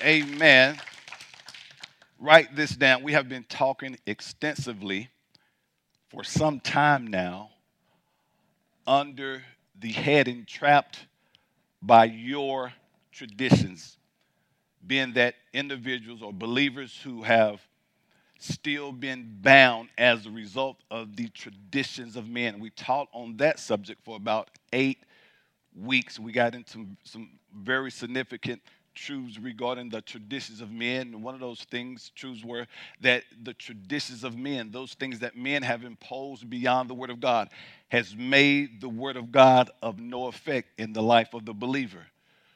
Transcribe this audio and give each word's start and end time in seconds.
Amen. 0.00 0.78
Write 2.20 2.54
this 2.54 2.70
down. 2.70 3.02
We 3.02 3.14
have 3.14 3.28
been 3.28 3.42
talking 3.48 3.98
extensively 4.06 5.08
for 6.08 6.22
some 6.22 6.60
time 6.60 7.08
now 7.08 7.50
under 8.86 9.42
the 9.78 9.90
heading 9.90 10.44
trapped 10.46 11.06
by 11.82 12.04
your 12.04 12.72
traditions, 13.10 13.96
being 14.86 15.14
that 15.14 15.34
individuals 15.52 16.22
or 16.22 16.32
believers 16.32 17.00
who 17.02 17.24
have 17.24 17.60
still 18.38 18.92
been 18.92 19.38
bound 19.40 19.88
as 19.98 20.26
a 20.26 20.30
result 20.30 20.76
of 20.92 21.16
the 21.16 21.26
traditions 21.30 22.14
of 22.14 22.28
men. 22.28 22.60
We 22.60 22.70
taught 22.70 23.08
on 23.12 23.36
that 23.38 23.58
subject 23.58 24.04
for 24.04 24.14
about 24.16 24.50
eight 24.72 24.98
weeks. 25.76 26.20
We 26.20 26.30
got 26.30 26.54
into 26.54 26.86
some 27.02 27.30
very 27.52 27.90
significant 27.90 28.62
truths 28.98 29.38
regarding 29.38 29.88
the 29.88 30.00
traditions 30.02 30.60
of 30.60 30.70
men. 30.70 31.22
One 31.22 31.34
of 31.34 31.40
those 31.40 31.62
things, 31.64 32.10
truths 32.14 32.44
were 32.44 32.66
that 33.00 33.24
the 33.42 33.54
traditions 33.54 34.24
of 34.24 34.36
men, 34.36 34.70
those 34.70 34.94
things 34.94 35.20
that 35.20 35.36
men 35.36 35.62
have 35.62 35.84
imposed 35.84 36.48
beyond 36.50 36.90
the 36.90 36.94
Word 36.94 37.10
of 37.10 37.20
God, 37.20 37.48
has 37.88 38.14
made 38.16 38.80
the 38.80 38.88
Word 38.88 39.16
of 39.16 39.30
God 39.30 39.70
of 39.82 39.98
no 39.98 40.26
effect 40.26 40.68
in 40.78 40.92
the 40.92 41.02
life 41.02 41.34
of 41.34 41.44
the 41.44 41.54
believer. 41.54 42.06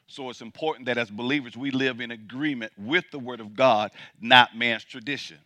So 0.07 0.29
it's 0.29 0.43
important 0.43 0.87
that 0.87 0.99
as 0.99 1.11
believers 1.11 1.57
we 1.57 1.71
live 1.71 2.01
in 2.01 2.11
agreement 2.11 2.73
with 2.77 3.05
the 3.11 3.19
Word 3.19 3.41
of 3.41 3.55
God, 3.55 3.93
not 4.21 4.57
man's 4.57 4.85
tradition. 4.85 5.38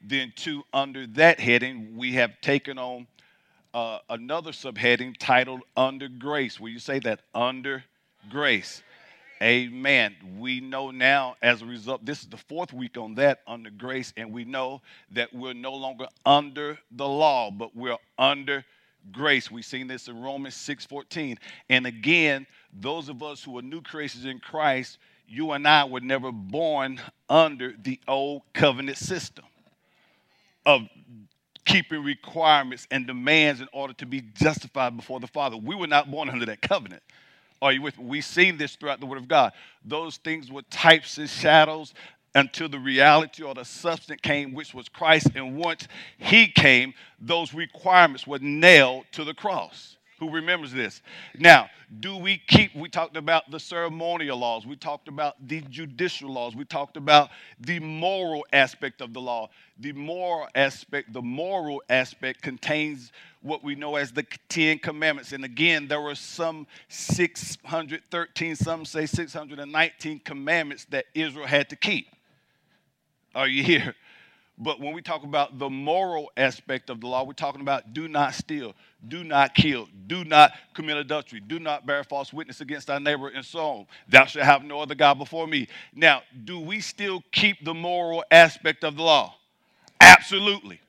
Then, 0.00 0.32
two, 0.36 0.64
under 0.72 1.06
that 1.08 1.40
heading, 1.40 1.96
we 1.96 2.12
have 2.14 2.40
taken 2.40 2.78
on 2.78 3.06
uh, 3.74 3.98
another 4.08 4.52
subheading 4.52 5.16
titled 5.18 5.62
Under 5.76 6.08
Grace. 6.08 6.60
Will 6.60 6.68
you 6.68 6.78
say 6.78 6.98
that? 7.00 7.20
Under 7.34 7.84
Grace. 8.30 8.82
Amen. 9.44 10.16
We 10.38 10.60
know 10.60 10.90
now 10.90 11.36
as 11.42 11.60
a 11.60 11.66
result, 11.66 12.06
this 12.06 12.22
is 12.22 12.28
the 12.28 12.38
fourth 12.38 12.72
week 12.72 12.96
on 12.96 13.14
that 13.16 13.42
under 13.46 13.68
grace, 13.68 14.10
and 14.16 14.32
we 14.32 14.46
know 14.46 14.80
that 15.10 15.34
we're 15.34 15.52
no 15.52 15.74
longer 15.74 16.06
under 16.24 16.78
the 16.90 17.06
law, 17.06 17.50
but 17.50 17.76
we're 17.76 17.98
under 18.18 18.64
grace. 19.12 19.50
We've 19.50 19.62
seen 19.62 19.86
this 19.86 20.08
in 20.08 20.18
Romans 20.18 20.54
6:14. 20.54 21.36
And 21.68 21.86
again, 21.86 22.46
those 22.72 23.10
of 23.10 23.22
us 23.22 23.44
who 23.44 23.58
are 23.58 23.62
new 23.62 23.82
creations 23.82 24.24
in 24.24 24.38
Christ, 24.38 24.96
you 25.28 25.52
and 25.52 25.68
I 25.68 25.84
were 25.84 26.00
never 26.00 26.32
born 26.32 27.02
under 27.28 27.74
the 27.76 28.00
old 28.08 28.44
covenant 28.54 28.96
system 28.96 29.44
of 30.64 30.88
keeping 31.66 32.02
requirements 32.02 32.86
and 32.90 33.06
demands 33.06 33.60
in 33.60 33.68
order 33.74 33.92
to 33.92 34.06
be 34.06 34.22
justified 34.22 34.96
before 34.96 35.20
the 35.20 35.26
Father. 35.26 35.58
We 35.58 35.74
were 35.74 35.86
not 35.86 36.10
born 36.10 36.30
under 36.30 36.46
that 36.46 36.62
covenant. 36.62 37.02
Are 37.64 37.72
you 37.72 37.80
with 37.80 37.98
me? 37.98 38.04
We've 38.04 38.24
seen 38.24 38.58
this 38.58 38.76
throughout 38.76 39.00
the 39.00 39.06
Word 39.06 39.16
of 39.16 39.26
God. 39.26 39.52
Those 39.82 40.18
things 40.18 40.52
were 40.52 40.60
types 40.70 41.16
and 41.16 41.30
shadows 41.30 41.94
until 42.34 42.68
the 42.68 42.78
reality 42.78 43.42
or 43.42 43.54
the 43.54 43.64
substance 43.64 44.20
came, 44.22 44.52
which 44.52 44.74
was 44.74 44.86
Christ. 44.90 45.28
And 45.34 45.56
once 45.56 45.88
He 46.18 46.46
came, 46.46 46.92
those 47.18 47.54
requirements 47.54 48.26
were 48.26 48.38
nailed 48.38 49.06
to 49.12 49.24
the 49.24 49.32
cross. 49.32 49.96
Who 50.24 50.30
remembers 50.30 50.72
this? 50.72 51.02
Now, 51.38 51.68
do 52.00 52.16
we 52.16 52.38
keep, 52.38 52.74
we 52.74 52.88
talked 52.88 53.18
about 53.18 53.50
the 53.50 53.60
ceremonial 53.60 54.38
laws, 54.38 54.66
we 54.66 54.74
talked 54.74 55.06
about 55.06 55.34
the 55.46 55.60
judicial 55.68 56.32
laws, 56.32 56.56
we 56.56 56.64
talked 56.64 56.96
about 56.96 57.28
the 57.60 57.78
moral 57.78 58.46
aspect 58.50 59.02
of 59.02 59.12
the 59.12 59.20
law. 59.20 59.50
The 59.78 59.92
moral 59.92 60.48
aspect, 60.54 61.12
the 61.12 61.20
moral 61.20 61.82
aspect 61.90 62.40
contains 62.40 63.12
what 63.42 63.62
we 63.62 63.74
know 63.74 63.96
as 63.96 64.12
the 64.12 64.24
Ten 64.48 64.78
Commandments. 64.78 65.32
And 65.32 65.44
again, 65.44 65.88
there 65.88 66.00
were 66.00 66.14
some 66.14 66.66
613, 66.88 68.56
some 68.56 68.86
say 68.86 69.04
619 69.04 70.20
commandments 70.20 70.86
that 70.86 71.04
Israel 71.14 71.46
had 71.46 71.68
to 71.68 71.76
keep. 71.76 72.06
Are 73.34 73.48
you 73.48 73.62
here? 73.62 73.94
But 74.56 74.78
when 74.78 74.94
we 74.94 75.02
talk 75.02 75.24
about 75.24 75.58
the 75.58 75.68
moral 75.68 76.30
aspect 76.36 76.88
of 76.88 77.00
the 77.00 77.08
law, 77.08 77.24
we're 77.24 77.32
talking 77.32 77.60
about 77.60 77.92
do 77.92 78.06
not 78.06 78.34
steal, 78.34 78.74
do 79.08 79.24
not 79.24 79.54
kill, 79.54 79.88
do 80.06 80.24
not 80.24 80.52
commit 80.74 80.96
adultery, 80.96 81.40
do 81.40 81.58
not 81.58 81.86
bear 81.86 82.04
false 82.04 82.32
witness 82.32 82.60
against 82.60 82.86
thy 82.86 82.98
neighbor, 82.98 83.28
and 83.28 83.44
so 83.44 83.58
on. 83.58 83.86
Thou 84.08 84.26
shalt 84.26 84.44
have 84.44 84.62
no 84.62 84.80
other 84.80 84.94
God 84.94 85.18
before 85.18 85.48
me. 85.48 85.66
Now, 85.92 86.22
do 86.44 86.60
we 86.60 86.80
still 86.80 87.24
keep 87.32 87.64
the 87.64 87.74
moral 87.74 88.24
aspect 88.30 88.84
of 88.84 88.96
the 88.96 89.02
law? 89.02 89.34
Absolutely. 90.00 90.80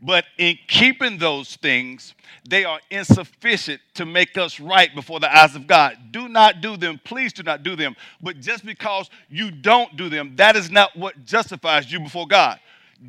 But 0.00 0.26
in 0.38 0.56
keeping 0.68 1.18
those 1.18 1.56
things, 1.56 2.14
they 2.48 2.64
are 2.64 2.78
insufficient 2.88 3.80
to 3.94 4.06
make 4.06 4.38
us 4.38 4.60
right 4.60 4.94
before 4.94 5.18
the 5.18 5.36
eyes 5.36 5.56
of 5.56 5.66
God. 5.66 5.96
Do 6.12 6.28
not 6.28 6.60
do 6.60 6.76
them. 6.76 7.00
Please 7.02 7.32
do 7.32 7.42
not 7.42 7.64
do 7.64 7.74
them. 7.74 7.96
But 8.22 8.40
just 8.40 8.64
because 8.64 9.10
you 9.28 9.50
don't 9.50 9.96
do 9.96 10.08
them, 10.08 10.36
that 10.36 10.54
is 10.54 10.70
not 10.70 10.96
what 10.96 11.24
justifies 11.24 11.90
you 11.90 11.98
before 11.98 12.28
God. 12.28 12.60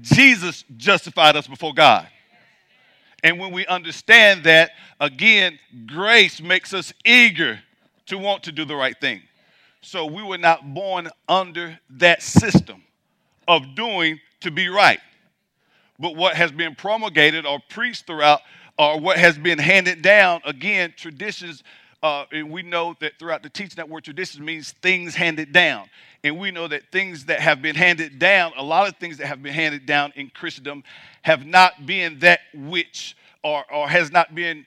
Jesus 0.02 0.64
justified 0.78 1.36
us 1.36 1.48
before 1.48 1.74
God. 1.74 2.08
And 3.24 3.40
when 3.40 3.52
we 3.52 3.66
understand 3.68 4.44
that, 4.46 4.72
again, 5.00 5.60
grace 5.86 6.42
makes 6.42 6.74
us 6.74 6.94
eager 7.06 7.60
to 8.06 8.18
want 8.18 8.44
to 8.44 8.52
do 8.52 8.66
the 8.66 8.76
right 8.76 9.00
thing. 9.00 9.22
So 9.82 10.06
we 10.06 10.24
were 10.24 10.38
not 10.38 10.74
born 10.74 11.10
under 11.28 11.80
that 11.92 12.22
system 12.22 12.84
of 13.48 13.76
doing 13.76 14.20
to 14.42 14.52
be 14.52 14.68
right. 14.70 15.00
But 16.00 16.16
what 16.16 16.36
has 16.36 16.52
been 16.52 16.76
promulgated 16.76 17.46
or 17.46 17.60
preached 17.70 18.08
throughout, 18.08 18.42
or 18.78 19.00
what 19.00 19.18
has 19.18 19.38
been 19.38 19.60
handed 19.60 20.02
down, 20.02 20.42
again, 20.46 20.94
traditions, 20.96 21.64
uh, 22.02 22.26
and 22.32 22.50
we 22.50 22.62
know 22.62 22.96
that 23.02 23.20
throughout 23.20 23.44
the 23.44 23.50
teaching 23.50 23.76
that 23.76 23.90
word 23.90 24.04
tradition 24.04 24.44
means 24.46 24.72
things 24.72 25.16
handed 25.16 25.52
down. 25.52 25.90
And 26.24 26.40
we 26.40 26.52
know 26.52 26.68
that 26.68 26.92
things 26.92 27.26
that 27.26 27.40
have 27.40 27.62
been 27.62 27.76
handed 27.76 28.20
down, 28.20 28.54
a 28.58 28.64
lot 28.64 28.88
of 28.88 28.96
things 28.98 29.18
that 29.18 29.28
have 29.28 29.44
been 29.44 29.54
handed 29.54 29.86
down 29.86 30.14
in 30.16 30.30
Christendom, 30.30 30.84
have 31.24 31.46
not 31.46 31.86
been 31.86 32.20
that 32.20 32.40
which, 32.54 33.18
or, 33.44 33.66
or 33.72 33.90
has 33.90 34.12
not 34.12 34.34
been 34.34 34.66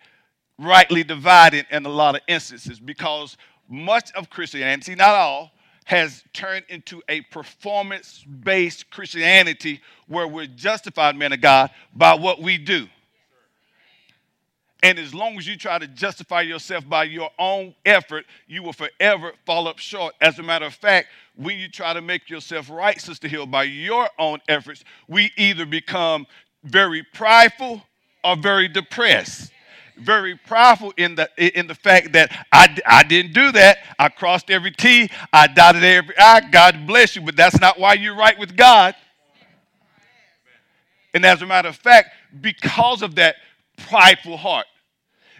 rightly 0.58 1.02
divided 1.02 1.66
in 1.70 1.86
a 1.86 1.88
lot 1.88 2.14
of 2.14 2.20
instances 2.28 2.78
because 2.78 3.36
much 3.68 4.12
of 4.12 4.28
Christianity, 4.28 4.94
not 4.94 5.14
all, 5.14 5.52
has 5.84 6.22
turned 6.32 6.64
into 6.68 7.02
a 7.08 7.22
performance 7.22 8.24
based 8.44 8.90
Christianity 8.90 9.80
where 10.06 10.28
we're 10.28 10.46
justified, 10.46 11.16
men 11.16 11.32
of 11.32 11.40
God, 11.40 11.70
by 11.94 12.14
what 12.14 12.40
we 12.40 12.58
do. 12.58 12.86
And 14.82 14.98
as 14.98 15.14
long 15.14 15.38
as 15.38 15.46
you 15.46 15.56
try 15.56 15.78
to 15.78 15.86
justify 15.86 16.40
yourself 16.40 16.88
by 16.88 17.04
your 17.04 17.30
own 17.38 17.74
effort, 17.86 18.26
you 18.48 18.64
will 18.64 18.72
forever 18.72 19.32
fall 19.46 19.68
up 19.68 19.78
short. 19.78 20.14
As 20.20 20.38
a 20.40 20.42
matter 20.42 20.66
of 20.66 20.74
fact, 20.74 21.08
when 21.36 21.58
you 21.58 21.68
try 21.68 21.92
to 21.92 22.00
make 22.00 22.28
yourself 22.28 22.68
right, 22.68 23.00
Sister 23.00 23.28
Hill, 23.28 23.46
by 23.46 23.62
your 23.64 24.08
own 24.18 24.40
efforts, 24.48 24.82
we 25.06 25.30
either 25.36 25.64
become 25.66 26.26
very 26.64 27.04
prideful 27.14 27.82
or 28.24 28.36
very 28.36 28.68
depressed 28.68 29.52
very 29.98 30.36
prideful 30.36 30.92
in 30.96 31.14
the 31.14 31.28
in 31.58 31.66
the 31.66 31.74
fact 31.74 32.12
that 32.12 32.46
I, 32.50 32.74
I 32.86 33.02
didn't 33.02 33.34
do 33.34 33.52
that. 33.52 33.78
I 33.98 34.08
crossed 34.08 34.50
every 34.50 34.70
T, 34.70 35.10
I 35.32 35.46
dotted 35.46 35.84
every 35.84 36.14
I. 36.18 36.40
God 36.50 36.86
bless 36.86 37.14
you, 37.14 37.22
but 37.22 37.36
that's 37.36 37.60
not 37.60 37.78
why 37.78 37.94
you're 37.94 38.16
right 38.16 38.38
with 38.38 38.56
God. 38.56 38.94
And 41.14 41.26
as 41.26 41.42
a 41.42 41.46
matter 41.46 41.68
of 41.68 41.76
fact, 41.76 42.10
because 42.40 43.02
of 43.02 43.16
that 43.16 43.36
prideful 43.76 44.36
heart, 44.36 44.66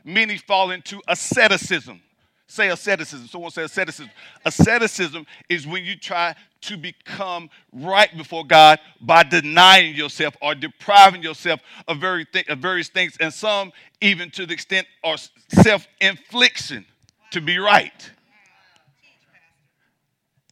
many 0.04 0.36
fall 0.36 0.70
into 0.70 1.00
asceticism. 1.08 2.00
Say 2.46 2.68
asceticism. 2.68 3.28
Someone 3.28 3.50
say 3.50 3.62
asceticism. 3.62 4.10
Asceticism 4.44 5.26
is 5.48 5.66
when 5.66 5.84
you 5.84 5.96
try 5.96 6.34
to 6.62 6.76
become 6.76 7.48
right 7.72 8.14
before 8.14 8.44
God 8.44 8.78
by 9.00 9.22
denying 9.22 9.96
yourself 9.96 10.36
or 10.42 10.54
depriving 10.54 11.22
yourself 11.22 11.60
of, 11.88 11.98
very 11.98 12.26
th- 12.26 12.48
of 12.48 12.58
various 12.58 12.88
things, 12.88 13.16
and 13.20 13.32
some 13.32 13.72
even 14.02 14.30
to 14.32 14.44
the 14.44 14.52
extent 14.52 14.86
of 15.02 15.26
self 15.48 15.86
infliction 16.00 16.84
to 17.30 17.40
be 17.40 17.58
right. 17.58 18.10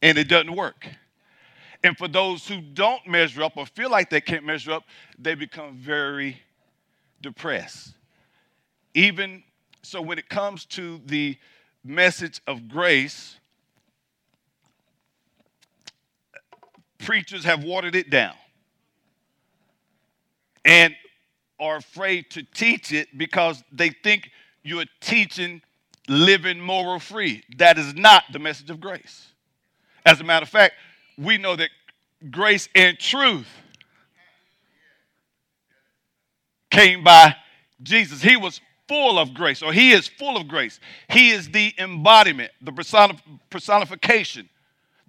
And 0.01 0.17
it 0.17 0.27
doesn't 0.27 0.55
work. 0.55 0.87
And 1.83 1.97
for 1.97 2.07
those 2.07 2.47
who 2.47 2.61
don't 2.61 3.05
measure 3.07 3.43
up 3.43 3.57
or 3.57 3.65
feel 3.65 3.89
like 3.89 4.09
they 4.09 4.21
can't 4.21 4.43
measure 4.43 4.71
up, 4.71 4.83
they 5.17 5.35
become 5.35 5.77
very 5.77 6.41
depressed. 7.21 7.93
Even 8.93 9.43
so, 9.83 10.01
when 10.01 10.19
it 10.19 10.29
comes 10.29 10.65
to 10.65 11.01
the 11.05 11.37
message 11.83 12.39
of 12.45 12.67
grace, 12.67 13.37
preachers 16.99 17.43
have 17.43 17.63
watered 17.63 17.95
it 17.95 18.09
down 18.09 18.35
and 20.63 20.95
are 21.59 21.77
afraid 21.77 22.29
to 22.31 22.43
teach 22.43 22.91
it 22.91 23.07
because 23.17 23.63
they 23.71 23.89
think 23.89 24.29
you're 24.63 24.85
teaching 24.99 25.61
living 26.07 26.59
moral 26.59 26.99
free. 26.99 27.43
That 27.57 27.77
is 27.77 27.93
not 27.95 28.23
the 28.31 28.39
message 28.39 28.69
of 28.69 28.79
grace. 28.79 29.27
As 30.05 30.19
a 30.19 30.23
matter 30.23 30.43
of 30.43 30.49
fact, 30.49 30.75
we 31.17 31.37
know 31.37 31.55
that 31.55 31.69
grace 32.29 32.67
and 32.75 32.97
truth 32.97 33.47
came 36.69 37.03
by 37.03 37.35
Jesus. 37.83 38.21
He 38.21 38.37
was 38.37 38.61
full 38.91 39.17
of 39.17 39.33
grace, 39.33 39.61
or 39.61 39.71
he 39.71 39.93
is 39.93 40.05
full 40.05 40.35
of 40.35 40.49
grace. 40.49 40.81
He 41.09 41.29
is 41.29 41.49
the 41.49 41.73
embodiment, 41.77 42.51
the 42.61 42.73
personification 43.49 44.49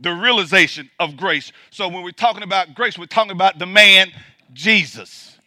the 0.02 0.12
realization 0.12 0.90
of 0.98 1.16
grace. 1.16 1.52
So 1.70 1.88
when 1.88 2.02
we're 2.02 2.10
talking 2.10 2.42
about 2.42 2.74
grace, 2.74 2.98
we're 2.98 3.06
talking 3.06 3.32
about 3.32 3.58
the 3.58 3.66
man 3.66 4.10
Jesus. 4.52 5.38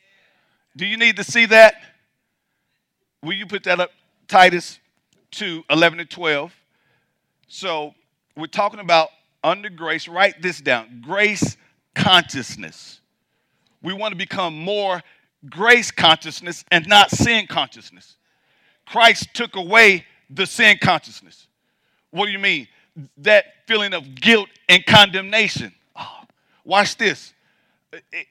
Do 0.76 0.86
you 0.86 0.98
need 0.98 1.18
to 1.18 1.24
see 1.24 1.46
that? 1.48 1.76
Will 3.22 3.34
you 3.34 3.46
put 3.46 3.64
that 3.64 3.80
up? 3.80 3.92
Titus 4.28 4.80
2 5.32 5.66
11 5.70 6.00
and 6.00 6.10
12. 6.10 6.54
So 7.48 7.94
we're 8.36 8.48
talking 8.48 8.80
about 8.80 9.10
under 9.44 9.70
grace. 9.70 10.08
Write 10.08 10.42
this 10.42 10.62
down 10.62 11.02
grace 11.06 11.58
consciousness. 11.94 13.02
We 13.84 13.94
want 13.94 14.14
to 14.14 14.18
become 14.18 14.58
more 14.58 15.02
grace 15.50 15.92
consciousness 15.92 16.64
and 16.72 16.88
not 16.88 17.12
sin 17.12 17.46
consciousness. 17.48 18.16
Christ 18.86 19.30
took 19.34 19.56
away 19.56 20.06
the 20.30 20.46
sin 20.46 20.78
consciousness. 20.82 21.48
What 22.12 22.26
do 22.26 22.32
you 22.32 22.40
mean? 22.40 22.68
That 23.18 23.46
feeling 23.68 23.94
of 23.94 24.16
guilt 24.16 24.50
and 24.70 24.86
condemnation. 24.86 25.74
Oh, 25.96 26.22
watch 26.64 26.98
this. 26.98 27.34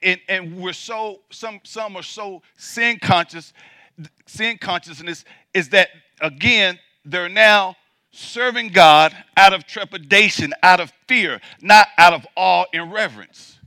And, 0.01 0.19
and 0.27 0.57
we're 0.57 0.73
so, 0.73 1.21
some, 1.29 1.59
some 1.63 1.95
are 1.95 2.03
so 2.03 2.41
sin 2.57 2.99
conscious. 2.99 3.53
Sin 4.25 4.57
consciousness 4.57 5.25
is 5.53 5.69
that, 5.69 5.89
again, 6.21 6.79
they're 7.03 7.29
now 7.29 7.75
serving 8.11 8.69
God 8.69 9.15
out 9.37 9.53
of 9.53 9.65
trepidation, 9.67 10.53
out 10.63 10.79
of 10.79 10.91
fear, 11.07 11.41
not 11.61 11.87
out 11.97 12.13
of 12.13 12.25
awe 12.35 12.65
and 12.73 12.91
reverence. 12.91 13.59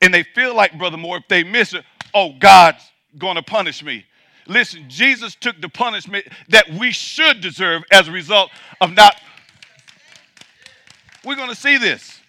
And 0.00 0.12
they 0.12 0.22
feel 0.22 0.54
like, 0.54 0.78
Brother 0.78 0.96
Moore, 0.96 1.18
if 1.18 1.28
they 1.28 1.42
miss 1.42 1.74
it, 1.74 1.84
oh, 2.14 2.34
God's 2.38 2.82
going 3.18 3.36
to 3.36 3.42
punish 3.42 3.82
me. 3.82 4.04
Listen, 4.46 4.84
Jesus 4.88 5.34
took 5.34 5.60
the 5.60 5.68
punishment 5.68 6.26
that 6.48 6.70
we 6.70 6.92
should 6.92 7.40
deserve 7.40 7.82
as 7.90 8.08
a 8.08 8.12
result 8.12 8.50
of 8.80 8.92
not. 8.94 9.20
We're 11.24 11.36
going 11.36 11.50
to 11.50 11.56
see 11.56 11.78
this. 11.78 12.20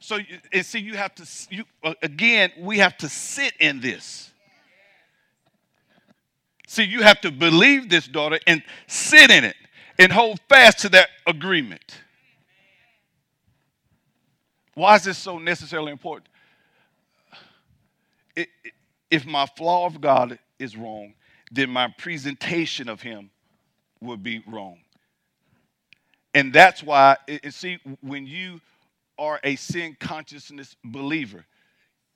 So, 0.00 0.18
and 0.52 0.64
see, 0.64 0.78
you 0.78 0.94
have 0.94 1.14
to, 1.16 1.28
you, 1.50 1.64
uh, 1.82 1.94
again, 2.02 2.52
we 2.58 2.78
have 2.78 2.96
to 2.98 3.08
sit 3.08 3.52
in 3.58 3.80
this. 3.80 4.30
See, 6.68 6.84
you 6.84 7.02
have 7.02 7.20
to 7.22 7.30
believe 7.30 7.90
this, 7.90 8.06
daughter, 8.06 8.38
and 8.46 8.62
sit 8.86 9.30
in 9.30 9.44
it 9.44 9.56
and 9.98 10.12
hold 10.12 10.40
fast 10.48 10.80
to 10.80 10.88
that 10.90 11.08
agreement. 11.26 11.98
Why 14.74 14.94
is 14.96 15.04
this 15.04 15.18
so 15.18 15.38
necessarily 15.38 15.90
important? 15.92 16.28
It, 18.34 18.48
it, 18.62 18.72
if 19.10 19.26
my 19.26 19.46
flaw 19.56 19.86
of 19.86 20.00
God 20.00 20.38
is 20.58 20.76
wrong, 20.76 21.14
then 21.52 21.70
my 21.70 21.88
presentation 21.98 22.88
of 22.88 23.02
Him 23.02 23.30
would 24.00 24.22
be 24.22 24.42
wrong. 24.46 24.78
And 26.34 26.52
that's 26.52 26.82
why, 26.82 27.16
and 27.28 27.54
see, 27.54 27.78
when 28.02 28.26
you 28.26 28.60
are 29.18 29.40
a 29.42 29.56
sin 29.56 29.96
consciousness 29.98 30.76
believer, 30.84 31.46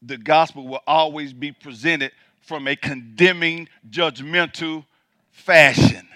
the 0.03 0.19
gospel 0.19 0.67
will 0.67 0.83
always 0.87 1.33
be 1.33 1.53
presented 1.53 2.13
from 2.43 2.69
a 2.69 2.77
condemning, 2.77 3.69
judgmental 3.89 4.85
fashion. 5.31 6.07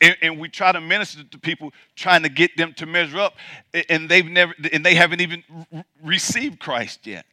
And, 0.00 0.16
and, 0.20 0.38
we 0.38 0.48
try 0.48 0.72
to 0.72 0.80
minister 0.80 1.24
to 1.24 1.38
people 1.38 1.72
trying 1.96 2.24
to 2.24 2.28
get 2.28 2.56
them 2.58 2.74
to 2.74 2.84
measure 2.84 3.18
up 3.18 3.36
and 3.88 4.08
they've 4.08 4.26
never 4.26 4.52
and 4.72 4.84
they 4.84 4.94
haven't 4.94 5.22
even 5.22 5.42
received 6.02 6.58
christ 6.58 7.06
yet 7.06 7.24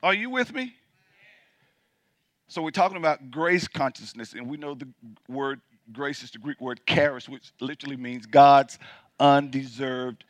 are 0.00 0.14
you 0.14 0.30
with 0.30 0.54
me 0.54 0.74
so 2.48 2.62
we're 2.62 2.70
talking 2.70 2.96
about 2.96 3.30
grace 3.30 3.68
consciousness 3.68 4.34
and 4.34 4.48
we 4.48 4.56
know 4.56 4.74
the 4.74 4.88
word 5.28 5.60
grace 5.92 6.22
is 6.22 6.30
the 6.30 6.38
greek 6.38 6.60
word 6.60 6.80
charis 6.86 7.28
which 7.28 7.52
literally 7.60 7.96
means 7.96 8.26
god's 8.26 8.78
undeserved 9.20 10.24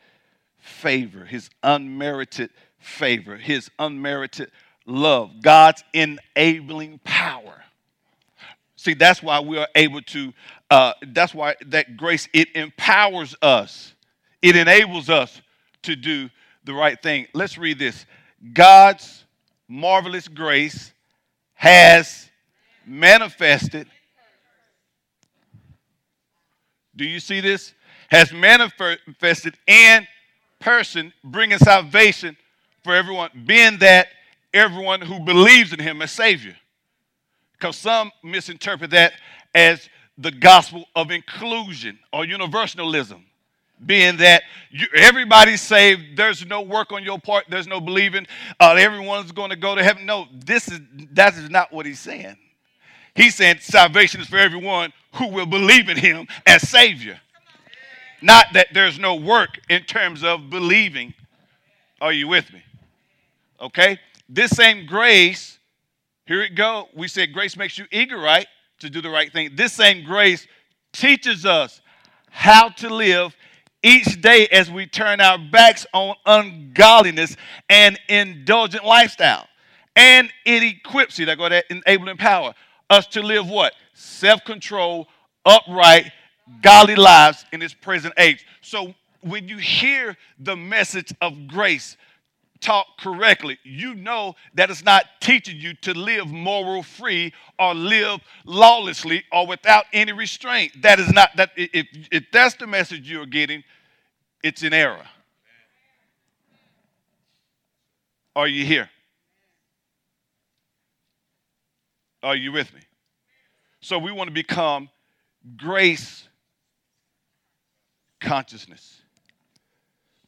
favor 0.57 1.25
his 1.25 1.49
unmerited 1.63 2.49
favor 2.79 3.37
his 3.37 3.69
unmerited 3.79 4.51
love 4.85 5.41
god's 5.41 5.83
enabling 5.93 6.99
power 7.03 7.63
See, 8.83 8.95
that's 8.95 9.23
why 9.23 9.39
we 9.39 9.57
are 9.57 9.67
able 9.75 10.01
to, 10.01 10.33
uh, 10.69 10.91
that's 11.13 11.33
why 11.33 11.55
that 11.67 11.95
grace, 11.95 12.27
it 12.33 12.49
empowers 12.53 13.33
us, 13.41 13.93
it 14.41 14.57
enables 14.57 15.09
us 15.09 15.41
to 15.83 15.95
do 15.95 16.29
the 16.65 16.73
right 16.73 17.01
thing. 17.01 17.27
Let's 17.33 17.57
read 17.57 17.79
this. 17.79 18.05
God's 18.51 19.23
marvelous 19.69 20.27
grace 20.27 20.91
has 21.63 22.29
manifested. 22.85 23.87
Do 26.93 27.05
you 27.05 27.21
see 27.21 27.39
this? 27.39 27.73
Has 28.09 28.33
manifested 28.33 29.55
in 29.65 30.05
person, 30.59 31.13
bringing 31.23 31.57
salvation 31.59 32.35
for 32.83 32.93
everyone, 32.93 33.29
being 33.45 33.77
that 33.77 34.07
everyone 34.53 34.99
who 34.99 35.21
believes 35.21 35.71
in 35.71 35.79
him 35.79 36.01
as 36.01 36.11
Savior. 36.11 36.57
Because 37.53 37.77
some 37.77 38.11
misinterpret 38.21 38.91
that 38.91 39.13
as 39.55 39.87
the 40.17 40.31
gospel 40.31 40.83
of 40.97 41.11
inclusion 41.11 41.97
or 42.11 42.25
universalism, 42.25 43.23
being 43.85 44.17
that 44.17 44.43
you, 44.69 44.87
everybody's 44.95 45.61
saved, 45.61 46.17
there's 46.17 46.45
no 46.45 46.61
work 46.61 46.91
on 46.91 47.03
your 47.03 47.19
part, 47.19 47.45
there's 47.49 47.67
no 47.67 47.79
believing, 47.79 48.25
uh, 48.59 48.75
everyone's 48.77 49.31
going 49.31 49.49
to 49.49 49.55
go 49.55 49.75
to 49.75 49.83
heaven. 49.83 50.05
No, 50.05 50.27
this 50.33 50.67
is 50.67 50.79
that 51.11 51.35
is 51.35 51.49
not 51.49 51.71
what 51.71 51.85
he's 51.85 51.99
saying. 51.99 52.37
He's 53.15 53.35
saying 53.35 53.57
salvation 53.59 54.21
is 54.21 54.27
for 54.27 54.37
everyone 54.37 54.91
who 55.15 55.27
will 55.27 55.45
believe 55.45 55.89
in 55.89 55.97
him 55.97 56.27
as 56.47 56.67
Savior. 56.67 57.19
Not 58.21 58.47
that 58.53 58.67
there's 58.73 58.97
no 58.97 59.15
work 59.15 59.59
in 59.69 59.83
terms 59.83 60.23
of 60.23 60.49
believing. 60.49 61.13
Are 62.01 62.13
you 62.13 62.27
with 62.27 62.51
me? 62.51 62.63
Okay? 63.61 63.99
This 64.27 64.51
same 64.51 64.85
grace 64.85 65.59
here 66.25 66.41
it 66.41 66.55
go. 66.55 66.87
We 66.93 67.07
said 67.07 67.33
grace 67.33 67.57
makes 67.57 67.77
you 67.77 67.85
eager, 67.91 68.17
right? 68.17 68.47
To 68.79 68.89
do 68.89 69.01
the 69.01 69.09
right 69.09 69.31
thing. 69.31 69.55
This 69.55 69.73
same 69.73 70.05
grace 70.05 70.47
teaches 70.93 71.45
us 71.45 71.81
how 72.29 72.69
to 72.69 72.89
live 72.89 73.35
each 73.83 74.21
day 74.21 74.47
as 74.47 74.71
we 74.71 74.87
turn 74.87 75.21
our 75.21 75.37
backs 75.37 75.85
on 75.93 76.15
ungodliness 76.25 77.35
and 77.69 77.99
indulgent 78.07 78.85
lifestyle. 78.85 79.47
And 79.95 80.31
it 80.45 80.63
equips 80.63 81.19
you, 81.19 81.27
that 81.27 81.37
go 81.37 81.49
that 81.49 81.65
enabling 81.69 82.17
power, 82.17 82.55
us 82.89 83.05
to 83.07 83.21
live 83.21 83.47
what? 83.47 83.73
Self-control, 83.93 85.07
upright, 85.45 86.11
godly 86.61 86.95
lives 86.95 87.45
in 87.51 87.59
this 87.59 87.73
present 87.73 88.13
age. 88.17 88.45
So 88.61 88.95
when 89.21 89.47
you 89.47 89.57
hear 89.57 90.17
the 90.39 90.55
message 90.55 91.13
of 91.21 91.47
grace, 91.47 91.95
taught 92.63 92.87
correctly, 92.97 93.59
you 93.63 93.93
know 93.93 94.33
that 94.55 94.71
it's 94.71 94.83
not 94.83 95.05
teaching 95.19 95.57
you 95.57 95.73
to 95.75 95.93
live 95.93 96.27
moral 96.27 96.81
free 96.81 97.33
or 97.59 97.75
live 97.75 98.21
lawlessly 98.45 99.23
or 99.31 99.45
without 99.45 99.85
any 99.93 100.13
restraint. 100.13 100.71
That 100.81 100.99
is 100.99 101.11
not 101.11 101.29
that 101.35 101.51
if, 101.55 101.85
if 102.11 102.23
that's 102.31 102.55
the 102.55 102.65
message 102.65 103.09
you're 103.09 103.25
getting, 103.25 103.63
it's 104.41 104.63
an 104.63 104.73
error. 104.73 105.05
Are 108.35 108.47
you 108.47 108.65
here? 108.65 108.89
Are 112.23 112.35
you 112.35 112.51
with 112.51 112.73
me? 112.73 112.79
So 113.81 113.99
we 113.99 114.11
want 114.11 114.29
to 114.29 114.33
become 114.33 114.89
grace 115.57 116.27
consciousness. 118.21 119.01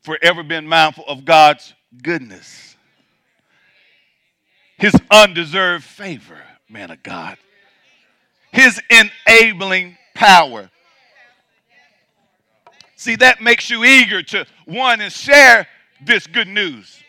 Forever 0.03 0.43
been 0.43 0.67
mindful 0.67 1.05
of 1.07 1.25
God's 1.25 1.73
goodness, 2.01 2.75
his 4.77 4.95
undeserved 5.11 5.83
favor, 5.83 6.41
man 6.69 6.91
of 6.91 7.01
God, 7.03 7.37
his 8.51 8.81
enabling 8.89 9.97
power. 10.13 10.69
See, 12.95 13.15
that 13.17 13.41
makes 13.41 13.69
you 13.69 13.83
eager 13.83 14.23
to 14.23 14.45
one 14.65 15.01
and 15.01 15.11
share 15.11 15.67
this 16.01 16.27
good 16.27 16.47
news. 16.47 17.01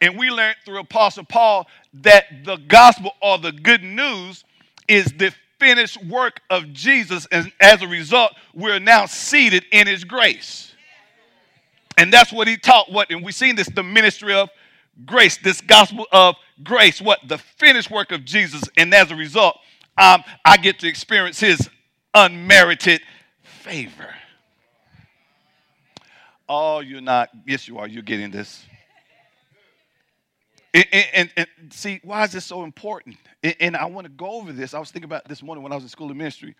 And 0.00 0.18
we 0.18 0.30
learned 0.30 0.56
through 0.64 0.80
Apostle 0.80 1.24
Paul 1.24 1.66
that 1.94 2.44
the 2.44 2.56
gospel 2.56 3.12
or 3.22 3.38
the 3.38 3.52
good 3.52 3.82
news 3.82 4.44
is 4.88 5.06
the 5.06 5.32
finished 5.58 6.04
work 6.04 6.40
of 6.50 6.72
Jesus. 6.72 7.26
And 7.32 7.50
as 7.60 7.82
a 7.82 7.88
result, 7.88 8.32
we're 8.54 8.78
now 8.78 9.06
seated 9.06 9.64
in 9.72 9.86
his 9.86 10.04
grace. 10.04 10.74
And 11.96 12.12
that's 12.12 12.32
what 12.32 12.48
he 12.48 12.56
taught. 12.56 12.90
What 12.92 13.10
and 13.10 13.24
we've 13.24 13.34
seen 13.34 13.56
this 13.56 13.68
the 13.68 13.82
ministry 13.82 14.34
of 14.34 14.50
grace, 15.04 15.38
this 15.38 15.60
gospel 15.60 16.06
of 16.12 16.36
grace. 16.62 17.00
What 17.00 17.20
the 17.26 17.38
finished 17.38 17.90
work 17.90 18.12
of 18.12 18.24
Jesus, 18.24 18.62
and 18.76 18.92
as 18.94 19.10
a 19.10 19.16
result, 19.16 19.58
um, 19.98 20.22
I 20.44 20.56
get 20.56 20.78
to 20.80 20.88
experience 20.88 21.40
His 21.40 21.68
unmerited 22.14 23.00
favor. 23.42 24.14
Oh, 26.48 26.80
you're 26.80 27.00
not. 27.00 27.30
Yes, 27.46 27.66
you 27.66 27.78
are. 27.78 27.88
You're 27.88 28.02
getting 28.02 28.30
this. 28.30 28.64
And, 30.72 30.86
and, 31.14 31.30
and, 31.36 31.46
see, 31.70 32.00
why 32.04 32.24
is 32.24 32.32
this 32.32 32.44
so 32.44 32.62
important? 32.62 33.16
And, 33.42 33.56
and 33.60 33.76
I 33.76 33.86
want 33.86 34.04
to 34.04 34.10
go 34.10 34.32
over 34.32 34.52
this. 34.52 34.74
I 34.74 34.78
was 34.78 34.90
thinking 34.90 35.06
about 35.06 35.26
this 35.26 35.42
morning 35.42 35.62
when 35.62 35.72
I 35.72 35.74
was 35.74 35.84
in 35.84 35.88
school 35.88 36.10
of 36.10 36.16
ministry. 36.16 36.54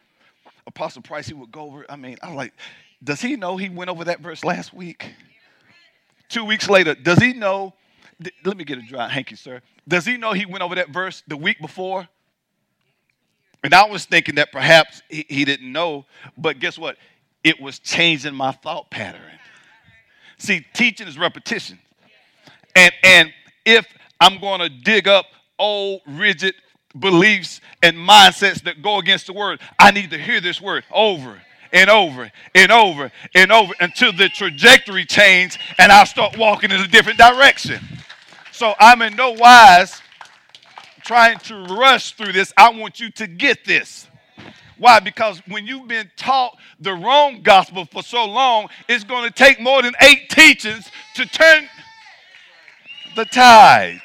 Apostle 0.66 1.02
Price, 1.02 1.28
he 1.28 1.34
would 1.34 1.52
go 1.52 1.60
over. 1.62 1.84
I 1.88 1.96
mean, 1.96 2.16
I 2.22 2.28
was 2.28 2.36
like, 2.36 2.54
Does 3.02 3.20
he 3.20 3.36
know 3.36 3.56
he 3.56 3.68
went 3.68 3.90
over 3.90 4.04
that 4.04 4.20
verse 4.20 4.44
last 4.44 4.72
week? 4.72 5.14
Two 6.28 6.44
weeks 6.44 6.68
later, 6.68 6.94
does 6.94 7.18
he 7.18 7.32
know? 7.32 7.74
Let 8.44 8.56
me 8.56 8.64
get 8.64 8.78
a 8.78 8.82
dry 8.82 9.08
hanky, 9.08 9.36
sir. 9.36 9.60
Does 9.86 10.06
he 10.06 10.16
know 10.16 10.32
he 10.32 10.46
went 10.46 10.62
over 10.62 10.74
that 10.74 10.90
verse 10.90 11.22
the 11.28 11.36
week 11.36 11.60
before? 11.60 12.08
And 13.62 13.74
I 13.74 13.86
was 13.86 14.04
thinking 14.04 14.36
that 14.36 14.52
perhaps 14.52 15.02
he, 15.08 15.26
he 15.28 15.44
didn't 15.44 15.70
know, 15.70 16.06
but 16.36 16.58
guess 16.58 16.78
what? 16.78 16.96
It 17.44 17.60
was 17.60 17.78
changing 17.78 18.34
my 18.34 18.52
thought 18.52 18.90
pattern. 18.90 19.20
See, 20.38 20.64
teaching 20.74 21.06
is 21.06 21.18
repetition. 21.18 21.78
And, 22.74 22.92
and 23.02 23.32
if 23.64 23.86
I'm 24.20 24.40
going 24.40 24.60
to 24.60 24.68
dig 24.68 25.08
up 25.08 25.26
old, 25.58 26.00
rigid 26.06 26.54
beliefs 26.98 27.60
and 27.82 27.96
mindsets 27.96 28.62
that 28.64 28.82
go 28.82 28.98
against 28.98 29.26
the 29.26 29.32
word, 29.32 29.60
I 29.78 29.90
need 29.90 30.10
to 30.10 30.18
hear 30.18 30.40
this 30.40 30.60
word 30.60 30.84
over 30.90 31.40
and 31.76 31.90
over 31.90 32.32
and 32.54 32.72
over 32.72 33.12
and 33.34 33.52
over 33.52 33.74
until 33.80 34.10
the 34.10 34.30
trajectory 34.30 35.04
change 35.04 35.58
and 35.78 35.92
I 35.92 36.04
start 36.04 36.38
walking 36.38 36.70
in 36.70 36.80
a 36.80 36.88
different 36.88 37.18
direction. 37.18 37.80
So 38.50 38.72
I'm 38.80 39.02
in 39.02 39.14
no 39.14 39.32
wise 39.32 40.00
trying 41.04 41.38
to 41.40 41.64
rush 41.66 42.14
through 42.14 42.32
this. 42.32 42.50
I 42.56 42.70
want 42.70 42.98
you 42.98 43.10
to 43.12 43.26
get 43.26 43.66
this. 43.66 44.08
Why? 44.78 45.00
Because 45.00 45.42
when 45.48 45.66
you've 45.66 45.86
been 45.86 46.10
taught 46.16 46.56
the 46.80 46.94
wrong 46.94 47.42
gospel 47.42 47.84
for 47.84 48.02
so 48.02 48.24
long, 48.24 48.68
it's 48.88 49.04
going 49.04 49.28
to 49.28 49.34
take 49.34 49.60
more 49.60 49.82
than 49.82 49.92
eight 50.00 50.30
teachings 50.30 50.90
to 51.14 51.26
turn 51.26 51.68
the 53.16 53.26
tide. 53.26 54.00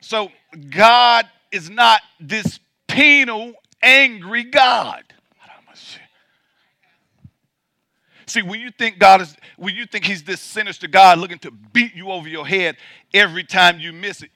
So 0.00 0.30
God 0.70 1.26
is 1.50 1.70
not 1.70 2.02
this 2.20 2.60
penal, 2.94 3.54
angry 3.84 4.44
God. 4.44 5.04
See, 8.26 8.42
when 8.42 8.60
you 8.60 8.70
think 8.70 8.98
God 8.98 9.20
is, 9.20 9.36
when 9.58 9.76
you 9.76 9.86
think 9.86 10.04
He's 10.04 10.22
this 10.22 10.40
sinister 10.40 10.88
God 10.88 11.18
looking 11.18 11.38
to 11.40 11.50
beat 11.50 11.94
you 11.94 12.10
over 12.10 12.28
your 12.28 12.46
head 12.46 12.76
every 13.12 13.44
time 13.44 13.78
you 13.78 13.92
miss 13.92 14.22
it, 14.22 14.30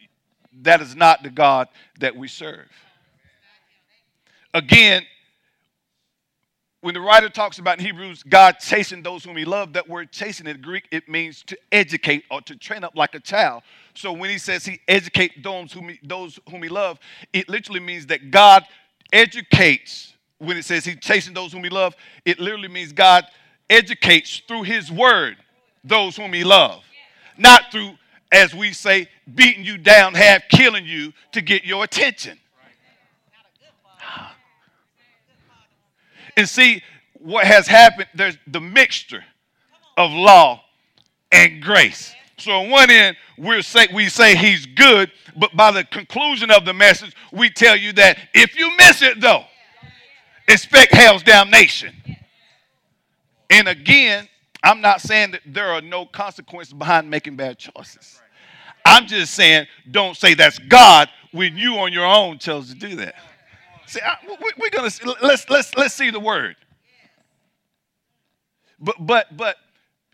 that 0.62 0.80
is 0.80 0.94
not 0.94 1.22
the 1.22 1.30
God 1.30 1.68
that 2.00 2.14
we 2.14 2.28
serve. 2.28 2.68
Again, 4.52 5.04
when 6.80 6.94
the 6.94 7.00
writer 7.00 7.28
talks 7.28 7.58
about 7.58 7.78
in 7.78 7.84
Hebrews, 7.84 8.22
God 8.22 8.56
chasing 8.60 9.02
those 9.02 9.24
whom 9.24 9.36
he 9.36 9.44
loved, 9.44 9.74
that 9.74 9.88
word 9.88 10.12
chasing 10.12 10.46
in 10.46 10.60
Greek, 10.60 10.86
it 10.92 11.08
means 11.08 11.42
to 11.44 11.58
educate 11.72 12.24
or 12.30 12.40
to 12.42 12.56
train 12.56 12.84
up 12.84 12.94
like 12.94 13.14
a 13.14 13.20
child. 13.20 13.62
So 13.94 14.12
when 14.12 14.30
he 14.30 14.38
says 14.38 14.64
he 14.64 14.80
educate 14.86 15.42
those 15.42 15.72
whom 15.72 15.88
he, 15.88 15.98
those 16.04 16.38
whom 16.50 16.62
he 16.62 16.68
loved, 16.68 17.00
it 17.32 17.48
literally 17.48 17.80
means 17.80 18.06
that 18.06 18.30
God 18.30 18.64
educates. 19.12 20.14
When 20.38 20.56
it 20.56 20.64
says 20.64 20.84
he's 20.84 21.00
chasing 21.00 21.34
those 21.34 21.52
whom 21.52 21.64
he 21.64 21.70
loved, 21.70 21.96
it 22.24 22.38
literally 22.38 22.68
means 22.68 22.92
God 22.92 23.24
educates 23.68 24.40
through 24.46 24.62
his 24.62 24.90
word 24.90 25.36
those 25.82 26.16
whom 26.16 26.32
he 26.32 26.44
loves. 26.44 26.84
Not 27.36 27.72
through, 27.72 27.92
as 28.30 28.54
we 28.54 28.72
say, 28.72 29.08
beating 29.34 29.64
you 29.64 29.78
down, 29.78 30.14
half 30.14 30.42
killing 30.48 30.84
you 30.84 31.12
to 31.32 31.40
get 31.40 31.64
your 31.64 31.84
attention. 31.84 32.38
And 36.36 36.48
see, 36.48 36.82
what 37.14 37.44
has 37.44 37.66
happened, 37.66 38.08
there's 38.14 38.38
the 38.46 38.60
mixture 38.60 39.24
of 39.96 40.12
law 40.12 40.62
and 41.32 41.60
grace. 41.60 42.14
So 42.38 42.52
on 42.52 42.70
one 42.70 42.90
end, 42.90 43.16
we 43.36 43.60
say 43.62 43.88
we 43.92 44.08
say 44.08 44.36
he's 44.36 44.64
good, 44.64 45.10
but 45.36 45.54
by 45.56 45.72
the 45.72 45.84
conclusion 45.84 46.50
of 46.50 46.64
the 46.64 46.72
message, 46.72 47.14
we 47.32 47.50
tell 47.50 47.76
you 47.76 47.92
that 47.94 48.18
if 48.32 48.56
you 48.56 48.74
miss 48.76 49.02
it 49.02 49.20
though, 49.20 49.44
expect 50.46 50.94
hell's 50.94 51.22
damnation. 51.22 51.94
And 53.50 53.68
again, 53.68 54.28
I'm 54.62 54.80
not 54.80 55.00
saying 55.00 55.32
that 55.32 55.40
there 55.46 55.68
are 55.68 55.80
no 55.80 56.06
consequences 56.06 56.72
behind 56.72 57.10
making 57.10 57.36
bad 57.36 57.58
choices. 57.58 58.20
I'm 58.84 59.06
just 59.06 59.34
saying 59.34 59.66
don't 59.90 60.16
say 60.16 60.34
that's 60.34 60.58
God 60.58 61.08
when 61.32 61.56
you 61.56 61.74
on 61.78 61.92
your 61.92 62.06
own 62.06 62.38
chose 62.38 62.68
to 62.68 62.74
do 62.74 62.96
that. 62.96 63.14
See, 63.86 64.00
I, 64.00 64.16
we're 64.58 64.70
gonna 64.70 64.90
let's 65.22 65.48
let's 65.48 65.74
let's 65.76 65.94
see 65.94 66.10
the 66.10 66.20
word. 66.20 66.56
But 68.78 68.94
but 69.00 69.36
but 69.36 69.56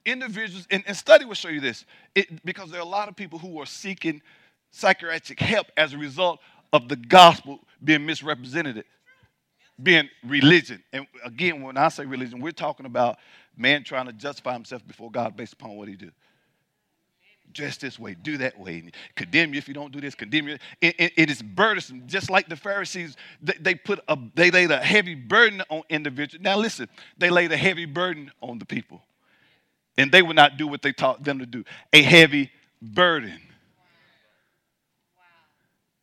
individuals 0.05 0.67
and, 0.71 0.83
and 0.87 0.97
study 0.97 1.25
will 1.25 1.35
show 1.35 1.49
you 1.49 1.61
this 1.61 1.85
it, 2.15 2.45
because 2.45 2.71
there 2.71 2.81
are 2.81 2.85
a 2.85 2.89
lot 2.89 3.09
of 3.09 3.17
people 3.17 3.39
who 3.39 3.61
are 3.61 3.67
seeking 3.67 4.21
psychiatric 4.71 5.41
help 5.41 5.67
as 5.77 5.93
a 5.93 5.99
result 5.99 6.41
of 6.73 6.89
the 6.89 6.97
gospel 6.97 7.61
being 7.83 8.05
misrepresented, 8.05 8.85
being 9.83 10.09
religion. 10.25 10.83
And 10.93 11.07
again, 11.25 11.63
when 11.63 11.77
I 11.77 11.89
say 11.89 12.05
religion, 12.05 12.41
we're 12.41 12.53
talking 12.53 12.87
about 12.87 13.19
man 13.57 13.85
trying 13.85 14.07
to 14.07 14.13
justify 14.13 14.53
himself 14.53 14.87
before 14.87 15.11
God 15.11 15.37
based 15.37 15.53
upon 15.53 15.77
what 15.77 15.89
he 15.89 15.95
do 15.95 16.11
dress 17.55 17.77
this 17.77 17.99
way, 17.99 18.15
do 18.21 18.37
that 18.39 18.59
way, 18.59 18.81
and 18.81 18.95
condemn 19.15 19.55
you 19.55 19.59
if 19.59 19.69
you 19.69 19.75
don't 19.75 19.93
do 19.93 20.01
this, 20.01 20.15
condemn 20.15 20.49
you. 20.49 20.59
it, 20.81 20.95
it, 20.99 21.13
it 21.17 21.31
is 21.31 21.41
burdensome, 21.41 22.03
just 22.07 22.29
like 22.29 22.49
the 22.49 22.57
Pharisees. 22.57 23.17
They, 23.41 23.55
they 23.61 23.75
put 23.75 24.01
a, 24.09 24.19
they 24.35 24.51
laid 24.51 24.71
a 24.71 24.79
heavy 24.79 25.15
burden 25.15 25.63
on 25.71 25.83
individuals. 25.89 26.43
Now 26.43 26.59
listen, 26.59 26.89
they 27.17 27.31
laid 27.31 27.53
a 27.53 27.57
heavy 27.57 27.87
burden 27.87 28.31
on 28.43 28.59
the 28.59 28.67
people, 28.67 29.03
and 29.97 30.11
they 30.11 30.23
would 30.23 30.37
not 30.37 30.57
do 30.57 30.67
what 30.67 30.83
they 30.83 30.93
taught 30.93 31.23
them 31.23 31.39
to 31.39 31.47
do. 31.47 31.65
A 31.93 32.03
heavy 32.03 32.51
burden. 32.81 33.41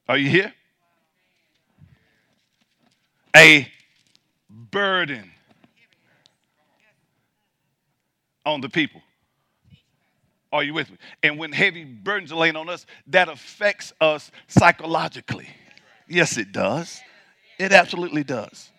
Are 0.07 0.17
you 0.17 0.29
here? 0.29 0.53
A 3.35 3.67
burden 4.49 5.31
on 8.45 8.61
the 8.61 8.69
people. 8.69 9.01
Are 10.51 10.63
you 10.63 10.73
with 10.73 10.89
me? 10.91 10.97
And 11.23 11.37
when 11.37 11.53
heavy 11.53 11.85
burdens 11.85 12.31
are 12.31 12.37
laying 12.37 12.57
on 12.57 12.67
us, 12.67 12.85
that 13.07 13.29
affects 13.29 13.93
us 14.01 14.31
psychologically. 14.47 15.47
Yes, 16.09 16.37
it 16.37 16.51
does. 16.51 16.99
It 17.57 17.71
absolutely 17.71 18.25
does. 18.25 18.69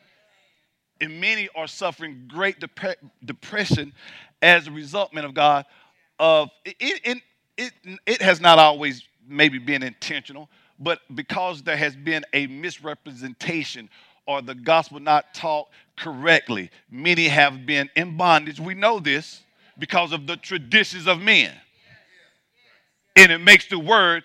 And 1.02 1.20
many 1.20 1.48
are 1.56 1.66
suffering 1.66 2.28
great 2.28 2.60
dep- 2.60 2.98
depression 3.24 3.92
as 4.40 4.68
a 4.68 4.70
result, 4.70 5.12
man 5.12 5.24
of 5.24 5.34
God, 5.34 5.66
of 6.20 6.48
it, 6.64 6.76
it, 6.78 7.22
it, 7.56 7.72
it 8.06 8.22
has 8.22 8.40
not 8.40 8.60
always 8.60 9.02
maybe 9.28 9.58
been 9.58 9.82
intentional, 9.82 10.48
but 10.78 11.00
because 11.12 11.62
there 11.64 11.76
has 11.76 11.96
been 11.96 12.24
a 12.32 12.46
misrepresentation 12.46 13.90
or 14.26 14.42
the 14.42 14.54
gospel 14.54 15.00
not 15.00 15.34
taught 15.34 15.68
correctly, 15.96 16.70
many 16.88 17.26
have 17.26 17.66
been 17.66 17.90
in 17.96 18.16
bondage. 18.16 18.60
We 18.60 18.74
know 18.74 19.00
this 19.00 19.42
because 19.78 20.12
of 20.12 20.28
the 20.28 20.36
traditions 20.36 21.08
of 21.08 21.20
men. 21.20 21.52
And 23.16 23.32
it 23.32 23.38
makes 23.38 23.66
the 23.66 23.78
word 23.80 24.22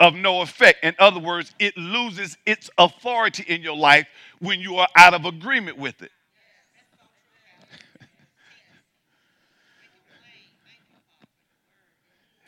of 0.00 0.14
no 0.14 0.40
effect. 0.42 0.84
In 0.84 0.94
other 0.98 1.20
words, 1.20 1.54
it 1.58 1.76
loses 1.76 2.36
its 2.46 2.68
authority 2.78 3.44
in 3.46 3.62
your 3.62 3.76
life 3.76 4.06
when 4.40 4.60
you 4.60 4.76
are 4.76 4.88
out 4.96 5.14
of 5.14 5.24
agreement 5.24 5.78
with 5.78 6.02
it. 6.02 6.10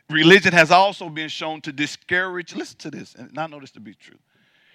Religion 0.09 0.51
has 0.51 0.71
also 0.71 1.09
been 1.09 1.29
shown 1.29 1.61
to 1.61 1.71
discourage, 1.71 2.53
listen 2.53 2.77
to 2.79 2.91
this, 2.91 3.15
and 3.15 3.37
I 3.37 3.47
know 3.47 3.61
this 3.61 3.71
to 3.71 3.79
be 3.79 3.93
true. 3.93 4.17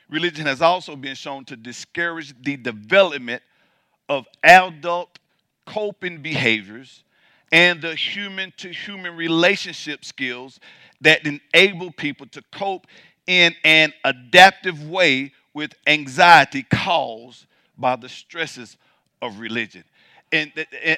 Religion 0.09 0.47
has 0.47 0.63
also 0.63 0.97
been 0.97 1.15
shown 1.15 1.45
to 1.47 1.57
discourage 1.57 2.35
the 2.43 2.57
development 2.57 3.43
of 4.09 4.27
adult 4.43 5.19
coping 5.67 6.23
behaviors 6.23 7.05
and 7.53 7.83
the 7.83 7.95
human 7.95 8.53
to 8.57 8.69
human 8.69 9.17
relationship 9.17 10.05
skills 10.05 10.59
that 11.01 11.21
enable 11.27 11.91
people 11.91 12.27
to 12.29 12.43
cope 12.53 12.87
in 13.27 13.55
an 13.65 13.93
adaptive 14.05 14.89
way 14.89 15.33
with 15.57 15.75
anxiety 15.87 16.63
caused 16.63 17.47
by 17.79 17.97
the 17.97 18.09
stresses 18.09 18.77
of 19.23 19.41
religion. 19.41 19.85
And, 20.31 20.53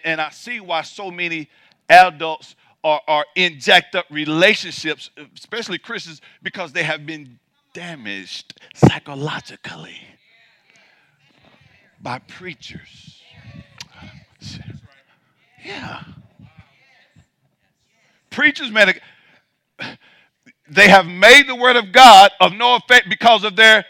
and 0.04 0.20
I 0.20 0.30
see 0.30 0.58
why 0.58 0.82
so 0.82 1.10
many 1.10 1.48
adults 1.88 2.56
are, 2.82 3.00
are 3.06 3.24
in 3.36 3.60
jacked 3.60 3.94
up 3.94 4.06
relationships, 4.10 5.10
especially 5.36 5.78
Christians, 5.78 6.20
because 6.42 6.72
they 6.72 6.82
have 6.82 7.06
been 7.06 7.38
damaged 7.72 8.60
psychologically 8.74 10.00
by 12.02 12.18
preachers. 12.18 13.22
Yeah 15.64 16.02
preachers, 18.38 18.70
man, 18.70 18.94
they 20.70 20.88
have 20.88 21.06
made 21.06 21.48
the 21.48 21.56
word 21.56 21.74
of 21.74 21.90
God 21.90 22.30
of 22.40 22.52
no 22.52 22.76
effect 22.76 23.08
because 23.08 23.42
of 23.42 23.56
their 23.56 23.84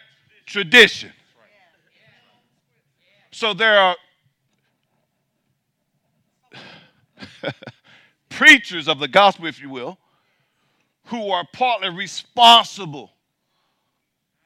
tradition. 0.49 1.12
So 3.31 3.55
there 3.55 3.78
are 3.78 3.97
preachers 8.31 8.88
of 8.88 8.99
the 8.99 9.09
gospel, 9.09 9.47
if 9.47 9.61
you 9.61 9.69
will, 9.69 9.99
who 11.05 11.31
are 11.31 11.45
partly 11.52 11.90
responsible 11.90 13.12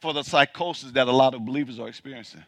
for 0.00 0.12
the 0.12 0.23
psychosis 0.23 0.90
that 0.92 1.06
a 1.06 1.12
lot 1.12 1.35
of 1.35 1.47
believers 1.47 1.78
are 1.78 1.88
experiencing. 1.88 2.42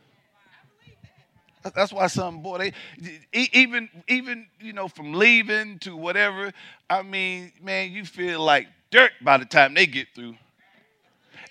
That's 1.74 1.92
why 1.92 2.08
some 2.08 2.42
boy, 2.42 2.72
they 2.98 3.48
even 3.54 3.88
even 4.06 4.48
you 4.60 4.74
know 4.74 4.86
from 4.86 5.14
leaving 5.14 5.78
to 5.78 5.96
whatever. 5.96 6.52
I 6.90 7.00
mean, 7.00 7.52
man, 7.62 7.90
you 7.90 8.04
feel 8.04 8.44
like 8.44 8.68
dirt 8.90 9.12
by 9.22 9.38
the 9.38 9.46
time 9.46 9.72
they 9.72 9.86
get 9.86 10.08
through, 10.14 10.34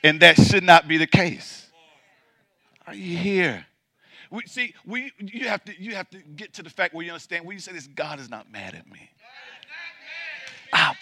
and 0.04 0.20
that 0.20 0.36
should 0.36 0.64
not 0.64 0.88
be 0.88 0.98
the 0.98 1.08
case. 1.08 1.64
Are 2.88 2.96
you 2.96 3.18
here? 3.18 3.66
We, 4.30 4.42
see, 4.48 4.74
we 4.86 5.12
you 5.20 5.48
have 5.48 5.64
to 5.66 5.82
you 5.82 5.96
have 5.96 6.10
to 6.10 6.20
get 6.20 6.54
to 6.54 6.64
the 6.64 6.70
fact 6.70 6.94
where 6.94 7.06
you 7.06 7.12
understand. 7.12 7.46
When 7.46 7.56
you 7.56 7.60
say 7.60 7.72
this, 7.72 7.88
God 7.88 8.20
is 8.20 8.30
not 8.30 8.52
mad 8.52 8.74
at 8.76 8.90
me. 8.90 9.10
Ah. 10.74 10.96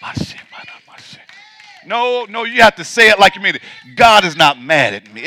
No, 1.86 2.26
no, 2.26 2.44
you 2.44 2.62
have 2.62 2.76
to 2.76 2.84
say 2.84 3.08
it 3.10 3.18
like 3.18 3.34
you 3.34 3.40
mean 3.40 3.56
it. 3.56 3.62
God 3.96 4.24
is 4.24 4.36
not 4.36 4.60
mad 4.60 4.94
at 4.94 5.12
me. 5.12 5.22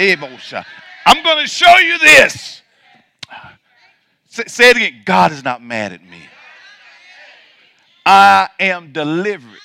I'm 1.06 1.24
going 1.24 1.38
to 1.40 1.48
show 1.48 1.78
you 1.78 1.98
this. 2.00 2.62
Say 4.30 4.70
it 4.70 4.78
again. 4.78 5.02
God 5.06 5.32
is 5.32 5.44
not 5.44 5.64
mad 5.64 5.94
at 5.94 6.04
me. 6.04 6.22
I 8.06 8.50
am 8.60 8.92
delivered 8.94 9.60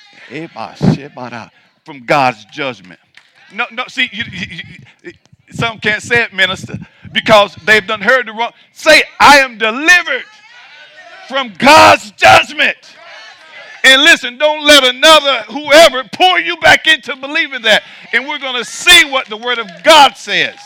from 1.85 2.05
God's 2.05 2.45
judgment. 2.47 3.01
No, 3.53 3.67
no, 3.73 3.85
see, 3.89 4.09
you, 4.13 4.25
you, 4.31 4.47
you, 5.03 5.13
some 5.53 5.79
can't 5.79 6.03
say 6.03 6.23
it, 6.23 6.33
minister, 6.33 6.79
because 7.13 7.55
they've 7.65 7.87
done 7.87 8.01
heard 8.01 8.27
the 8.27 8.33
wrong. 8.33 8.53
Say, 8.73 9.03
I 9.19 9.39
am 9.39 9.59
delivered 9.59 10.25
from 11.29 11.53
God's 11.59 12.11
judgment. 12.13 12.77
And 13.83 14.03
listen, 14.03 14.37
don't 14.37 14.65
let 14.65 14.85
another, 14.85 15.43
whoever, 15.51 16.05
pour 16.13 16.39
you 16.39 16.57
back 16.59 16.87
into 16.87 17.17
believing 17.17 17.63
that. 17.63 17.83
And 18.13 18.29
we're 18.29 18.39
going 18.39 18.57
to 18.57 18.65
see 18.65 19.11
what 19.11 19.27
the 19.27 19.37
Word 19.37 19.59
of 19.59 19.69
God 19.83 20.17
says. 20.17 20.59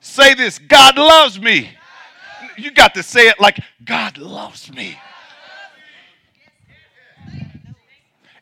Say 0.00 0.34
this 0.34 0.58
God 0.58 0.96
loves 0.96 1.40
me. 1.40 1.70
You 2.56 2.70
got 2.70 2.94
to 2.94 3.02
say 3.02 3.28
it 3.28 3.40
like 3.40 3.58
God 3.84 4.18
loves 4.18 4.72
me. 4.72 4.98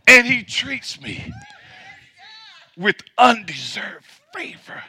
And 0.07 0.27
He 0.27 0.43
treats 0.43 1.01
me 1.01 1.33
with 2.79 2.97
undeserved 3.19 4.07
favor. 4.33 4.83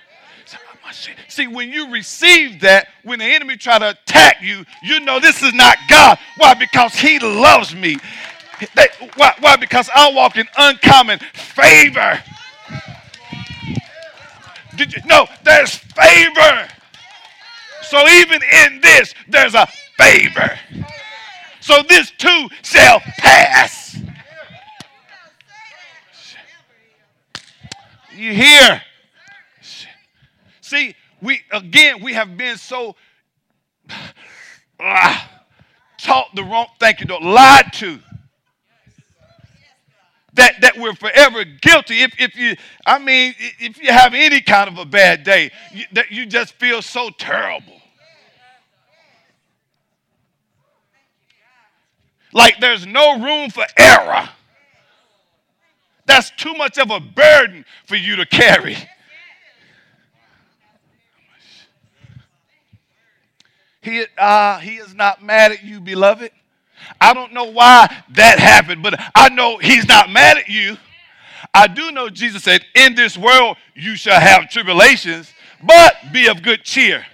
See, 1.28 1.48
when 1.48 1.72
you 1.72 1.92
receive 1.92 2.62
that, 2.62 2.88
when 3.04 3.20
the 3.20 3.26
enemy 3.26 3.58
try 3.58 3.78
to 3.78 3.90
attack 3.90 4.38
you, 4.42 4.66
you 4.82 5.00
know 5.02 5.20
this 5.20 5.44
is 5.44 5.54
not 5.54 5.78
God. 5.88 6.18
Why? 6.38 6.56
Because 6.56 6.96
he 6.96 7.20
loves 7.20 7.76
me. 7.76 7.98
They, 8.76 8.88
why? 9.16 9.36
Why? 9.40 9.56
Because 9.56 9.90
I 9.94 10.12
walk 10.12 10.36
in 10.38 10.48
uncommon 10.58 11.20
favor. 11.34 12.22
Did 14.76 14.94
you? 14.94 15.02
No, 15.06 15.28
there's 15.44 15.76
favor. 15.76 16.68
So 17.84 18.08
even 18.08 18.42
in 18.66 18.82
this, 18.82 19.14
there's 19.28 19.54
a 19.54 19.68
favor. 19.98 20.60
So 21.60 21.84
this 21.88 22.12
too 22.12 22.48
shall 22.64 23.00
pass. 23.00 23.89
You 28.20 28.34
hear? 28.34 28.82
See, 30.60 30.94
we 31.22 31.42
again 31.52 32.04
we 32.04 32.14
have 32.14 32.36
been 32.36 32.58
so 32.58 32.96
uh, 34.80 35.20
taught 35.98 36.36
the 36.36 36.44
wrong, 36.44 36.68
thank 36.80 37.00
you, 37.00 37.06
don't 37.06 37.24
lied 37.24 37.72
to. 37.74 38.00
That, 40.34 40.62
that 40.62 40.78
we're 40.78 40.96
forever 40.96 41.44
guilty. 41.44 42.02
If, 42.02 42.14
if 42.20 42.36
you, 42.36 42.56
I 42.86 43.00
mean, 43.00 43.34
if 43.60 43.82
you 43.82 43.92
have 43.92 44.14
any 44.14 44.42
kind 44.42 44.70
of 44.70 44.78
a 44.78 44.86
bad 44.86 45.24
day, 45.24 45.52
you, 45.74 45.86
that 45.94 46.12
you 46.12 46.26
just 46.26 46.54
feel 46.54 46.82
so 46.82 47.10
terrible. 47.10 47.82
Like 52.32 52.60
there's 52.60 52.86
no 52.86 53.20
room 53.20 53.50
for 53.50 53.66
error. 53.78 54.30
That's 56.10 56.32
too 56.32 56.56
much 56.56 56.80
of 56.80 56.90
a 56.90 57.00
burden 57.00 57.64
for 57.86 57.96
you 57.96 58.16
to 58.16 58.26
carry. 58.26 58.76
He, 63.82 64.06
uh, 64.18 64.58
he 64.58 64.78
is 64.78 64.96
not 64.96 65.24
mad 65.24 65.52
at 65.52 65.64
you, 65.64 65.80
beloved. 65.80 66.32
I 67.00 67.14
don't 67.14 67.32
know 67.32 67.52
why 67.52 67.96
that 68.14 68.40
happened, 68.40 68.82
but 68.82 69.00
I 69.14 69.30
know 69.30 69.60
he's 69.60 69.88
not 69.88 70.10
mad 70.10 70.38
at 70.38 70.50
you. 70.50 70.78
I 71.54 71.68
do 71.68 71.92
know 71.92 72.10
Jesus 72.10 72.44
said, 72.44 72.66
In 72.74 72.96
this 72.96 73.16
world 73.16 73.58
you 73.76 73.96
shall 73.96 74.20
have 74.20 74.50
tribulations, 74.50 75.32
but 75.64 75.94
be 76.12 76.28
of 76.28 76.42
good 76.42 76.64
cheer, 76.64 77.06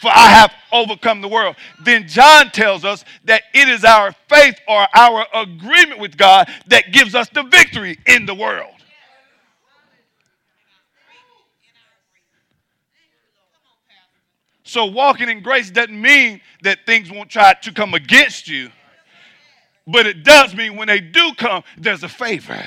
for 0.00 0.10
I 0.14 0.28
have 0.28 0.52
overcome 0.72 1.20
the 1.20 1.28
world. 1.28 1.56
Then 1.84 2.08
John 2.08 2.50
tells 2.50 2.84
us 2.84 3.04
that 3.24 3.42
it 3.52 3.68
is 3.68 3.84
our 3.84 4.12
faith 4.30 4.58
or 4.66 4.86
our 4.94 5.26
agreement 5.34 6.00
with 6.00 6.16
God 6.16 6.48
that 6.68 6.90
gives 6.90 7.14
us 7.14 7.28
the 7.28 7.42
victory 7.42 7.98
in 8.06 8.24
the 8.24 8.34
world. 8.34 8.72
So 14.62 14.86
walking 14.86 15.28
in 15.28 15.42
grace 15.42 15.70
doesn't 15.70 16.00
mean 16.00 16.40
that 16.62 16.86
things 16.86 17.10
won't 17.10 17.28
try 17.28 17.54
to 17.54 17.72
come 17.72 17.92
against 17.92 18.48
you, 18.48 18.70
but 19.86 20.06
it 20.06 20.22
does 20.22 20.54
mean 20.54 20.76
when 20.76 20.86
they 20.88 21.00
do 21.00 21.32
come, 21.36 21.62
there's 21.76 22.04
a 22.04 22.08
favor 22.08 22.64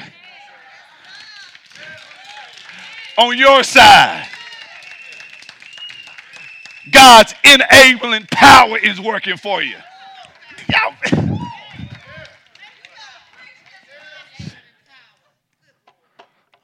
on 3.17 3.38
your 3.38 3.63
side. 3.63 4.28
God's 6.91 7.34
enabling 7.43 8.28
power 8.32 8.78
is 8.78 9.00
working 9.00 9.38
for 9.38 9.62
you. 9.62 9.76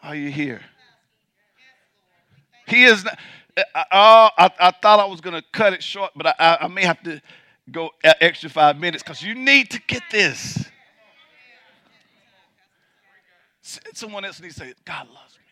Are 0.10 0.16
you 0.16 0.32
here? 0.32 0.62
He 2.68 2.84
is 2.84 3.04
not. 3.04 3.20
I, 3.76 4.32
I, 4.38 4.50
I 4.60 4.72
thought 4.72 5.00
I 5.00 5.06
was 5.06 5.22
going 5.22 5.36
to 5.36 5.44
cut 5.52 5.74
it 5.74 5.84
short, 5.84 6.12
but 6.16 6.28
I, 6.40 6.60
I, 6.62 6.68
may 6.68 6.84
have 6.84 7.04
to 7.04 7.22
go 7.70 7.92
extra 8.02 8.50
five 8.50 8.80
minutes 8.80 9.04
because 9.04 9.22
you 9.22 9.36
need 9.36 9.70
to 9.72 9.82
get 9.86 10.02
this. 10.12 10.66
Someone 13.94 14.24
else 14.24 14.42
needs 14.42 14.56
to 14.56 14.62
say, 14.62 14.74
God 14.86 15.08
loves 15.14 15.38
me. 15.38 15.44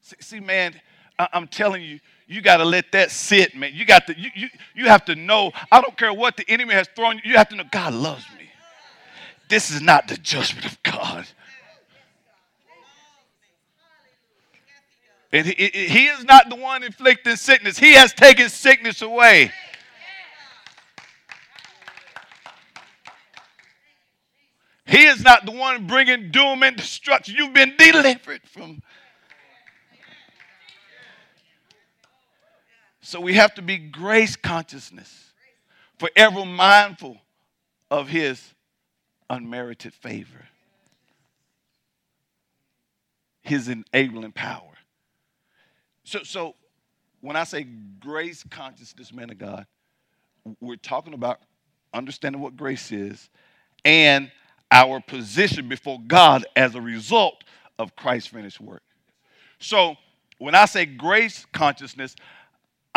See, 0.00 0.16
see 0.20 0.40
man, 0.40 0.80
I, 1.18 1.28
am 1.32 1.48
telling 1.48 1.82
you, 1.82 1.98
you 2.26 2.40
got 2.40 2.56
to 2.56 2.64
let 2.64 2.90
that 2.92 3.10
sit, 3.10 3.54
man. 3.56 3.70
You 3.72 3.84
got 3.84 4.06
to, 4.08 4.18
you, 4.18 4.30
you, 4.34 4.48
you 4.74 4.86
have 4.86 5.04
to 5.06 5.14
know, 5.14 5.52
I 5.70 5.80
don't 5.80 5.96
care 5.96 6.12
what 6.12 6.36
the 6.36 6.48
enemy 6.48 6.74
has 6.74 6.88
thrown 6.94 7.16
you, 7.16 7.32
you 7.32 7.36
have 7.36 7.48
to 7.50 7.56
know 7.56 7.64
God 7.70 7.94
loves 7.94 8.24
me. 8.36 8.48
This 9.48 9.70
is 9.70 9.80
not 9.80 10.08
the 10.08 10.16
judgment 10.16 10.66
of 10.66 10.82
God. 10.82 11.26
And 15.32 15.46
he, 15.46 15.70
he 15.70 16.06
is 16.06 16.24
not 16.24 16.48
the 16.48 16.56
one 16.56 16.82
inflicting 16.82 17.36
sickness, 17.36 17.78
He 17.78 17.92
has 17.94 18.12
taken 18.12 18.48
sickness 18.48 19.02
away. 19.02 19.52
He 24.86 25.04
is 25.04 25.20
not 25.22 25.44
the 25.44 25.50
one 25.50 25.88
bringing 25.88 26.30
doom 26.30 26.62
and 26.62 26.76
destruction. 26.76 27.34
You've 27.36 27.52
been 27.52 27.74
delivered 27.76 28.42
from. 28.44 28.82
So 33.06 33.20
we 33.20 33.34
have 33.34 33.54
to 33.54 33.62
be 33.62 33.78
grace 33.78 34.34
consciousness, 34.34 35.32
forever 36.00 36.44
mindful 36.44 37.16
of 37.88 38.08
His 38.08 38.42
unmerited 39.30 39.94
favor, 39.94 40.44
His 43.42 43.68
enabling 43.68 44.32
power. 44.32 44.72
So, 46.02 46.24
so 46.24 46.56
when 47.20 47.36
I 47.36 47.44
say 47.44 47.64
grace 48.00 48.42
consciousness, 48.50 49.12
man 49.12 49.30
of 49.30 49.38
God, 49.38 49.66
we're 50.60 50.74
talking 50.74 51.14
about 51.14 51.38
understanding 51.94 52.42
what 52.42 52.56
grace 52.56 52.90
is 52.90 53.30
and 53.84 54.32
our 54.72 55.00
position 55.00 55.68
before 55.68 56.00
God 56.08 56.44
as 56.56 56.74
a 56.74 56.80
result 56.80 57.44
of 57.78 57.94
Christ's 57.94 58.30
finished 58.30 58.60
work. 58.60 58.82
So 59.60 59.94
when 60.38 60.56
I 60.56 60.64
say 60.64 60.86
grace 60.86 61.46
consciousness, 61.52 62.16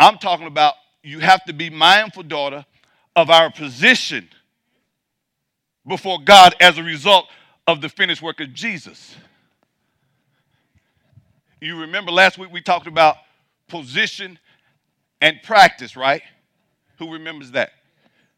I'm 0.00 0.16
talking 0.16 0.46
about 0.46 0.74
you 1.02 1.18
have 1.18 1.44
to 1.44 1.52
be 1.52 1.68
mindful, 1.68 2.22
daughter, 2.22 2.64
of 3.14 3.28
our 3.28 3.50
position 3.50 4.28
before 5.86 6.18
God 6.18 6.54
as 6.58 6.78
a 6.78 6.82
result 6.82 7.26
of 7.66 7.82
the 7.82 7.90
finished 7.90 8.22
work 8.22 8.40
of 8.40 8.54
Jesus. 8.54 9.14
You 11.60 11.80
remember 11.80 12.10
last 12.12 12.38
week 12.38 12.50
we 12.50 12.62
talked 12.62 12.86
about 12.86 13.16
position 13.68 14.38
and 15.20 15.38
practice, 15.42 15.96
right? 15.96 16.22
Who 16.98 17.12
remembers 17.12 17.50
that? 17.50 17.72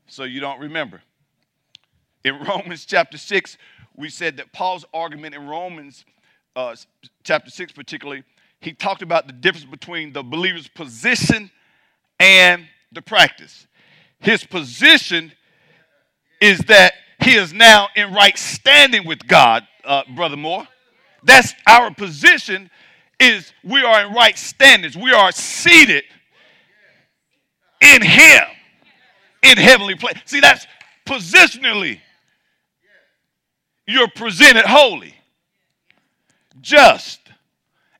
So 0.09 0.25
you 0.25 0.41
don't 0.41 0.59
remember. 0.59 1.01
In 2.25 2.39
Romans 2.49 2.85
chapter 2.85 3.19
6, 3.19 3.57
we 3.97 4.09
said 4.09 4.37
that 4.39 4.53
Paul's 4.53 4.85
argument 4.93 5.37
in 5.37 5.47
Romans 5.47 6.05
uh, 6.57 6.75
chapter 7.23 7.51
6, 7.51 7.73
particularly, 7.73 8.25
he 8.63 8.73
talked 8.73 9.03
about 9.03 9.27
the 9.27 9.33
difference 9.33 9.67
between 9.67 10.13
the 10.13 10.23
believer's 10.23 10.69
position 10.69 11.51
and 12.21 12.67
the 12.93 13.03
practice. 13.03 13.67
His 14.21 14.45
position 14.45 15.33
is 16.41 16.59
that 16.61 16.95
he 17.23 17.35
is 17.35 17.53
now 17.53 17.89
in 17.97 18.13
right 18.13 18.37
standing 18.39 19.07
with 19.07 19.27
God, 19.27 19.67
uh, 19.85 20.03
Brother 20.15 20.37
Moore. 20.37 20.67
That's 21.25 21.55
our 21.67 21.93
position 21.93 22.71
is 23.19 23.53
we 23.63 23.83
are 23.83 24.07
in 24.07 24.13
right 24.13 24.37
standings. 24.37 24.97
We 24.97 25.13
are 25.13 25.33
seated 25.33 26.05
in 27.81 28.03
him 28.03 28.43
in 29.43 29.57
heavenly 29.57 29.97
place. 29.97 30.17
See, 30.25 30.41
that's 30.41 30.67
positionally. 31.07 32.01
You're 33.87 34.09
presented 34.09 34.65
holy, 34.65 35.15
just, 36.61 37.21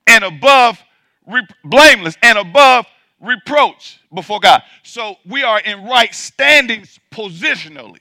and 0.07 0.23
above 0.23 0.81
blameless 1.63 2.17
and 2.21 2.37
above 2.37 2.85
reproach 3.19 3.99
before 4.13 4.39
God. 4.39 4.61
So 4.83 5.15
we 5.25 5.43
are 5.43 5.59
in 5.59 5.85
right 5.85 6.13
standings 6.13 6.99
positionally. 7.11 7.99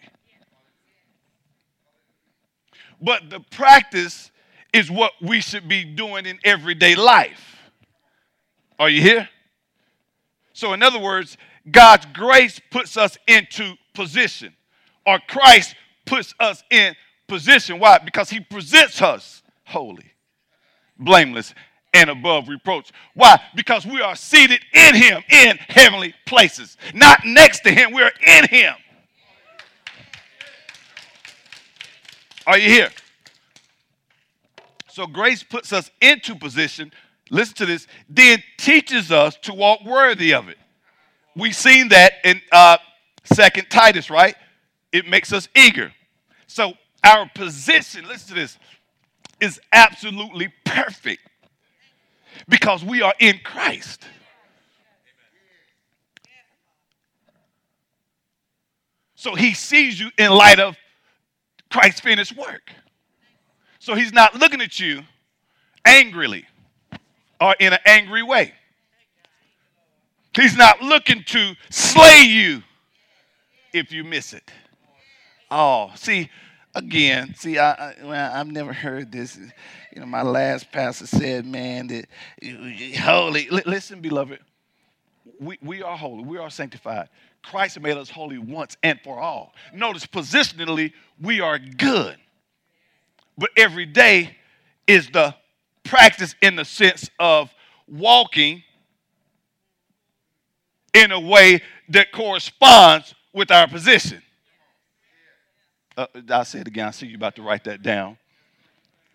But 3.01 3.31
the 3.31 3.41
practice 3.41 4.31
is 4.73 4.91
what 4.91 5.12
we 5.21 5.41
should 5.41 5.69
be 5.69 5.85
doing 5.85 6.27
in 6.27 6.38
everyday 6.45 6.95
life. 6.95 7.59
Are 8.79 8.88
you 8.88 9.03
here? 9.03 9.29
So, 10.53 10.73
in 10.73 10.83
other 10.83 10.99
words, 10.99 11.37
God's 11.71 12.07
grace 12.12 12.61
puts 12.71 12.97
us 12.97 13.17
into 13.27 13.75
position, 13.95 14.55
or 15.07 15.19
Christ 15.29 15.75
puts 16.05 16.35
us 16.41 16.62
in 16.71 16.95
position. 17.27 17.79
Why? 17.79 17.99
Because 17.99 18.31
he 18.31 18.41
presents 18.41 19.01
us 19.01 19.43
holy, 19.65 20.12
blameless, 20.99 21.55
and 21.92 22.11
above 22.11 22.48
reproach. 22.48 22.92
Why? 23.14 23.40
Because 23.55 23.85
we 23.85 24.00
are 24.00 24.16
seated 24.16 24.61
in 24.72 24.94
him 24.94 25.22
in 25.31 25.57
heavenly 25.59 26.14
places, 26.26 26.76
not 26.94 27.24
next 27.24 27.61
to 27.61 27.70
him, 27.70 27.92
we 27.92 28.02
are 28.02 28.12
in 28.26 28.48
him. 28.48 28.74
Are 32.46 32.59
you 32.59 32.68
here? 32.68 32.90
So 34.88 35.07
grace 35.07 35.42
puts 35.42 35.72
us 35.72 35.90
into 36.00 36.35
position. 36.35 36.92
Listen 37.31 37.55
to 37.57 37.66
this. 37.66 37.87
Then 38.09 38.42
teaches 38.59 39.11
us 39.11 39.37
to 39.42 39.55
walk 39.55 39.85
worthy 39.85 40.35
of 40.35 40.48
it. 40.48 40.59
We've 41.35 41.57
seen 41.57 41.88
that 41.88 42.14
in 42.24 42.40
uh, 42.50 42.76
Second 43.24 43.70
Titus, 43.70 44.11
right? 44.11 44.35
It 44.92 45.07
makes 45.07 45.33
us 45.33 45.48
eager. 45.57 45.92
So 46.46 46.74
our 47.02 47.31
position, 47.35 48.07
listen 48.07 48.28
to 48.28 48.35
this, 48.35 48.59
is 49.40 49.61
absolutely 49.72 50.52
perfect 50.64 51.20
because 52.49 52.85
we 52.85 53.03
are 53.03 53.14
in 53.18 53.38
Christ. 53.42 54.05
So 59.14 59.35
he 59.35 59.55
sees 59.55 60.01
you 60.01 60.11
in 60.18 60.33
light 60.33 60.59
of 60.59 60.77
Christ's 61.71 62.01
finished 62.01 62.37
work. 62.37 62.73
So 63.79 63.95
he's 63.95 64.12
not 64.12 64.35
looking 64.35 64.61
at 64.61 64.81
you 64.81 65.03
angrily 65.85 66.45
or 67.40 67.55
in 67.59 67.73
an 67.73 67.79
angry 67.87 68.23
way. 68.23 68.53
He's 70.35 70.57
not 70.57 70.81
looking 70.81 71.23
to 71.25 71.55
slay 71.71 72.23
you 72.23 72.62
if 73.73 73.92
you 73.92 74.03
miss 74.03 74.33
it. 74.33 74.51
Oh, 75.51 75.92
see, 75.95 76.31
again, 76.74 77.35
see, 77.35 77.58
I, 77.58 77.92
I 77.92 78.40
I've 78.40 78.50
never 78.50 78.72
heard 78.72 79.12
this. 79.12 79.38
You 79.94 80.00
know, 80.00 80.06
my 80.06 80.22
last 80.22 80.70
pastor 80.72 81.06
said, 81.06 81.46
"Man, 81.46 81.88
that 81.88 82.06
holy." 82.98 83.48
listen, 83.50 84.00
beloved, 84.00 84.40
we 85.40 85.58
we 85.62 85.82
are 85.82 85.96
holy. 85.96 86.24
We 86.24 86.38
are 86.38 86.50
sanctified. 86.50 87.08
Christ 87.42 87.80
made 87.80 87.96
us 87.96 88.08
holy 88.08 88.38
once 88.38 88.76
and 88.82 89.00
for 89.02 89.18
all. 89.18 89.52
Notice, 89.74 90.06
positionally, 90.06 90.92
we 91.20 91.40
are 91.40 91.58
good, 91.58 92.16
but 93.37 93.50
every 93.56 93.87
day 93.87 94.37
is 94.87 95.08
the 95.11 95.35
practice 95.85 96.35
in 96.40 96.56
the 96.56 96.64
sense 96.64 97.11
of 97.18 97.52
walking 97.88 98.62
in 100.94 101.11
a 101.11 101.20
way 101.20 101.62
that 101.88 102.12
corresponds 102.12 103.14
with 103.32 103.50
our 103.50 103.66
position. 103.66 104.22
Uh, 105.96 106.07
I'll 106.31 106.44
say 106.44 106.61
it 106.61 106.68
again. 106.68 106.88
I 106.88 106.90
see 106.90 107.07
you're 107.07 107.16
about 107.16 107.37
to 107.37 107.42
write 107.42 107.64
that 107.64 107.83
down. 107.83 108.16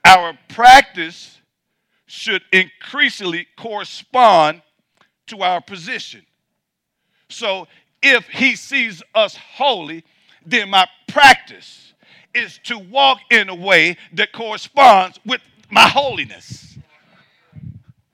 Our 0.06 0.38
practice 0.50 1.40
should 2.06 2.44
increasingly 2.54 3.48
correspond 3.58 4.62
to 5.28 5.42
our 5.42 5.60
position. 5.60 6.26
So 7.30 7.68
if 8.02 8.28
he 8.28 8.56
sees 8.56 9.04
us 9.14 9.36
holy, 9.36 10.04
then 10.46 10.70
my 10.70 10.88
practice 11.08 11.94
is 12.34 12.60
to 12.66 12.78
walk 12.78 13.20
in 13.32 13.50
a 13.50 13.56
way 13.56 13.98
that 14.14 14.32
corresponds 14.32 15.20
with 15.26 15.42
my 15.70 15.88
holiness. 15.88 16.78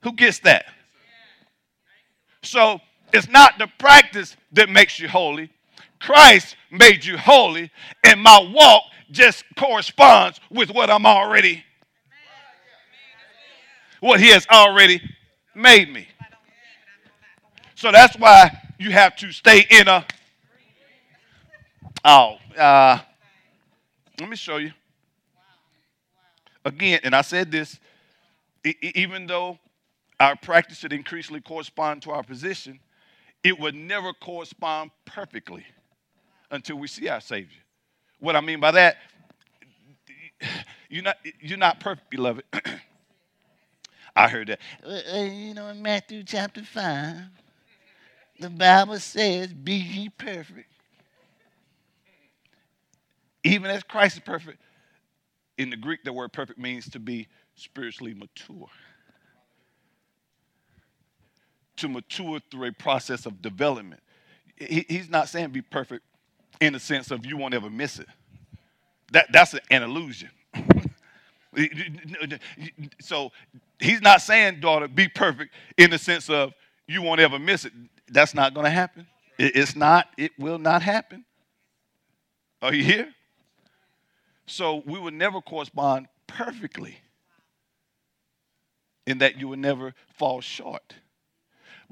Who 0.01 0.13
gets 0.13 0.39
that? 0.39 0.65
So 2.41 2.79
it's 3.13 3.29
not 3.29 3.57
the 3.59 3.67
practice 3.77 4.35
that 4.53 4.69
makes 4.69 4.99
you 4.99 5.07
holy. 5.07 5.49
Christ 6.03 6.57
made 6.69 7.05
you 7.05 7.17
holy, 7.17 7.71
and 8.03 8.21
my 8.21 8.51
walk 8.53 8.83
just 9.09 9.45
corresponds 9.55 10.41
with 10.51 10.69
what 10.69 10.89
I'm 10.89 11.05
already, 11.05 11.63
what 14.01 14.19
He 14.19 14.27
has 14.29 14.45
already 14.47 15.01
made 15.55 15.89
me. 15.89 16.07
So 17.75 17.91
that's 17.91 18.17
why 18.17 18.51
you 18.77 18.91
have 18.91 19.15
to 19.17 19.31
stay 19.31 19.65
in 19.69 19.87
a. 19.87 20.05
Oh, 22.03 22.35
uh, 22.57 22.99
let 24.19 24.29
me 24.29 24.35
show 24.35 24.57
you. 24.57 24.73
Again, 26.65 26.99
and 27.03 27.15
I 27.15 27.21
said 27.21 27.49
this, 27.49 27.79
even 28.81 29.25
though 29.25 29.57
our 30.19 30.35
practice 30.35 30.79
should 30.79 30.91
increasingly 30.91 31.39
correspond 31.39 32.01
to 32.03 32.11
our 32.11 32.23
position, 32.23 32.79
it 33.41 33.57
would 33.57 33.75
never 33.75 34.11
correspond 34.11 34.91
perfectly 35.05 35.65
until 36.53 36.77
we 36.77 36.87
see 36.87 37.09
our 37.09 37.19
Savior. 37.19 37.59
What 38.19 38.35
I 38.35 38.41
mean 38.41 38.59
by 38.59 38.71
that, 38.71 38.97
you're 40.89 41.03
not, 41.03 41.17
you're 41.41 41.57
not 41.57 41.79
perfect, 41.79 42.09
beloved. 42.09 42.43
I 44.15 44.29
heard 44.29 44.47
that. 44.47 44.59
You 45.05 45.55
know, 45.55 45.67
in 45.67 45.81
Matthew 45.81 46.23
chapter 46.23 46.63
5, 46.63 47.17
the 48.39 48.49
Bible 48.49 48.99
says, 48.99 49.51
Be 49.51 49.73
ye 49.73 50.09
perfect. 50.09 50.69
Even 53.43 53.71
as 53.71 53.83
Christ 53.83 54.17
is 54.17 54.23
perfect, 54.23 54.61
in 55.57 55.71
the 55.71 55.75
Greek, 55.75 56.03
the 56.03 56.13
word 56.13 56.31
perfect 56.31 56.59
means 56.59 56.87
to 56.91 56.99
be 56.99 57.27
spiritually 57.55 58.13
mature 58.13 58.69
to 61.75 61.89
mature 61.89 62.39
through 62.51 62.67
a 62.67 62.71
process 62.71 63.25
of 63.25 63.41
development. 63.41 63.99
He, 64.55 64.85
he's 64.87 65.09
not 65.09 65.27
saying 65.27 65.49
be 65.49 65.61
perfect 65.61 66.03
in 66.59 66.73
the 66.73 66.79
sense 66.79 67.11
of 67.11 67.25
you 67.25 67.37
won't 67.37 67.53
ever 67.53 67.69
miss 67.69 67.99
it. 67.99 68.07
That, 69.11 69.31
that's 69.31 69.55
an 69.69 69.83
illusion. 69.83 70.29
so 72.99 73.31
he's 73.79 74.01
not 74.01 74.21
saying, 74.21 74.59
daughter, 74.59 74.87
be 74.87 75.07
perfect 75.07 75.53
in 75.77 75.89
the 75.89 75.97
sense 75.97 76.29
of 76.29 76.53
you 76.87 77.01
won't 77.01 77.19
ever 77.19 77.37
miss 77.39 77.65
it. 77.65 77.73
That's 78.09 78.33
not 78.33 78.53
going 78.53 78.65
to 78.65 78.71
happen. 78.71 79.07
It's 79.37 79.75
not, 79.75 80.07
it 80.17 80.31
will 80.37 80.59
not 80.59 80.81
happen. 80.81 81.25
Are 82.61 82.73
you 82.73 82.83
here? 82.83 83.13
So 84.45 84.83
we 84.85 84.99
would 84.99 85.13
never 85.13 85.41
correspond 85.41 86.07
perfectly 86.27 86.97
in 89.05 89.19
that 89.19 89.37
you 89.37 89.47
would 89.49 89.59
never 89.59 89.93
fall 90.15 90.41
short 90.41 90.93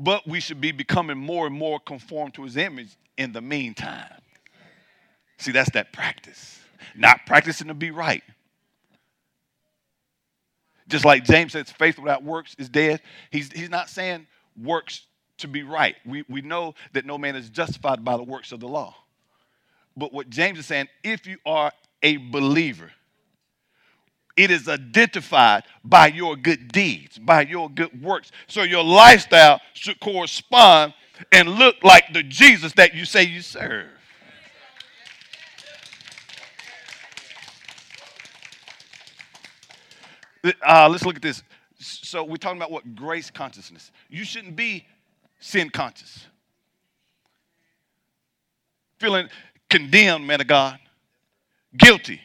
but 0.01 0.27
we 0.27 0.39
should 0.39 0.59
be 0.59 0.71
becoming 0.71 1.17
more 1.17 1.45
and 1.45 1.55
more 1.55 1.79
conformed 1.79 2.33
to 2.33 2.43
his 2.43 2.57
image 2.57 2.97
in 3.17 3.31
the 3.31 3.41
meantime. 3.41 4.20
See, 5.41 5.51
that's 5.51 5.71
that 5.71 5.91
practice. 5.91 6.59
Not 6.95 7.25
practicing 7.25 7.69
to 7.69 7.73
be 7.73 7.89
right. 7.89 8.21
Just 10.87 11.03
like 11.03 11.23
James 11.23 11.53
says, 11.53 11.71
faith 11.71 11.97
without 11.97 12.23
works 12.23 12.55
is 12.59 12.69
dead. 12.69 13.01
He's, 13.31 13.51
he's 13.51 13.71
not 13.71 13.89
saying 13.89 14.27
works 14.61 15.07
to 15.39 15.47
be 15.47 15.63
right. 15.63 15.95
We, 16.05 16.23
we 16.29 16.41
know 16.41 16.75
that 16.93 17.07
no 17.07 17.17
man 17.17 17.35
is 17.35 17.49
justified 17.49 18.05
by 18.05 18.17
the 18.17 18.23
works 18.23 18.51
of 18.51 18.59
the 18.59 18.67
law. 18.67 18.95
But 19.97 20.13
what 20.13 20.29
James 20.29 20.59
is 20.59 20.67
saying, 20.67 20.89
if 21.03 21.25
you 21.25 21.37
are 21.43 21.71
a 22.03 22.17
believer, 22.17 22.91
it 24.37 24.51
is 24.51 24.69
identified 24.69 25.63
by 25.83 26.07
your 26.07 26.35
good 26.35 26.71
deeds, 26.71 27.17
by 27.17 27.41
your 27.41 27.67
good 27.67 28.03
works. 28.03 28.31
So 28.45 28.61
your 28.61 28.83
lifestyle 28.83 29.59
should 29.73 29.99
correspond 29.99 30.93
and 31.31 31.49
look 31.49 31.77
like 31.83 32.13
the 32.13 32.21
Jesus 32.21 32.73
that 32.73 32.93
you 32.93 33.05
say 33.05 33.23
you 33.23 33.41
serve. 33.41 33.87
Uh, 40.43 40.89
let's 40.89 41.05
look 41.05 41.15
at 41.15 41.21
this. 41.21 41.43
So 41.79 42.23
we're 42.23 42.37
talking 42.37 42.57
about 42.57 42.71
what? 42.71 42.95
Grace 42.95 43.29
consciousness. 43.29 43.91
You 44.09 44.23
shouldn't 44.23 44.55
be 44.55 44.85
sin 45.39 45.69
conscious. 45.69 46.25
Feeling 48.99 49.29
condemned, 49.69 50.27
man 50.27 50.41
of 50.41 50.47
God. 50.47 50.79
Guilty. 51.75 52.21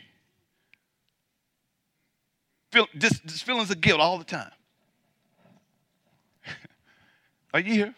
Feel, 2.73 2.87
just, 2.99 3.25
just 3.25 3.45
feelings 3.45 3.71
of 3.71 3.81
guilt 3.81 4.01
all 4.01 4.19
the 4.19 4.25
time. 4.25 4.51
Are 7.55 7.61
you 7.61 7.73
here? 7.73 7.95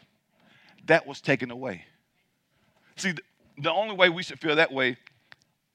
That 0.86 1.06
was 1.06 1.20
taken 1.20 1.50
away. 1.50 1.84
See, 2.96 3.14
the 3.58 3.72
only 3.72 3.96
way 3.96 4.08
we 4.08 4.22
should 4.22 4.38
feel 4.38 4.56
that 4.56 4.72
way 4.72 4.96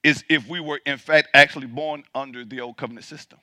is 0.03 0.23
if 0.29 0.47
we 0.47 0.60
were, 0.60 0.79
in 0.86 0.97
fact, 0.97 1.29
actually 1.34 1.67
born 1.67 2.03
under 2.13 2.45
the 2.45 2.62
old 2.62 2.77
covenant 2.77 3.06
system. 3.06 3.39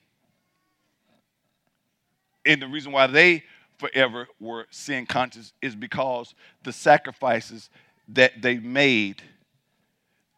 And 2.45 2.61
the 2.61 2.69
reason 2.69 2.93
why 2.93 3.07
they 3.07 3.45
forever 3.79 4.29
were 4.39 4.67
sin 4.71 5.07
conscious 5.07 5.53
is 5.63 5.75
because 5.75 6.35
the 6.63 6.73
sacrifices 6.73 7.71
that 8.09 8.43
they 8.43 8.59
made, 8.59 9.23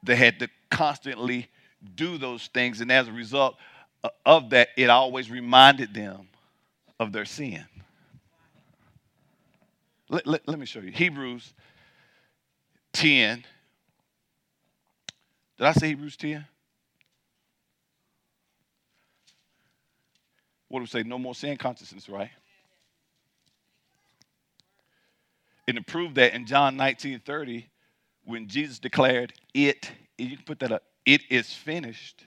they 0.02 0.16
had 0.16 0.38
to 0.40 0.48
constantly 0.70 1.48
do 1.94 2.18
those 2.18 2.46
things. 2.48 2.80
And 2.80 2.90
as 2.92 3.08
a 3.08 3.12
result 3.12 3.56
uh, 4.04 4.10
of 4.24 4.50
that, 4.50 4.68
it 4.76 4.90
always 4.90 5.30
reminded 5.30 5.94
them 5.94 6.28
of 7.00 7.12
their 7.12 7.24
sin. 7.24 7.64
Let, 10.08 10.26
let, 10.26 10.46
let 10.46 10.58
me 10.58 10.66
show 10.66 10.80
you. 10.80 10.92
Hebrews 10.92 11.54
10 12.92 13.44
did 15.62 15.68
I 15.68 15.72
say 15.74 15.88
Hebrews 15.90 16.16
10? 16.16 16.44
What 20.72 20.78
do 20.78 20.84
we 20.84 20.86
say? 20.86 21.02
No 21.02 21.18
more 21.18 21.34
sin 21.34 21.58
consciousness, 21.58 22.08
right? 22.08 22.30
And 25.68 25.76
to 25.76 25.82
prove 25.82 26.14
that 26.14 26.32
in 26.32 26.46
John 26.46 26.78
19 26.78 27.20
30, 27.20 27.68
when 28.24 28.48
Jesus 28.48 28.78
declared 28.78 29.34
it, 29.52 29.92
you 30.16 30.34
can 30.34 30.46
put 30.46 30.60
that 30.60 30.72
up, 30.72 30.82
it 31.04 31.20
is 31.28 31.52
finished. 31.52 32.24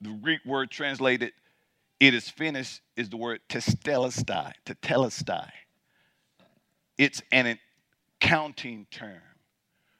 The 0.00 0.18
Greek 0.22 0.42
word 0.46 0.70
translated, 0.70 1.32
it 2.00 2.14
is 2.14 2.30
finished, 2.30 2.80
is 2.96 3.10
the 3.10 3.18
word 3.18 3.40
tetelestai, 3.50 4.54
tetelestai. 4.64 5.50
It's 6.96 7.20
an 7.30 7.58
accounting 8.18 8.86
term 8.90 9.20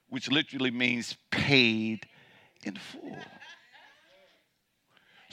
which 0.09 0.31
literally 0.31 0.71
means 0.71 1.19
paid 1.31 2.07
in 2.63 2.77
full. 2.77 3.19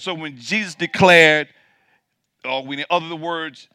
So 0.01 0.15
when 0.15 0.35
Jesus 0.35 0.73
declared, 0.73 1.47
or 2.43 2.65
when 2.65 2.79
in 2.79 2.85
other 2.89 3.15
words, 3.15 3.67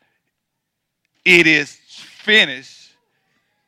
it 1.24 1.46
is 1.46 1.70
finished, 1.70 2.90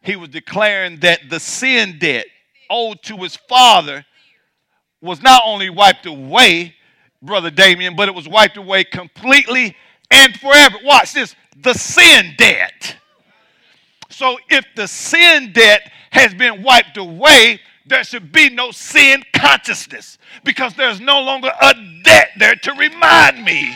he 0.03 0.17
was 0.17 0.31
declaring 0.31 0.99
that 1.01 1.21
the 1.31 1.39
sin 1.39 1.99
debt 2.01 2.27
owed 2.69 3.01
to 3.05 3.17
his 3.19 3.37
father 3.37 4.05
was 5.01 5.23
not 5.23 5.43
only 5.47 5.71
wiped 5.71 6.07
away, 6.07 6.75
Brother 7.23 7.53
Damien, 7.53 7.95
but 7.95 8.09
it 8.09 8.15
was 8.15 8.29
wiped 8.29 8.57
away 8.57 8.83
completely 8.83 9.77
and 10.11 10.37
forever. 10.37 10.79
Watch 10.83 11.13
this 11.13 11.37
the 11.63 11.75
sin 11.75 12.35
debt. 12.37 12.97
So 14.11 14.37
if 14.51 14.65
the 14.75 14.89
sin 14.89 15.53
debt 15.53 15.93
has 16.11 16.35
been 16.35 16.65
wiped 16.65 16.97
away, 16.97 17.61
there 17.89 18.05
should 18.05 18.33
be 18.33 18.51
no 18.51 18.71
sin 18.71 19.23
consciousness 19.35 20.19
because 20.45 20.75
there's 20.75 21.01
no 21.01 21.21
longer 21.21 21.51
a 21.61 21.75
debt 22.05 22.31
there 22.39 22.55
to 22.55 22.73
remind 22.73 23.45
me. 23.45 23.75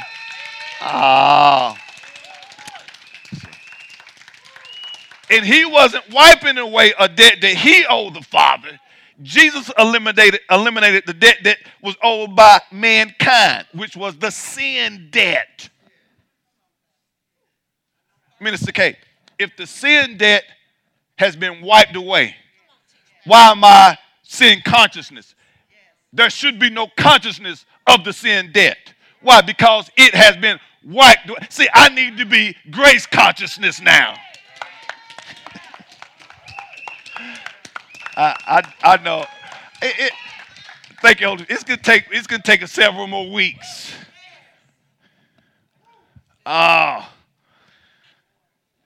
Ah. 0.81 1.79
And 5.31 5.47
he 5.47 5.65
wasn't 5.65 6.05
wiping 6.11 6.59
away 6.59 6.93
a 6.99 7.09
debt 7.09 7.39
that 7.41 7.57
he 7.57 7.87
owed 7.89 8.15
the 8.15 8.23
Father. 8.23 8.79
Jesus 9.23 9.71
eliminated, 9.79 10.41
eliminated 10.51 11.05
the 11.07 11.15
debt 11.15 11.39
that 11.45 11.59
was 11.83 11.97
owed 12.03 12.35
by 12.35 12.61
mankind, 12.71 13.67
which 13.73 13.97
was 13.97 14.17
the 14.19 14.31
sin 14.31 15.09
debt. 15.11 15.71
Minister 18.41 18.73
K, 18.73 18.97
if 19.39 19.57
the 19.57 19.67
sin 19.67 20.17
debt 20.19 20.45
has 21.17 21.37
been 21.37 21.63
wiped 21.63 21.95
away. 21.95 22.35
Why 23.25 23.51
am 23.51 23.65
I 23.65 23.97
sin 24.23 24.61
consciousness? 24.65 25.35
There 26.13 26.31
should 26.31 26.59
be 26.59 26.71
no 26.71 26.89
consciousness 26.97 27.65
of 27.87 28.05
the 28.05 28.13
sin 28.13 28.51
debt. 28.53 28.93
Why? 29.21 29.41
Because 29.41 29.91
it 29.97 30.15
has 30.15 30.37
been 30.37 30.59
wiped. 30.85 31.31
See, 31.53 31.69
I 31.73 31.89
need 31.89 32.19
to 32.19 32.27
be 32.27 32.57
grace 32.71 33.07
consciousness 33.07 33.81
now. 33.81 34.15
I, 38.17 38.37
I, 38.47 38.63
I 38.83 39.03
know. 39.03 39.25
It, 39.81 39.95
it, 39.99 40.13
thank 41.01 41.21
you. 41.21 41.37
It's 41.49 41.65
gonna 41.65 41.81
take. 41.81 42.05
It's 42.11 42.27
gonna 42.27 42.43
take 42.43 42.63
us 42.63 42.73
several 42.73 43.07
more 43.07 43.31
weeks. 43.31 43.95
Ah. 46.45 47.13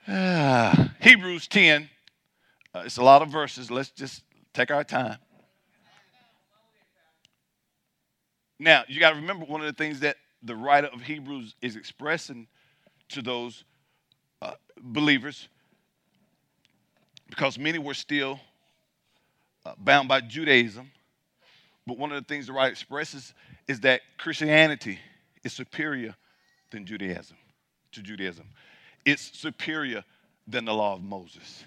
Uh, 0.07 0.89
Hebrews 1.01 1.49
10 1.49 1.89
uh, 2.77 2.83
it's 2.85 2.99
a 2.99 3.03
lot 3.03 3.23
of 3.23 3.29
verses. 3.29 3.71
Let's 3.71 3.89
just 3.89 4.23
take 4.57 4.71
our 4.71 4.85
time. 4.85 5.19
Now, 8.59 8.85
you 8.89 8.99
got 9.01 9.11
to 9.11 9.17
remember 9.17 9.45
one 9.45 9.61
of 9.61 9.67
the 9.67 9.75
things 9.75 10.01
that 10.01 10.17
the 10.43 10.57
writer 10.57 10.87
of 10.87 11.03
Hebrews 11.03 11.55
is 11.61 11.77
expressing 11.77 12.47
to 13.11 13.21
those 13.21 13.65
uh, 14.41 14.53
believers, 14.81 15.49
because 17.29 17.59
many 17.59 17.79
were 17.79 17.95
still 17.95 18.41
uh, 19.67 19.75
bound 19.77 20.09
by 20.09 20.23
Judaism. 20.23 20.91
But 21.87 21.99
one 21.99 22.11
of 22.11 22.21
the 22.21 22.27
things 22.27 22.47
the 22.47 22.53
writer 22.53 22.71
expresses 22.71 23.35
is 23.69 23.81
that 23.81 24.01
Christianity 24.17 24.99
is 25.45 25.53
superior 25.53 26.17
than 26.71 26.87
Judaism, 26.87 27.37
to 27.93 28.03
Judaism. 28.03 28.47
It's 29.05 29.39
superior 29.39 30.03
than 30.49 30.65
the 30.65 30.73
law 30.73 30.95
of 30.95 31.03
Moses 31.03 31.65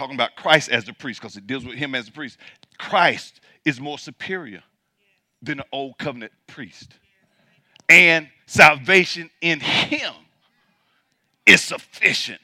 talking 0.00 0.14
about 0.14 0.34
Christ 0.34 0.70
as 0.70 0.86
the 0.86 0.94
priest 0.94 1.20
because 1.20 1.36
it 1.36 1.46
deals 1.46 1.62
with 1.62 1.76
him 1.76 1.94
as 1.94 2.06
the 2.06 2.12
priest. 2.12 2.38
Christ 2.78 3.42
is 3.66 3.78
more 3.78 3.98
superior 3.98 4.62
than 5.42 5.58
the 5.58 5.66
old 5.72 5.98
covenant 5.98 6.32
priest. 6.46 6.94
And 7.86 8.28
salvation 8.46 9.28
in 9.42 9.60
him 9.60 10.14
is 11.44 11.60
sufficient 11.60 12.40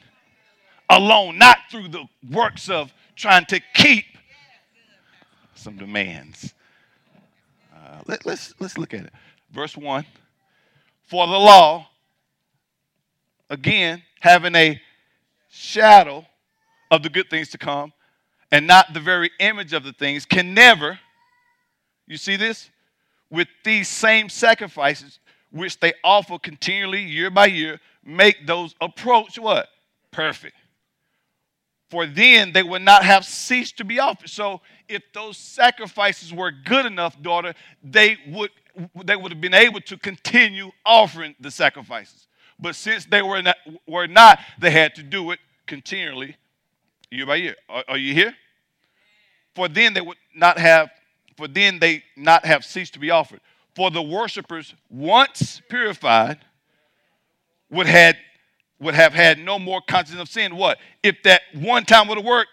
alone, 0.90 1.38
not 1.38 1.56
through 1.70 1.88
the 1.88 2.04
works 2.30 2.68
of 2.68 2.92
trying 3.14 3.46
to 3.46 3.60
keep 3.72 4.04
some 5.54 5.78
demands. 5.78 6.52
Uh, 7.74 8.00
let, 8.06 8.26
let's, 8.26 8.52
let's 8.60 8.76
look 8.76 8.92
at 8.92 9.06
it. 9.06 9.12
Verse 9.50 9.74
1 9.78 10.04
For 11.06 11.26
the 11.26 11.32
law, 11.32 11.88
again, 13.48 14.02
having 14.20 14.54
a 14.54 14.78
shadow 15.48 16.26
of 16.90 17.02
the 17.02 17.08
good 17.08 17.28
things 17.30 17.50
to 17.50 17.58
come 17.58 17.92
and 18.52 18.66
not 18.66 18.94
the 18.94 19.00
very 19.00 19.30
image 19.40 19.72
of 19.72 19.84
the 19.84 19.92
things 19.92 20.24
can 20.24 20.54
never, 20.54 20.98
you 22.06 22.16
see 22.16 22.36
this? 22.36 22.70
With 23.30 23.48
these 23.64 23.88
same 23.88 24.28
sacrifices, 24.28 25.18
which 25.50 25.80
they 25.80 25.92
offer 26.04 26.38
continually 26.38 27.02
year 27.02 27.30
by 27.30 27.46
year, 27.46 27.80
make 28.04 28.46
those 28.46 28.74
approach 28.80 29.38
what? 29.38 29.68
Perfect. 30.12 30.54
For 31.90 32.06
then 32.06 32.52
they 32.52 32.62
would 32.62 32.82
not 32.82 33.04
have 33.04 33.24
ceased 33.24 33.78
to 33.78 33.84
be 33.84 33.98
offered. 33.98 34.28
So 34.28 34.60
if 34.88 35.02
those 35.12 35.36
sacrifices 35.36 36.32
were 36.32 36.50
good 36.50 36.86
enough, 36.86 37.20
daughter, 37.20 37.54
they 37.82 38.16
would 38.28 38.50
they 39.04 39.16
would 39.16 39.32
have 39.32 39.40
been 39.40 39.54
able 39.54 39.80
to 39.80 39.96
continue 39.96 40.70
offering 40.84 41.34
the 41.40 41.50
sacrifices. 41.50 42.26
But 42.58 42.76
since 42.76 43.06
they 43.06 43.22
were 43.22 43.40
not, 43.40 43.56
were 43.86 44.06
not, 44.06 44.38
they 44.58 44.70
had 44.70 44.94
to 44.96 45.02
do 45.02 45.30
it 45.30 45.38
continually 45.66 46.36
year 47.10 47.26
by 47.26 47.36
year. 47.36 47.56
Are, 47.68 47.84
are 47.88 47.96
you 47.96 48.14
here? 48.14 48.34
For 49.54 49.68
then 49.68 49.94
they 49.94 50.00
would 50.00 50.18
not 50.34 50.58
have, 50.58 50.90
for 51.36 51.48
then 51.48 51.78
they 51.78 52.02
not 52.16 52.44
have 52.44 52.64
ceased 52.64 52.94
to 52.94 52.98
be 52.98 53.10
offered. 53.10 53.40
For 53.74 53.90
the 53.90 54.02
worshippers, 54.02 54.74
once 54.88 55.60
purified, 55.68 56.38
would 57.70 57.86
had 57.86 58.16
would 58.78 58.94
have 58.94 59.14
had 59.14 59.38
no 59.38 59.58
more 59.58 59.80
consciousness 59.80 60.22
of 60.22 60.28
sin. 60.28 60.54
What? 60.54 60.78
If 61.02 61.22
that 61.24 61.40
one 61.54 61.84
time 61.84 62.08
would 62.08 62.18
have 62.18 62.26
worked, 62.26 62.50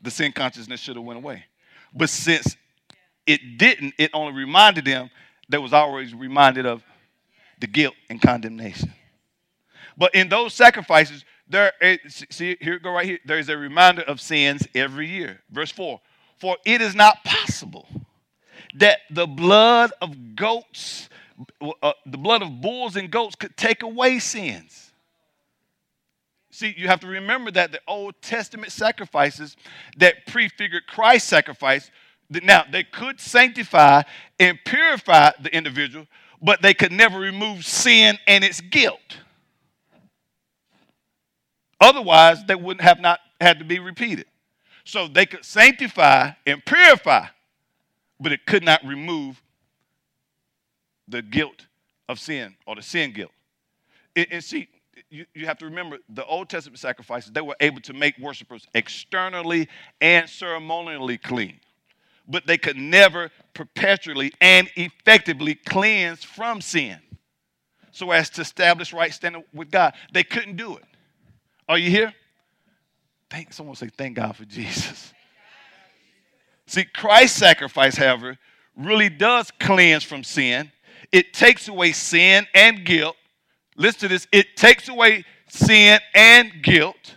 the 0.00 0.10
sin 0.10 0.32
consciousness 0.32 0.80
should 0.80 0.96
have 0.96 1.04
went 1.04 1.18
away. 1.18 1.44
But 1.94 2.08
since 2.08 2.56
it 3.26 3.58
didn't, 3.58 3.94
it 3.98 4.10
only 4.14 4.32
reminded 4.32 4.86
them 4.86 5.10
that 5.50 5.60
was 5.60 5.74
always 5.74 6.14
reminded 6.14 6.64
of 6.64 6.82
the 7.58 7.66
guilt 7.66 7.94
and 8.08 8.20
condemnation. 8.20 8.92
But 9.96 10.14
in 10.14 10.28
those 10.28 10.54
sacrifices, 10.54 11.24
there 11.48 11.72
is, 11.80 12.24
see 12.30 12.56
here 12.60 12.78
go 12.78 12.92
right 12.92 13.06
here 13.06 13.18
there 13.24 13.38
is 13.38 13.48
a 13.48 13.56
reminder 13.56 14.02
of 14.02 14.20
sins 14.20 14.66
every 14.74 15.08
year 15.08 15.40
verse 15.50 15.70
4 15.70 16.00
for 16.38 16.56
it 16.64 16.80
is 16.80 16.94
not 16.94 17.24
possible 17.24 17.88
that 18.74 18.98
the 19.10 19.26
blood 19.26 19.92
of 20.00 20.36
goats 20.36 21.08
uh, 21.82 21.92
the 22.06 22.18
blood 22.18 22.42
of 22.42 22.60
bulls 22.60 22.96
and 22.96 23.10
goats 23.10 23.36
could 23.36 23.56
take 23.56 23.82
away 23.82 24.18
sins. 24.18 24.92
See, 26.50 26.74
you 26.76 26.88
have 26.88 27.00
to 27.00 27.06
remember 27.06 27.50
that 27.52 27.70
the 27.70 27.80
Old 27.86 28.14
Testament 28.20 28.72
sacrifices 28.72 29.56
that 29.98 30.26
prefigured 30.26 30.86
Christ's 30.88 31.28
sacrifice, 31.28 31.90
now 32.30 32.64
they 32.70 32.82
could 32.82 33.20
sanctify 33.20 34.02
and 34.40 34.58
purify 34.64 35.30
the 35.40 35.54
individual, 35.54 36.06
but 36.42 36.60
they 36.60 36.74
could 36.74 36.90
never 36.90 37.18
remove 37.20 37.64
sin 37.64 38.18
and 38.26 38.42
its 38.42 38.60
guilt. 38.60 39.18
Otherwise, 41.80 42.44
they 42.44 42.54
wouldn't 42.54 42.82
have 42.82 43.00
not 43.00 43.20
had 43.40 43.58
to 43.58 43.64
be 43.64 43.78
repeated. 43.78 44.26
So 44.84 45.06
they 45.06 45.26
could 45.26 45.44
sanctify 45.44 46.30
and 46.46 46.64
purify, 46.64 47.26
but 48.18 48.32
it 48.32 48.46
could 48.46 48.64
not 48.64 48.84
remove 48.84 49.42
the 51.06 51.22
guilt 51.22 51.66
of 52.08 52.18
sin 52.18 52.56
or 52.66 52.74
the 52.74 52.82
sin 52.82 53.12
guilt. 53.12 53.32
And, 54.16 54.42
see, 54.42 54.68
you, 55.10 55.26
you 55.34 55.46
have 55.46 55.58
to 55.58 55.66
remember 55.66 55.98
the 56.08 56.24
Old 56.24 56.48
Testament 56.48 56.78
sacrifices, 56.80 57.30
they 57.32 57.40
were 57.40 57.56
able 57.60 57.80
to 57.82 57.92
make 57.92 58.18
worshipers 58.18 58.66
externally 58.74 59.68
and 60.00 60.28
ceremonially 60.28 61.18
clean, 61.18 61.60
but 62.26 62.46
they 62.46 62.58
could 62.58 62.76
never 62.76 63.30
perpetually 63.54 64.32
and 64.40 64.68
effectively 64.76 65.54
cleanse 65.54 66.24
from 66.24 66.60
sin 66.60 66.98
so 67.92 68.10
as 68.10 68.30
to 68.30 68.40
establish 68.40 68.92
right 68.92 69.12
standing 69.12 69.44
with 69.52 69.70
God. 69.70 69.94
They 70.12 70.24
couldn't 70.24 70.56
do 70.56 70.76
it. 70.76 70.84
Are 71.68 71.78
you 71.78 71.90
here? 71.90 72.14
Thank 73.30 73.52
someone 73.52 73.76
say, 73.76 73.88
thank 73.88 74.16
God 74.16 74.34
for 74.36 74.44
Jesus. 74.44 75.12
See, 76.66 76.84
Christ's 76.84 77.38
sacrifice, 77.38 77.96
however, 77.96 78.38
really 78.76 79.08
does 79.08 79.50
cleanse 79.60 80.02
from 80.02 80.24
sin. 80.24 80.72
It 81.12 81.32
takes 81.32 81.68
away 81.68 81.92
sin 81.92 82.46
and 82.54 82.84
guilt 82.84 83.16
Listen 83.78 84.00
to 84.00 84.08
this 84.08 84.26
it 84.32 84.56
takes 84.56 84.88
away 84.88 85.24
sin 85.48 86.00
and 86.14 86.52
guilt. 86.62 87.14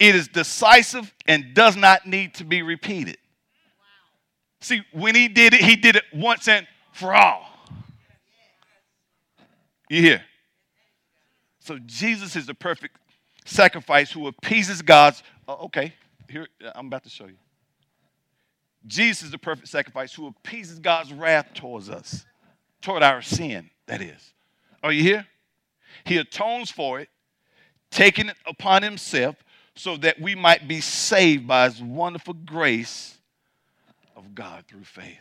It 0.00 0.16
is 0.16 0.26
decisive 0.26 1.14
and 1.26 1.54
does 1.54 1.76
not 1.76 2.06
need 2.06 2.34
to 2.34 2.44
be 2.44 2.62
repeated. 2.62 3.18
See, 4.60 4.82
when 4.92 5.14
he 5.14 5.28
did 5.28 5.52
it, 5.54 5.60
he 5.60 5.76
did 5.76 5.96
it 5.96 6.04
once 6.12 6.48
and 6.48 6.66
for 6.92 7.14
all. 7.14 7.46
You 9.90 10.00
hear? 10.00 10.24
So 11.60 11.78
Jesus 11.78 12.34
is 12.34 12.46
the 12.46 12.54
perfect 12.54 12.96
sacrifice 13.44 14.10
who 14.10 14.26
appeases 14.26 14.82
God's. 14.82 15.22
Oh, 15.46 15.66
okay, 15.66 15.94
here 16.28 16.46
I'm 16.74 16.86
about 16.86 17.04
to 17.04 17.10
show 17.10 17.26
you. 17.26 17.36
Jesus 18.86 19.24
is 19.24 19.30
the 19.30 19.38
perfect 19.38 19.68
sacrifice 19.68 20.12
who 20.12 20.26
appeases 20.26 20.78
God's 20.78 21.12
wrath 21.12 21.54
towards 21.54 21.88
us, 21.88 22.26
toward 22.82 23.02
our 23.02 23.22
sin, 23.22 23.70
that 23.86 24.02
is. 24.02 24.32
Are 24.82 24.92
you 24.92 25.02
here? 25.02 25.26
He 26.04 26.18
atones 26.18 26.70
for 26.70 27.00
it, 27.00 27.08
taking 27.90 28.28
it 28.28 28.36
upon 28.46 28.82
himself 28.82 29.36
so 29.74 29.96
that 29.98 30.20
we 30.20 30.34
might 30.34 30.68
be 30.68 30.80
saved 30.80 31.46
by 31.46 31.68
his 31.68 31.82
wonderful 31.82 32.34
grace 32.34 33.16
of 34.14 34.34
God 34.34 34.64
through 34.68 34.84
faith. 34.84 35.18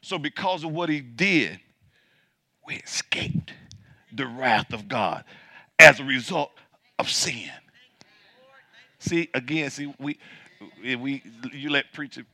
So, 0.00 0.18
because 0.18 0.64
of 0.64 0.72
what 0.72 0.88
he 0.88 1.00
did, 1.00 1.60
we 2.66 2.76
escaped 2.76 3.52
the 4.12 4.26
wrath 4.26 4.72
of 4.72 4.88
God 4.88 5.24
as 5.78 6.00
a 6.00 6.04
result 6.04 6.50
of 6.98 7.10
sin. 7.10 7.50
See, 8.98 9.28
again, 9.34 9.70
see, 9.70 9.92
we, 9.98 10.18
we 10.82 11.22
you 11.52 11.70
let 11.70 11.92
preacher 11.92 12.24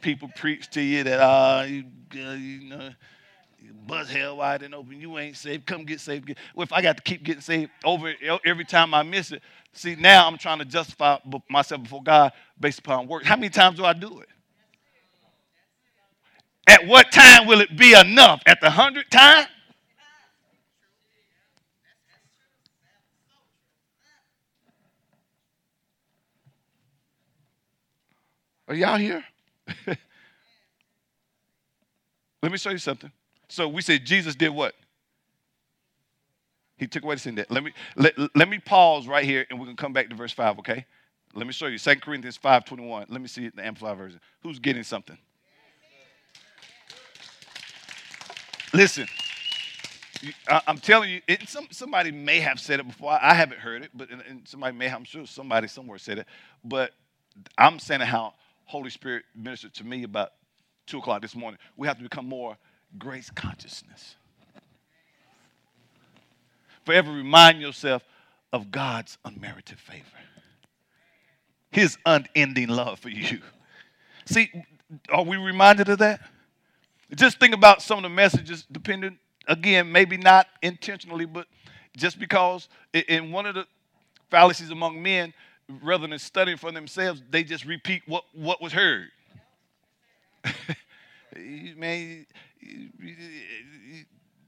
people 0.00 0.30
preach 0.36 0.68
to 0.70 0.80
you 0.80 1.04
that, 1.04 1.20
uh, 1.20 1.64
you, 1.66 1.84
uh, 2.16 2.32
you 2.32 2.68
know, 2.68 2.90
buzz 3.86 4.10
hell 4.10 4.36
wide 4.36 4.62
and 4.62 4.74
open. 4.74 5.00
You 5.00 5.18
ain't 5.18 5.36
saved. 5.36 5.66
Come 5.66 5.84
get 5.84 6.00
saved. 6.00 6.34
Well, 6.54 6.64
if 6.64 6.72
I 6.72 6.82
got 6.82 6.96
to 6.96 7.02
keep 7.02 7.22
getting 7.22 7.40
saved 7.40 7.70
over 7.84 8.12
every 8.44 8.64
time 8.64 8.94
I 8.94 9.02
miss 9.02 9.32
it, 9.32 9.42
see, 9.72 9.94
now 9.94 10.26
I'm 10.26 10.38
trying 10.38 10.58
to 10.58 10.64
justify 10.64 11.18
myself 11.48 11.82
before 11.82 12.02
God 12.02 12.32
based 12.58 12.80
upon 12.80 13.06
work. 13.08 13.24
How 13.24 13.36
many 13.36 13.50
times 13.50 13.78
do 13.78 13.84
I 13.84 13.92
do 13.92 14.20
it? 14.20 14.28
At 16.68 16.86
what 16.86 17.10
time 17.10 17.46
will 17.46 17.60
it 17.60 17.76
be 17.76 17.94
enough? 17.94 18.42
At 18.46 18.60
the 18.60 18.70
hundredth 18.70 19.10
time? 19.10 19.46
Are 28.68 28.74
y'all 28.74 28.98
here? 28.98 29.24
Let 32.42 32.52
me 32.52 32.58
show 32.58 32.70
you 32.70 32.78
something. 32.78 33.10
So 33.48 33.66
we 33.66 33.80
said 33.82 34.04
Jesus 34.04 34.34
did 34.34 34.50
what? 34.50 34.74
He 36.76 36.86
took 36.86 37.02
away 37.02 37.16
the 37.16 37.20
sin 37.20 37.34
debt. 37.34 37.50
Let 37.50 37.64
me 37.64 37.72
let, 37.96 38.14
let 38.36 38.48
me 38.48 38.58
pause 38.58 39.08
right 39.08 39.24
here 39.24 39.46
and 39.50 39.58
we're 39.58 39.64
gonna 39.66 39.76
come 39.76 39.92
back 39.92 40.10
to 40.10 40.14
verse 40.14 40.32
5, 40.32 40.60
okay? 40.60 40.84
Let 41.34 41.46
me 41.46 41.52
show 41.52 41.66
you. 41.66 41.78
2 41.78 41.96
Corinthians 41.96 42.36
5 42.36 42.64
21. 42.66 43.06
Let 43.08 43.20
me 43.20 43.26
see 43.26 43.44
it 43.46 43.54
in 43.54 43.56
the 43.56 43.66
Amplified 43.66 43.96
version. 43.96 44.20
Who's 44.42 44.58
getting 44.58 44.82
something? 44.84 45.18
Listen, 48.74 49.06
I'm 50.46 50.78
telling 50.78 51.10
you, 51.10 51.20
it, 51.26 51.48
some, 51.48 51.68
somebody 51.70 52.12
may 52.12 52.40
have 52.40 52.60
said 52.60 52.80
it 52.80 52.86
before. 52.86 53.18
I 53.20 53.32
haven't 53.32 53.60
heard 53.60 53.82
it, 53.82 53.90
but 53.94 54.10
and 54.10 54.46
somebody 54.46 54.76
may, 54.76 54.88
I'm 54.90 55.04
sure 55.04 55.26
somebody 55.26 55.68
somewhere 55.68 55.98
said 55.98 56.18
it. 56.18 56.26
But 56.62 56.92
I'm 57.56 57.78
saying 57.78 58.02
how 58.02 58.34
Holy 58.68 58.90
Spirit 58.90 59.24
ministered 59.34 59.72
to 59.74 59.84
me 59.84 60.02
about 60.02 60.32
two 60.86 60.98
o'clock 60.98 61.22
this 61.22 61.34
morning. 61.34 61.58
We 61.76 61.86
have 61.86 61.96
to 61.96 62.02
become 62.02 62.28
more 62.28 62.56
grace 62.98 63.30
consciousness. 63.30 64.16
Forever 66.84 67.10
remind 67.10 67.62
yourself 67.62 68.04
of 68.52 68.70
God's 68.70 69.16
unmerited 69.24 69.78
favor, 69.78 70.04
His 71.70 71.96
unending 72.04 72.68
love 72.68 72.98
for 72.98 73.08
you. 73.08 73.40
See, 74.26 74.50
are 75.10 75.24
we 75.24 75.38
reminded 75.38 75.88
of 75.88 75.98
that? 75.98 76.20
Just 77.14 77.40
think 77.40 77.54
about 77.54 77.80
some 77.80 77.98
of 77.98 78.02
the 78.02 78.10
messages, 78.10 78.66
depending, 78.70 79.18
again, 79.46 79.90
maybe 79.90 80.18
not 80.18 80.46
intentionally, 80.60 81.24
but 81.24 81.46
just 81.96 82.18
because 82.18 82.68
in 82.92 83.32
one 83.32 83.46
of 83.46 83.54
the 83.54 83.66
fallacies 84.30 84.70
among 84.70 85.02
men, 85.02 85.32
rather 85.82 86.06
than 86.06 86.18
studying 86.18 86.56
for 86.56 86.72
themselves, 86.72 87.22
they 87.30 87.44
just 87.44 87.64
repeat 87.64 88.02
what, 88.06 88.24
what 88.32 88.60
was 88.62 88.72
heard. 88.72 89.08
Man, 91.76 92.26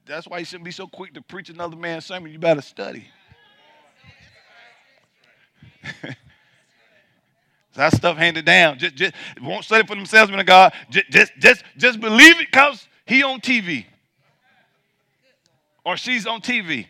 that's 0.06 0.26
why 0.26 0.38
you 0.38 0.44
shouldn't 0.44 0.64
be 0.64 0.70
so 0.70 0.86
quick 0.86 1.14
to 1.14 1.22
preach 1.22 1.50
another 1.50 1.76
man's 1.76 2.06
sermon. 2.06 2.32
You 2.32 2.38
better 2.38 2.62
study. 2.62 3.06
that 7.74 7.94
stuff 7.94 8.16
handed 8.16 8.44
down. 8.44 8.78
Just, 8.78 8.94
just 8.96 9.14
won't 9.40 9.64
study 9.64 9.86
for 9.86 9.94
themselves, 9.94 10.30
man 10.30 10.40
of 10.40 10.46
God. 10.46 10.72
Just, 10.90 11.10
just, 11.10 11.32
just, 11.38 11.64
just 11.76 12.00
believe 12.00 12.40
it 12.40 12.48
because 12.50 12.88
he 13.06 13.22
on 13.22 13.40
TV 13.40 13.84
or 15.84 15.96
she's 15.96 16.26
on 16.26 16.40
TV. 16.40 16.86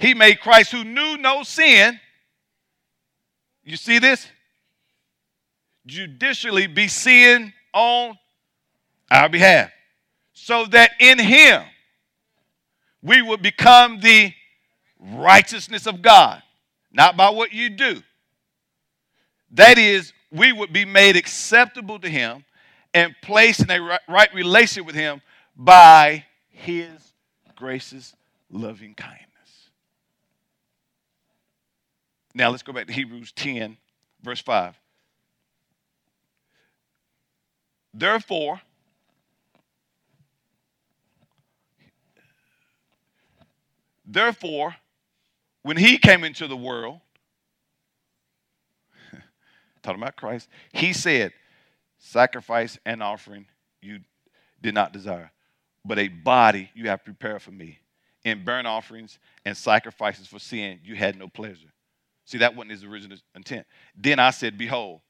He 0.00 0.14
made 0.14 0.40
Christ 0.40 0.72
who 0.72 0.82
knew 0.84 1.16
no 1.16 1.42
sin 1.42 2.00
you 3.70 3.76
see 3.76 3.98
this? 3.98 4.26
Judicially 5.86 6.66
be 6.66 6.88
sin 6.88 7.52
on 7.72 8.18
our 9.10 9.28
behalf, 9.28 9.70
so 10.32 10.66
that 10.66 10.92
in 10.98 11.18
him 11.18 11.62
we 13.02 13.22
would 13.22 13.42
become 13.42 14.00
the 14.00 14.32
righteousness 14.98 15.86
of 15.86 16.02
God, 16.02 16.42
not 16.92 17.16
by 17.16 17.30
what 17.30 17.52
you 17.52 17.70
do. 17.70 18.02
That 19.52 19.78
is, 19.78 20.12
we 20.30 20.52
would 20.52 20.72
be 20.72 20.84
made 20.84 21.16
acceptable 21.16 21.98
to 22.00 22.08
him 22.08 22.44
and 22.92 23.14
placed 23.22 23.60
in 23.60 23.70
a 23.70 23.98
right 24.08 24.34
relation 24.34 24.84
with 24.84 24.94
him 24.94 25.22
by 25.56 26.24
his 26.50 27.12
gracious 27.56 28.14
loving 28.50 28.94
kindness. 28.94 29.29
Now 32.34 32.50
let's 32.50 32.62
go 32.62 32.72
back 32.72 32.86
to 32.86 32.92
Hebrews 32.92 33.32
10, 33.32 33.76
verse 34.22 34.40
5. 34.40 34.78
Therefore, 37.92 38.60
therefore, 44.06 44.76
when 45.62 45.76
he 45.76 45.98
came 45.98 46.22
into 46.22 46.46
the 46.46 46.56
world, 46.56 47.00
talking 49.82 50.00
about 50.00 50.16
Christ, 50.16 50.48
he 50.72 50.92
said, 50.92 51.32
Sacrifice 51.98 52.78
and 52.86 53.02
offering 53.02 53.46
you 53.82 54.00
did 54.62 54.74
not 54.74 54.92
desire, 54.92 55.32
but 55.84 55.98
a 55.98 56.08
body 56.08 56.70
you 56.74 56.88
have 56.88 57.04
prepared 57.04 57.42
for 57.42 57.50
me. 57.50 57.78
In 58.24 58.44
burnt 58.44 58.66
offerings 58.66 59.18
and 59.44 59.56
sacrifices 59.56 60.26
for 60.26 60.38
sin, 60.38 60.78
you 60.84 60.94
had 60.94 61.18
no 61.18 61.26
pleasure. 61.26 61.72
See, 62.30 62.38
that 62.38 62.54
wasn't 62.54 62.70
his 62.70 62.84
original 62.84 63.18
intent. 63.34 63.66
Then 63.96 64.20
I 64.20 64.30
said, 64.30 64.56
Behold, 64.56 65.00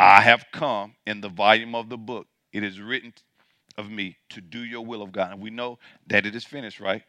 I 0.00 0.20
have 0.20 0.46
come 0.52 0.96
in 1.06 1.20
the 1.20 1.28
volume 1.28 1.76
of 1.76 1.88
the 1.88 1.96
book. 1.96 2.26
It 2.52 2.64
is 2.64 2.80
written 2.80 3.12
of 3.78 3.88
me 3.88 4.16
to 4.30 4.40
do 4.40 4.58
your 4.58 4.84
will 4.84 5.00
of 5.00 5.12
God. 5.12 5.30
And 5.30 5.40
we 5.40 5.50
know 5.50 5.78
that 6.08 6.26
it 6.26 6.34
is 6.34 6.42
finished, 6.42 6.80
right? 6.80 7.04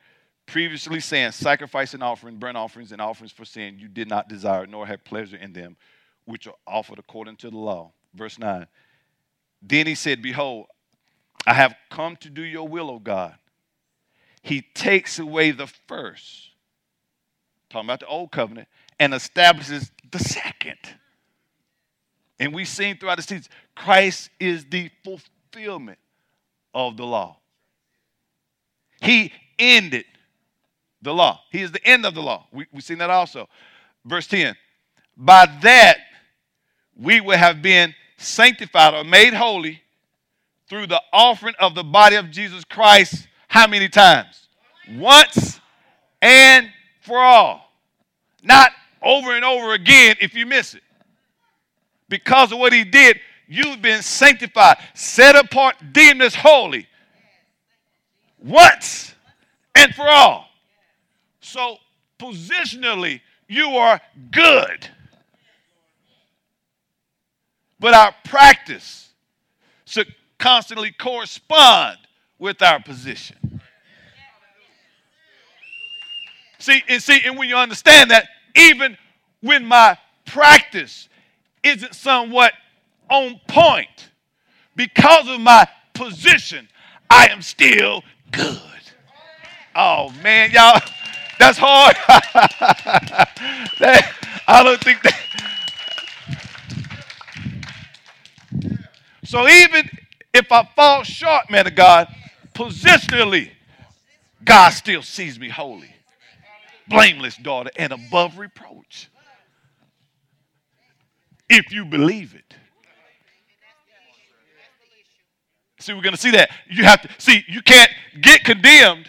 Previously 0.46 1.00
saying, 1.00 1.32
sacrifice 1.32 1.96
and 1.96 2.04
offering, 2.04 2.38
burnt 2.38 2.56
offerings 2.56 2.92
and 2.92 3.02
offerings 3.02 3.32
for 3.32 3.46
sin, 3.46 3.80
you 3.80 3.88
did 3.88 4.08
not 4.08 4.30
desire 4.30 4.68
nor 4.68 4.86
have 4.86 5.04
pleasure 5.04 5.38
in 5.38 5.54
them, 5.54 5.76
which 6.26 6.46
are 6.46 6.54
offered 6.68 7.00
according 7.00 7.38
to 7.38 7.50
the 7.50 7.58
law. 7.58 7.92
Verse 8.14 8.38
9. 8.38 8.68
Then 9.64 9.88
he 9.88 9.96
said, 9.96 10.22
Behold, 10.22 10.68
I 11.48 11.56
have 11.56 11.74
come 11.90 12.16
to 12.18 12.30
do 12.30 12.44
your 12.44 12.68
will, 12.68 12.92
O 12.92 13.00
God. 13.00 13.34
He 14.44 14.62
takes 14.62 15.18
away 15.18 15.50
the 15.50 15.68
first, 15.88 16.52
talking 17.72 17.88
about 17.88 18.02
the 18.02 18.06
old 18.06 18.32
covenant, 18.32 18.68
and 19.00 19.14
establishes 19.14 19.92
the 20.12 20.20
second. 20.20 20.78
And 22.40 22.54
we've 22.54 22.68
seen 22.68 22.98
throughout 22.98 23.18
the 23.18 23.24
seasons, 23.24 23.50
Christ 23.76 24.30
is 24.40 24.66
the 24.66 24.90
fulfillment 25.04 25.98
of 26.74 26.98
the 26.98 27.06
law. 27.06 27.38
He 29.02 29.32
ended 29.58 30.06
the 31.02 31.14
law. 31.14 31.42
He 31.52 31.62
is 31.62 31.72
the 31.72 31.86
end 31.86 32.06
of 32.06 32.14
the 32.14 32.22
law. 32.22 32.48
We, 32.52 32.66
we've 32.72 32.84
seen 32.84 32.98
that 33.00 33.10
also. 33.10 33.48
Verse 34.06 34.28
10 34.28 34.56
By 35.16 35.46
that 35.62 35.98
we 36.96 37.22
will 37.22 37.38
have 37.38 37.62
been 37.62 37.94
sanctified 38.18 38.94
or 38.94 39.04
made 39.04 39.34
holy 39.34 39.82
through 40.68 40.88
the 40.88 41.02
offering 41.14 41.56
of 41.60 41.76
the 41.76 41.84
body 41.84 42.16
of 42.16 42.32
Jesus 42.32 42.64
Christ. 42.64 43.28
How 43.48 43.68
many 43.68 43.88
times? 43.88 44.48
Once 44.96 45.60
and 46.22 46.70
for 47.02 47.20
all. 47.20 47.72
Not 48.44 48.72
over 49.08 49.34
and 49.34 49.46
over 49.46 49.74
again 49.74 50.18
if 50.20 50.36
you 50.36 50.46
miss 50.46 50.74
it. 50.74 50.84
Because 52.10 52.52
of 52.52 52.60
what 52.60 52.74
he 52.74 52.84
did, 52.84 53.20
you've 53.48 53.82
been 53.82 54.02
sanctified, 54.02 54.78
set 54.94 55.36
apart, 55.36 55.76
deemed 55.94 56.22
as 56.22 56.36
holy. 56.36 56.88
Once 58.38 59.16
and 59.76 59.96
for 59.96 60.08
all. 60.08 60.50
So, 61.40 61.78
positionally, 62.20 63.22
you 63.48 63.70
are 63.78 64.02
good. 64.32 64.90
But 67.80 67.94
our 67.94 68.14
practice 68.26 69.10
should 69.86 70.14
constantly 70.38 70.92
correspond 70.92 71.98
with 72.38 72.62
our 72.62 72.82
position. 72.82 73.62
See, 76.60 76.84
and 76.90 77.02
see, 77.02 77.22
and 77.24 77.38
when 77.38 77.48
you 77.48 77.56
understand 77.56 78.12
that, 78.12 78.28
even 78.58 78.98
when 79.42 79.66
my 79.66 79.98
practice 80.26 81.10
isn't 81.64 81.94
somewhat 81.94 82.54
on 83.10 83.40
point, 83.48 84.10
because 84.76 85.28
of 85.30 85.40
my 85.40 85.68
position, 85.94 86.68
I 87.10 87.28
am 87.28 87.42
still 87.42 88.04
good. 88.32 88.62
Oh 89.76 90.12
man, 90.24 90.52
y'all, 90.52 90.80
that's 91.40 91.58
hard. 91.58 91.96
that, 93.80 94.14
I 94.48 94.64
don't 94.64 94.82
think 94.84 95.02
that. 95.04 95.16
So 99.24 99.48
even 99.48 99.90
if 100.34 100.52
I 100.52 100.64
fall 100.76 101.04
short, 101.04 101.50
man 101.50 101.68
of 101.68 101.76
God, 101.76 102.08
positionally, 102.54 103.52
God 104.44 104.70
still 104.70 105.02
sees 105.02 105.40
me 105.40 105.50
holy, 105.50 105.94
blameless 106.88 107.38
daughter, 107.38 107.70
and 107.76 107.94
above 107.94 108.38
reproach. 108.38 109.10
If 111.50 111.72
you 111.72 111.86
believe 111.86 112.36
it. 112.36 112.56
See, 115.80 115.94
we're 115.94 116.02
going 116.02 116.16
to 116.16 116.20
see 116.20 116.32
that. 116.32 116.50
You 116.70 116.84
have 116.84 117.02
to 117.02 117.10
see, 117.18 117.46
you 117.48 117.62
can't 117.62 117.92
get 118.20 118.44
condemned 118.44 119.08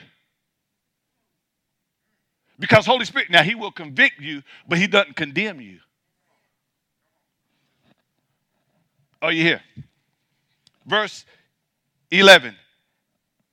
because 2.58 2.86
Holy 2.86 3.04
Spirit, 3.04 3.30
now 3.30 3.42
He 3.42 3.54
will 3.54 3.70
convict 3.70 4.20
you, 4.20 4.42
but 4.68 4.78
He 4.78 4.86
doesn't 4.86 5.16
condemn 5.16 5.60
you. 5.60 5.78
Are 9.22 9.32
you 9.32 9.42
here? 9.42 9.62
Verse 10.86 11.24
11. 12.10 12.54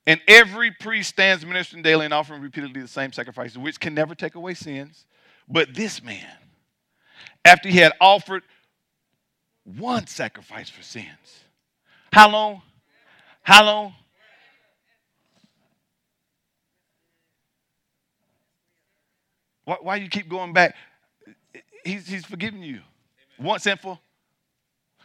And 0.07 0.21
every 0.27 0.71
priest 0.71 1.09
stands 1.09 1.45
ministering 1.45 1.81
daily 1.81 2.05
and 2.05 2.13
offering 2.13 2.41
repeatedly 2.41 2.81
the 2.81 2.87
same 2.87 3.11
sacrifices, 3.11 3.57
which 3.57 3.79
can 3.79 3.93
never 3.93 4.13
take 4.13 4.35
away 4.35 4.53
sins. 4.53 5.05
But 5.47 5.73
this 5.73 6.03
man, 6.03 6.27
after 7.43 7.69
he 7.69 7.79
had 7.79 7.93
offered 7.99 8.43
one 9.63 10.05
sacrifice 10.05 10.69
for 10.69 10.83
sins, 10.83 11.43
how 12.11 12.29
long? 12.29 12.61
How 13.41 13.65
long? 13.65 13.95
Why, 19.65 19.77
why 19.81 19.95
you 19.95 20.07
keep 20.07 20.29
going 20.29 20.53
back? 20.53 20.75
He's, 21.83 22.07
he's 22.07 22.25
forgiven 22.25 22.61
you 22.61 22.81
once 23.39 23.65
and 23.65 23.79
for 23.79 23.99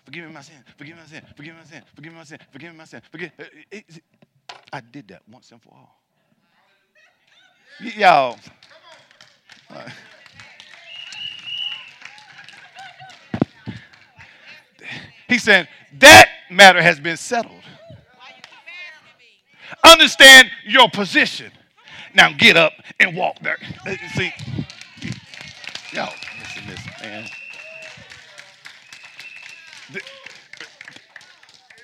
Forgive 0.05 0.27
me 0.27 0.33
my 0.33 0.41
sin. 0.41 0.57
Forgive 0.77 0.97
me 0.97 1.03
my 1.03 1.09
sin. 1.09 1.23
Forgive 1.37 1.55
me 1.55 1.61
my 1.61 1.67
sin. 1.67 1.83
Forgive 1.95 2.13
me 2.13 2.19
my 2.19 2.25
sin. 2.25 2.39
Forgive 2.51 2.73
me 2.73 2.79
my 2.79 2.85
sin. 2.85 3.03
Forgive. 3.13 3.31
Uh, 3.39 3.45
I 4.73 4.81
did 4.81 5.09
that 5.09 5.23
once 5.31 5.51
and 5.51 5.61
for 5.61 5.71
all. 5.73 6.01
Y- 7.81 7.95
y'all. 7.97 8.39
He 15.29 15.39
said, 15.39 15.69
that 16.01 16.29
matter 16.51 16.83
has 16.83 16.99
been 16.99 17.17
settled. 17.17 17.63
Understand 19.85 20.51
your 20.67 20.91
position. 20.91 21.53
Now 22.15 22.33
get 22.37 22.57
up 22.57 22.73
and 22.99 23.17
walk 23.17 23.39
there. 23.41 23.59
See, 24.15 24.33
y'all, 25.93 26.13
listen, 26.41 26.63
listen, 26.67 26.93
man. 27.01 27.29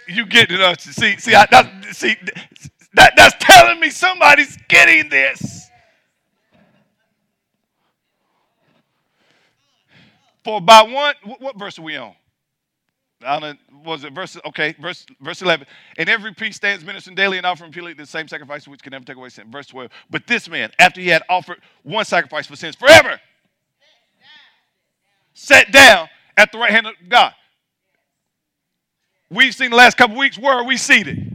you 0.09 0.27
get 0.27 0.51
it. 0.51 0.61
Uh, 0.61 0.75
see, 0.79 1.17
see, 1.17 1.35
I, 1.35 1.47
that, 1.51 1.85
see, 1.93 2.17
that, 2.97 3.15
that's 3.17 3.37
telling 3.39 3.81
me 3.81 3.91
somebody's 3.91 4.59
getting 4.69 5.09
this. 5.09 5.69
For 10.45 10.61
by 10.61 10.83
one, 10.83 11.15
what, 11.39 11.59
verse 11.59 11.79
are 11.79 11.83
we 11.83 11.97
on? 11.97 12.15
Don't, 13.21 13.59
was 13.85 14.05
it 14.05 14.13
verse 14.13 14.37
okay 14.45 14.75
verse 14.79 15.07
verse 15.23 15.41
11 15.41 15.67
and 15.97 16.07
every 16.07 16.35
priest 16.35 16.59
stands 16.59 16.85
ministering 16.85 17.17
daily 17.17 17.39
and 17.39 17.47
offering 17.47 17.71
repeatedly 17.71 17.95
the 17.95 18.05
same 18.05 18.29
sacrifice 18.29 18.69
which 18.69 18.83
can 18.83 18.91
never 18.91 19.07
take 19.07 19.17
away 19.17 19.31
sin 19.31 19.51
verse 19.51 19.67
12 19.69 19.91
but 20.11 20.27
this 20.27 20.51
man 20.51 20.71
after 20.79 21.01
he 21.01 21.09
had 21.09 21.23
offered 21.31 21.57
one 21.83 22.05
sacrifice 22.05 22.47
for 22.47 22.57
sins 22.57 22.77
forever 22.77 23.19
sat 25.33 25.73
down 25.73 26.09
at 26.37 26.53
the 26.53 26.59
right 26.59 26.71
hand 26.71 26.87
of 26.87 26.93
god 27.09 27.33
We've 29.31 29.55
seen 29.55 29.71
the 29.71 29.77
last 29.77 29.97
couple 29.97 30.17
weeks. 30.17 30.39
Where 30.39 30.55
are 30.55 30.65
we 30.65 30.77
seated? 30.77 31.26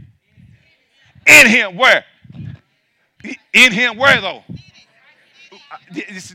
In 1.26 1.46
Him. 1.46 1.76
Where? 1.76 2.04
In 3.52 3.72
Him. 3.72 3.96
Where 3.96 4.20
though? 4.20 4.42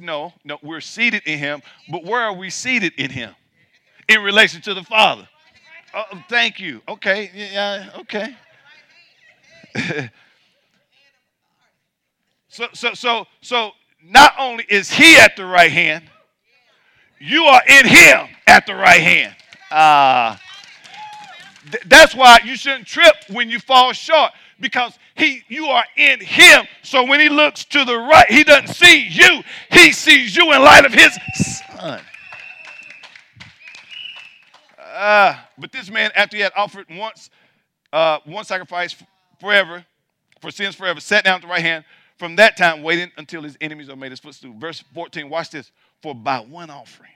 No, 0.02 0.34
no. 0.44 0.58
We're 0.62 0.82
seated 0.82 1.24
in 1.26 1.40
Him, 1.40 1.62
but 1.90 2.04
where 2.04 2.22
are 2.22 2.34
we 2.34 2.50
seated 2.50 2.94
in 2.98 3.10
Him? 3.12 3.34
In 4.08 4.22
relation 4.22 4.62
to 4.62 4.74
the 4.74 4.84
Father. 4.84 5.28
Oh, 5.94 6.04
thank 6.30 6.60
you. 6.60 6.82
Okay. 6.88 7.32
Yeah. 7.34 7.90
Okay. 8.00 8.36
so, 12.50 12.68
so, 12.74 12.94
so, 12.94 13.26
so. 13.42 13.72
Not 14.10 14.34
only 14.40 14.64
is 14.70 14.92
He 14.92 15.18
at 15.18 15.36
the 15.36 15.46
right 15.46 15.72
hand, 15.72 16.04
you 17.20 17.44
are 17.44 17.62
in 17.68 17.88
Him 17.88 18.28
at 18.46 18.66
the 18.66 18.76
right 18.76 19.02
hand. 19.02 19.36
Uh, 19.72 20.38
that's 21.86 22.16
why 22.16 22.40
you 22.46 22.56
shouldn't 22.56 22.86
trip 22.86 23.16
when 23.30 23.50
you 23.50 23.60
fall 23.60 23.92
short 23.92 24.32
because 24.60 24.98
he 25.16 25.44
you 25.48 25.68
are 25.68 25.86
in 25.96 26.20
him. 26.20 26.66
So 26.84 27.06
when 27.06 27.20
he 27.20 27.30
looks 27.30 27.66
to 27.66 27.86
the 27.86 27.98
right, 27.98 28.30
he 28.30 28.44
doesn't 28.44 28.74
see 28.74 29.08
you. 29.08 29.42
He 29.72 29.92
sees 29.92 30.36
you 30.36 30.52
in 30.54 30.62
light 30.62 30.86
of 30.86 30.94
his 30.94 31.18
son. 31.76 32.02
Uh, 34.80 35.36
but 35.58 35.72
this 35.72 35.92
man, 35.92 36.12
after 36.16 36.38
he 36.38 36.44
had 36.44 36.54
offered 36.56 36.88
once 36.90 37.30
uh, 37.94 38.20
one 38.26 38.46
sacrifice 38.46 38.96
forever, 39.40 39.86
for 40.42 40.52
sins 40.52 40.76
forever, 40.76 41.00
sat 41.00 41.24
down 41.24 41.36
at 41.36 41.42
the 41.42 41.48
right 41.48 41.62
hand. 41.62 41.86
From 42.18 42.36
that 42.38 42.58
time, 42.58 42.82
waiting 42.82 43.12
until 43.18 43.44
his 43.44 43.56
enemies 43.62 43.90
are 43.90 43.96
made 43.96 44.12
his 44.12 44.20
footstool. 44.20 44.56
Verse 44.58 44.84
14, 44.96 45.30
watch 45.30 45.52
this. 45.52 45.72
For 46.02 46.16
by 46.16 46.40
one 46.40 46.72
offering, 46.72 47.12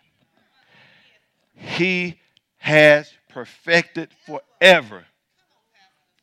he 1.56 2.20
has 2.58 3.12
perfected 3.30 4.10
forever 4.28 5.06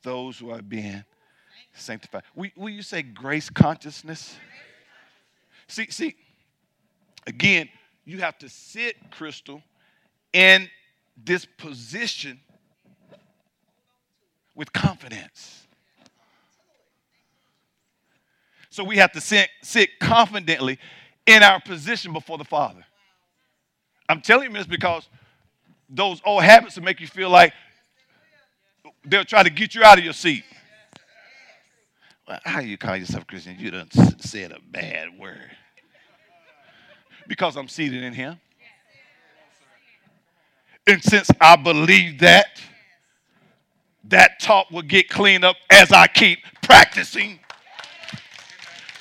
those 0.03 0.39
who 0.39 0.51
are 0.51 0.63
being 0.63 1.05
sanctified. 1.73 2.23
Will, 2.35 2.51
will 2.57 2.69
you 2.71 2.83
say 2.83 3.03
grace 3.03 3.51
consciousness? 3.51 4.37
See, 5.67 5.89
see, 5.91 6.17
again, 7.27 7.69
you 8.05 8.19
have 8.19 8.39
to 8.39 8.49
sit, 8.49 8.97
Crystal, 9.11 9.63
in 10.33 10.69
this 11.23 11.45
position 11.45 12.41
with 14.55 14.73
confidence. 14.73 15.67
So 18.71 18.85
we 18.85 18.97
have 18.99 19.13
to 19.13 19.21
sit, 19.21 19.49
sit 19.63 19.99
confidently 19.99 20.79
in 21.27 21.43
our 21.43 21.61
position 21.61 22.13
before 22.13 22.39
the 22.39 22.45
Father. 22.45 22.85
I'm 24.09 24.21
telling 24.21 24.51
you 24.51 24.57
this 24.57 24.67
because 24.67 25.09
those 25.89 26.21
old 26.25 26.43
habits 26.43 26.77
will 26.77 26.85
make 26.85 27.01
you 27.01 27.07
feel 27.07 27.31
like 27.31 27.53
they'll 29.11 29.25
try 29.25 29.43
to 29.43 29.51
get 29.51 29.75
you 29.75 29.83
out 29.83 29.99
of 29.99 30.05
your 30.05 30.13
seat. 30.13 30.45
Well, 32.27 32.41
how 32.45 32.61
you 32.61 32.77
call 32.77 32.97
yourself 32.97 33.27
Christian? 33.27 33.57
You 33.59 33.71
done 33.71 33.89
said 34.19 34.53
a 34.53 34.59
bad 34.71 35.19
word. 35.19 35.51
Because 37.27 37.57
I'm 37.57 37.69
seated 37.69 38.03
in 38.03 38.13
Him. 38.13 38.39
And 40.87 41.03
since 41.03 41.31
I 41.41 41.57
believe 41.57 42.21
that, 42.21 42.61
that 44.05 44.41
talk 44.41 44.71
will 44.71 44.83
get 44.83 45.09
cleaned 45.09 45.45
up 45.45 45.57
as 45.71 45.93
I 45.93 46.07
keep 46.07 46.39
practicing 46.63 47.39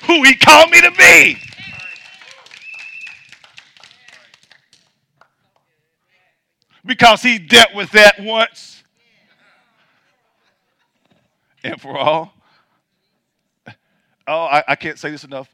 who 0.06 0.22
He 0.22 0.34
called 0.34 0.70
me 0.70 0.80
to 0.80 0.90
be. 0.92 1.38
Because 6.84 7.22
He 7.22 7.38
dealt 7.38 7.74
with 7.74 7.90
that 7.92 8.20
once 8.20 8.77
and 11.64 11.80
for 11.80 11.96
all. 11.96 12.32
Oh, 14.26 14.44
I, 14.44 14.62
I 14.68 14.76
can't 14.76 14.98
say 14.98 15.10
this 15.10 15.24
enough. 15.24 15.48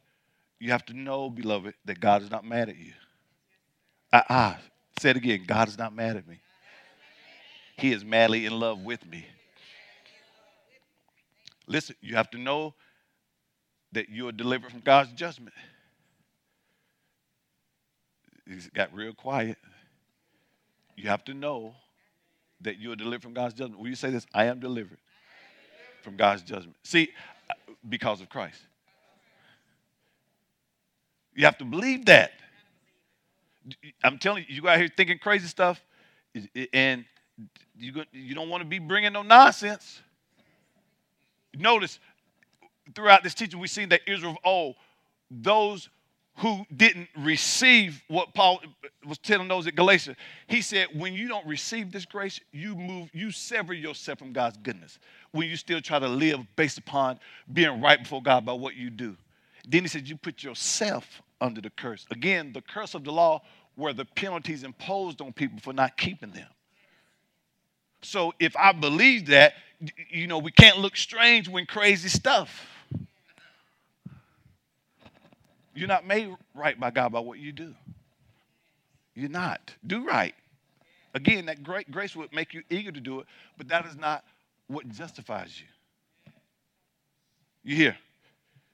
You 0.59 0.71
have 0.73 0.85
to 0.87 0.95
know, 0.95 1.31
beloved, 1.31 1.75
that 1.85 2.01
God 2.01 2.23
is 2.23 2.31
not 2.31 2.45
mad 2.45 2.69
at 2.69 2.77
you. 2.77 2.93
Ah, 4.13 4.25
ah, 4.29 4.59
say 4.99 5.11
it 5.11 5.17
again. 5.17 5.45
God 5.47 5.69
is 5.69 5.79
not 5.79 5.95
mad 5.95 6.17
at 6.17 6.27
me. 6.27 6.41
He 7.77 7.93
is 7.93 8.05
madly 8.05 8.47
in 8.47 8.59
love 8.59 8.81
with 8.81 9.05
me. 9.07 9.27
Listen, 11.67 11.97
you 12.01 12.17
have 12.17 12.31
to 12.31 12.39
know 12.39 12.75
that 13.93 14.09
you 14.09 14.29
are 14.29 14.33
delivered 14.33 14.71
from 14.71 14.81
God's 14.81 15.13
judgment. 15.13 15.55
It 18.47 18.73
got 18.75 18.93
real 18.93 19.13
quiet. 19.13 19.59
You 20.97 21.09
have 21.09 21.25
to 21.25 21.35
know 21.35 21.75
that 22.61 22.79
you 22.79 22.93
are 22.93 22.97
delivered 22.97 23.23
from 23.23 23.35
God's 23.35 23.55
judgment. 23.55 23.81
Will 23.81 23.89
you 23.89 23.97
say 23.97 24.11
this? 24.11 24.27
I 24.35 24.47
am 24.47 24.61
delivered 24.61 24.99
from 26.05 26.17
God's 26.17 26.43
judgment. 26.43 26.77
See, 26.85 27.11
because 27.89 28.21
of 28.21 28.29
Christ. 28.29 28.61
You 31.35 31.47
have 31.47 31.59
to 31.59 31.65
believe 31.65 32.05
that. 32.05 32.33
I'm 34.05 34.19
telling 34.19 34.45
you, 34.47 34.57
you 34.57 34.63
go 34.63 34.69
out 34.69 34.79
here 34.79 34.91
thinking 34.95 35.19
crazy 35.19 35.49
stuff, 35.49 35.83
and 36.73 37.05
you, 37.77 38.05
you 38.13 38.35
don't 38.35 38.51
want 38.51 38.63
to 38.63 38.69
be 38.69 38.79
bringing 38.79 39.13
no 39.15 39.23
nonsense. 39.23 40.01
Notice 41.57 41.99
throughout 42.95 43.23
this 43.23 43.35
teaching, 43.35 43.59
we've 43.59 43.71
seen 43.71 43.89
that 43.89 44.03
Israel 44.07 44.33
of 44.33 44.39
old, 44.45 44.75
those 45.31 45.89
who 46.39 46.65
didn't 46.77 47.09
receive 47.17 48.03
what 48.09 48.35
Paul 48.35 48.61
was 49.07 49.19
telling 49.19 49.47
those 49.47 49.67
at 49.67 49.77
Galatia, 49.77 50.17
he 50.49 50.63
said, 50.63 50.89
when 50.95 51.15
you 51.15 51.29
don't 51.29 51.47
receive 51.47 51.93
this 51.93 52.05
grace, 52.05 52.41
you 52.51 52.75
move, 52.75 53.09
you 53.13 53.31
sever 53.31 53.73
yourself 53.73 54.19
from 54.19 54.33
God's 54.33 54.57
goodness. 54.57 54.99
When 55.31 55.49
you 55.49 55.57
still 55.57 55.81
try 55.81 56.01
to 56.01 56.09
live 56.09 56.41
based 56.57 56.79
upon 56.79 57.21
being 57.53 57.81
right 57.81 58.03
before 58.03 58.23
God 58.23 58.45
by 58.45 58.53
what 58.53 58.75
you 58.75 58.91
do. 58.91 59.17
Then 59.69 59.83
he 59.83 59.89
said, 59.89 60.09
you 60.09 60.17
put 60.17 60.43
yourself 60.43 61.23
under 61.41 61.61
the 61.61 61.71
curse. 61.71 62.05
Again, 62.11 62.53
the 62.53 62.63
curse 62.63 62.95
of 62.95 63.05
the 63.05 63.13
law 63.13 63.43
were 63.77 63.93
the 63.93 64.05
penalties 64.05 64.65
imposed 64.65 65.21
on 65.21 65.33
people 65.33 65.61
for 65.61 65.73
not 65.73 65.97
keeping 65.97 66.31
them. 66.31 66.49
So 68.03 68.35
if 68.41 68.57
I 68.57 68.73
believe 68.73 69.27
that, 69.27 69.55
you 70.11 70.27
know, 70.27 70.39
we 70.39 70.51
can't 70.51 70.79
look 70.79 70.97
strange 70.97 71.49
when 71.49 71.65
crazy 71.67 72.09
stuff. 72.09 72.67
You're 75.75 75.89
not 75.89 76.07
made 76.07 76.35
right 76.55 76.79
by 76.79 76.91
God 76.91 77.13
by 77.13 77.21
what 77.21 77.39
you 77.39 77.53
do. 77.53 77.75
You're 79.15 79.31
not. 79.31 79.75
Do 79.87 80.07
right. 80.07 80.35
Again, 81.15 81.47
that 81.47 81.63
great 81.63 81.91
grace 81.91 82.17
would 82.17 82.33
make 82.33 82.55
you 82.55 82.63
eager 82.71 82.91
to 82.91 83.01
do 83.01 83.21
it, 83.21 83.27
but 83.57 83.69
that 83.69 83.87
is 83.87 83.97
not 83.97 84.25
what 84.67 84.89
justifies 84.89 85.61
you. 85.61 85.67
You 87.63 87.77
hear? 87.77 87.97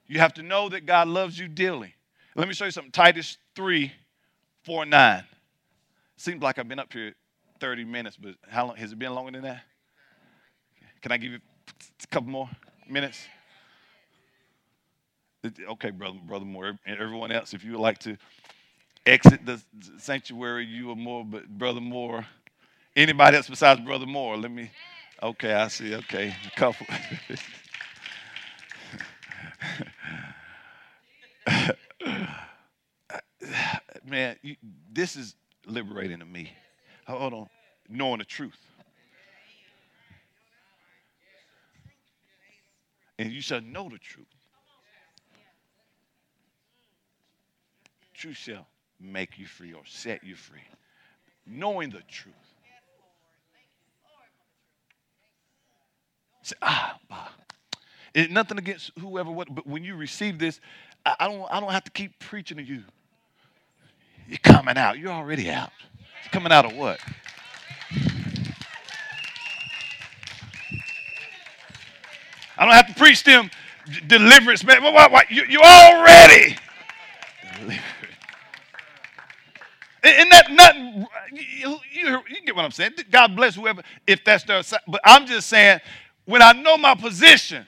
You 0.07 0.19
have 0.19 0.33
to 0.35 0.43
know 0.43 0.67
that 0.69 0.85
God 0.85 1.07
loves 1.07 1.37
you 1.37 1.47
dearly. 1.47 1.93
Let 2.35 2.47
me 2.47 2.53
show 2.53 2.65
you 2.65 2.71
something. 2.71 2.91
Titus 2.91 3.37
3, 3.55 3.91
4, 4.63 4.85
9. 4.85 5.23
Seems 6.17 6.41
like 6.41 6.59
I've 6.59 6.67
been 6.67 6.79
up 6.79 6.91
here 6.91 7.13
30 7.59 7.85
minutes, 7.85 8.17
but 8.17 8.35
how 8.49 8.67
long 8.67 8.75
has 8.75 8.91
it 8.91 8.99
been 8.99 9.13
longer 9.13 9.31
than 9.31 9.43
that? 9.43 9.63
Can 11.01 11.11
I 11.11 11.17
give 11.17 11.31
you 11.31 11.39
a 12.03 12.07
couple 12.07 12.29
more 12.29 12.49
minutes? 12.87 13.25
Okay, 15.43 15.89
brother, 15.91 16.19
brother 16.23 16.45
Moore, 16.45 16.77
and 16.85 16.99
everyone 16.99 17.31
else, 17.31 17.53
if 17.53 17.63
you 17.63 17.71
would 17.73 17.81
like 17.81 17.99
to 17.99 18.17
exit 19.05 19.45
the 19.45 19.61
sanctuary, 19.97 20.65
you 20.65 20.91
are 20.91 20.95
more, 20.95 21.25
but 21.25 21.47
brother 21.49 21.81
Moore, 21.81 22.25
anybody 22.95 23.37
else 23.37 23.49
besides 23.49 23.79
brother 23.81 24.05
Moore, 24.05 24.37
let 24.37 24.51
me. 24.51 24.69
Okay, 25.23 25.53
I 25.53 25.67
see. 25.69 25.95
Okay, 25.95 26.35
a 26.47 26.51
couple. 26.59 26.85
Man, 34.05 34.35
you, 34.43 34.55
this 34.93 35.15
is 35.15 35.35
liberating 35.65 36.19
to 36.19 36.25
me. 36.25 36.51
Hold 37.07 37.33
on, 37.33 37.47
knowing 37.89 38.19
the 38.19 38.25
truth. 38.25 38.59
And 43.19 43.31
you 43.31 43.41
shall 43.41 43.61
know 43.61 43.89
the 43.89 43.99
truth 43.99 44.27
truth 48.21 48.37
shall 48.37 48.67
make 48.99 49.39
you 49.39 49.47
free 49.47 49.73
or 49.73 49.81
set 49.83 50.23
you 50.23 50.35
free. 50.35 50.59
Knowing 51.47 51.89
the 51.89 52.01
truth. 52.07 52.35
Say, 56.43 56.55
ah, 56.61 56.99
bah. 57.09 57.29
It's 58.13 58.31
nothing 58.31 58.59
against 58.59 58.91
whoever, 58.99 59.31
what, 59.31 59.53
but 59.53 59.65
when 59.65 59.83
you 59.83 59.95
receive 59.95 60.37
this, 60.37 60.59
I, 61.03 61.15
I, 61.21 61.27
don't, 61.27 61.51
I 61.51 61.59
don't 61.59 61.71
have 61.71 61.83
to 61.85 61.91
keep 61.91 62.19
preaching 62.19 62.57
to 62.57 62.63
you. 62.63 62.83
You're 64.27 64.37
coming 64.43 64.77
out. 64.77 64.99
You're 64.99 65.11
already 65.11 65.49
out. 65.49 65.71
You're 66.23 66.31
coming 66.31 66.51
out 66.51 66.65
of 66.65 66.75
what? 66.75 66.99
I 72.55 72.65
don't 72.65 72.73
have 72.73 72.87
to 72.87 72.93
preach 72.93 73.23
them 73.23 73.49
deliverance, 74.05 74.63
man. 74.63 74.83
You, 75.31 75.43
you're 75.49 75.63
already 75.63 76.55
delivered. 77.59 77.81
Isn't 80.21 80.29
that 80.29 80.51
nothing? 80.51 81.07
You, 81.33 81.79
you, 81.91 82.21
you, 82.29 82.41
get 82.45 82.55
what 82.55 82.63
I'm 82.63 82.71
saying. 82.71 82.91
God 83.09 83.35
bless 83.35 83.55
whoever, 83.55 83.81
if 84.05 84.23
that's 84.23 84.43
their 84.43 84.61
But 84.87 85.01
I'm 85.03 85.25
just 85.25 85.47
saying, 85.47 85.79
when 86.25 86.43
I 86.43 86.51
know 86.51 86.77
my 86.77 86.93
position, 86.93 87.65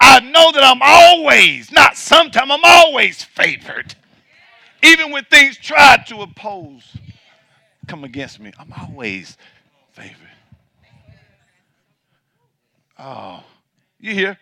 I 0.00 0.18
know 0.18 0.50
that 0.50 0.64
I'm 0.64 0.80
always, 0.82 1.70
not 1.70 1.96
sometime, 1.96 2.50
I'm 2.50 2.64
always 2.64 3.22
favored. 3.22 3.94
Even 4.82 5.12
when 5.12 5.24
things 5.26 5.56
try 5.56 6.02
to 6.08 6.22
oppose, 6.22 6.96
come 7.86 8.02
against 8.02 8.40
me, 8.40 8.52
I'm 8.58 8.72
always 8.72 9.36
favored. 9.92 10.16
Oh, 12.98 13.44
you 14.00 14.14
hear? 14.14 14.36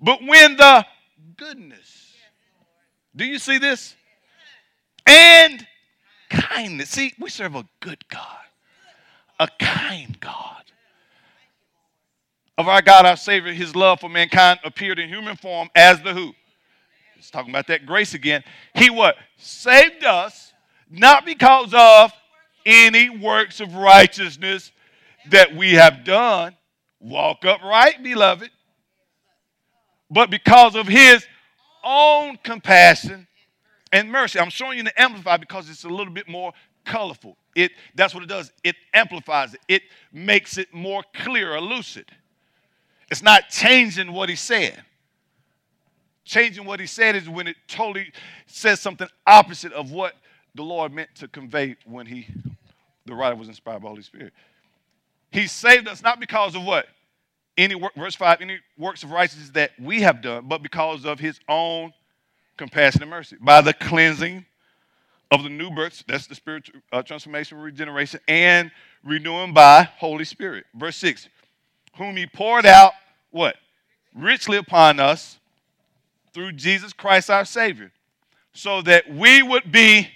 But 0.00 0.20
when 0.22 0.56
the 0.56 0.86
goodness, 1.36 2.14
do 3.16 3.24
you 3.24 3.40
see 3.40 3.58
this? 3.58 3.96
And 5.04 5.66
kindness. 6.28 6.90
See, 6.90 7.14
we 7.18 7.30
serve 7.30 7.54
a 7.54 7.64
good 7.80 8.08
God, 8.08 8.46
a 9.38 9.48
kind 9.58 10.18
God. 10.20 10.64
Of 12.56 12.66
our 12.66 12.82
God, 12.82 13.06
our 13.06 13.16
Savior, 13.16 13.52
his 13.52 13.76
love 13.76 14.00
for 14.00 14.08
mankind 14.08 14.58
appeared 14.64 14.98
in 14.98 15.08
human 15.08 15.36
form 15.36 15.70
as 15.76 16.02
the 16.02 16.12
who? 16.12 16.34
He's 17.14 17.30
talking 17.30 17.50
about 17.50 17.68
that 17.68 17.86
grace 17.86 18.14
again. 18.14 18.42
He 18.74 18.90
what? 18.90 19.16
Saved 19.36 20.04
us, 20.04 20.52
not 20.90 21.24
because 21.24 21.72
of 21.72 22.12
any 22.66 23.10
works 23.10 23.60
of 23.60 23.74
righteousness 23.74 24.72
that 25.30 25.54
we 25.54 25.74
have 25.74 26.04
done. 26.04 26.56
Walk 27.00 27.44
upright, 27.44 28.02
beloved. 28.02 28.50
But 30.10 30.30
because 30.30 30.74
of 30.74 30.88
his 30.88 31.24
own 31.84 32.38
compassion 32.42 33.26
and 33.92 34.10
mercy. 34.10 34.38
I'm 34.38 34.50
showing 34.50 34.78
you 34.78 34.84
the 34.84 35.00
amplify 35.00 35.36
because 35.36 35.68
it's 35.70 35.84
a 35.84 35.88
little 35.88 36.12
bit 36.12 36.28
more 36.28 36.52
colorful. 36.84 37.36
It 37.54 37.72
that's 37.94 38.14
what 38.14 38.22
it 38.22 38.28
does. 38.28 38.52
It 38.64 38.76
amplifies 38.94 39.54
it. 39.54 39.60
It 39.68 39.82
makes 40.12 40.58
it 40.58 40.72
more 40.72 41.02
clear 41.14 41.54
or 41.54 41.60
lucid. 41.60 42.06
It's 43.10 43.22
not 43.22 43.48
changing 43.48 44.12
what 44.12 44.28
he 44.28 44.36
said. 44.36 44.82
Changing 46.24 46.66
what 46.66 46.78
he 46.78 46.86
said 46.86 47.16
is 47.16 47.28
when 47.28 47.46
it 47.46 47.56
totally 47.66 48.12
says 48.46 48.80
something 48.80 49.08
opposite 49.26 49.72
of 49.72 49.90
what 49.92 50.14
the 50.54 50.62
Lord 50.62 50.92
meant 50.92 51.14
to 51.16 51.28
convey 51.28 51.76
when 51.86 52.04
he, 52.04 52.26
the 53.06 53.14
writer 53.14 53.34
was 53.36 53.48
inspired 53.48 53.80
by 53.80 53.88
Holy 53.88 54.02
Spirit. 54.02 54.34
He 55.30 55.46
saved 55.46 55.88
us 55.88 56.02
not 56.02 56.20
because 56.20 56.54
of 56.54 56.64
what? 56.64 56.86
Any 57.56 57.74
work, 57.74 57.94
verse 57.94 58.14
5, 58.14 58.40
any 58.40 58.58
works 58.76 59.02
of 59.02 59.10
righteousness 59.10 59.50
that 59.50 59.70
we 59.80 60.02
have 60.02 60.20
done, 60.20 60.46
but 60.46 60.62
because 60.62 61.04
of 61.06 61.18
his 61.18 61.40
own 61.48 61.92
compassion 62.58 63.02
and 63.02 63.10
mercy. 63.10 63.36
By 63.40 63.62
the 63.62 63.72
cleansing 63.72 64.44
of 65.30 65.42
the 65.42 65.48
new 65.48 65.70
birth, 65.70 66.04
that's 66.06 66.26
the 66.26 66.34
spiritual 66.34 66.80
uh, 66.92 67.02
transformation, 67.02 67.58
regeneration, 67.58 68.20
and 68.28 68.70
renewing 69.04 69.54
by 69.54 69.84
Holy 69.98 70.24
Spirit. 70.24 70.64
Verse 70.74 70.96
6, 70.96 71.28
whom 71.96 72.16
he 72.16 72.26
poured 72.26 72.66
out, 72.66 72.92
what? 73.30 73.56
Richly 74.14 74.58
upon 74.58 75.00
us 75.00 75.38
through 76.34 76.52
Jesus 76.52 76.92
Christ 76.92 77.30
our 77.30 77.44
Savior, 77.44 77.92
so 78.52 78.82
that 78.82 79.10
we 79.10 79.42
would 79.42 79.70
be 79.70 80.08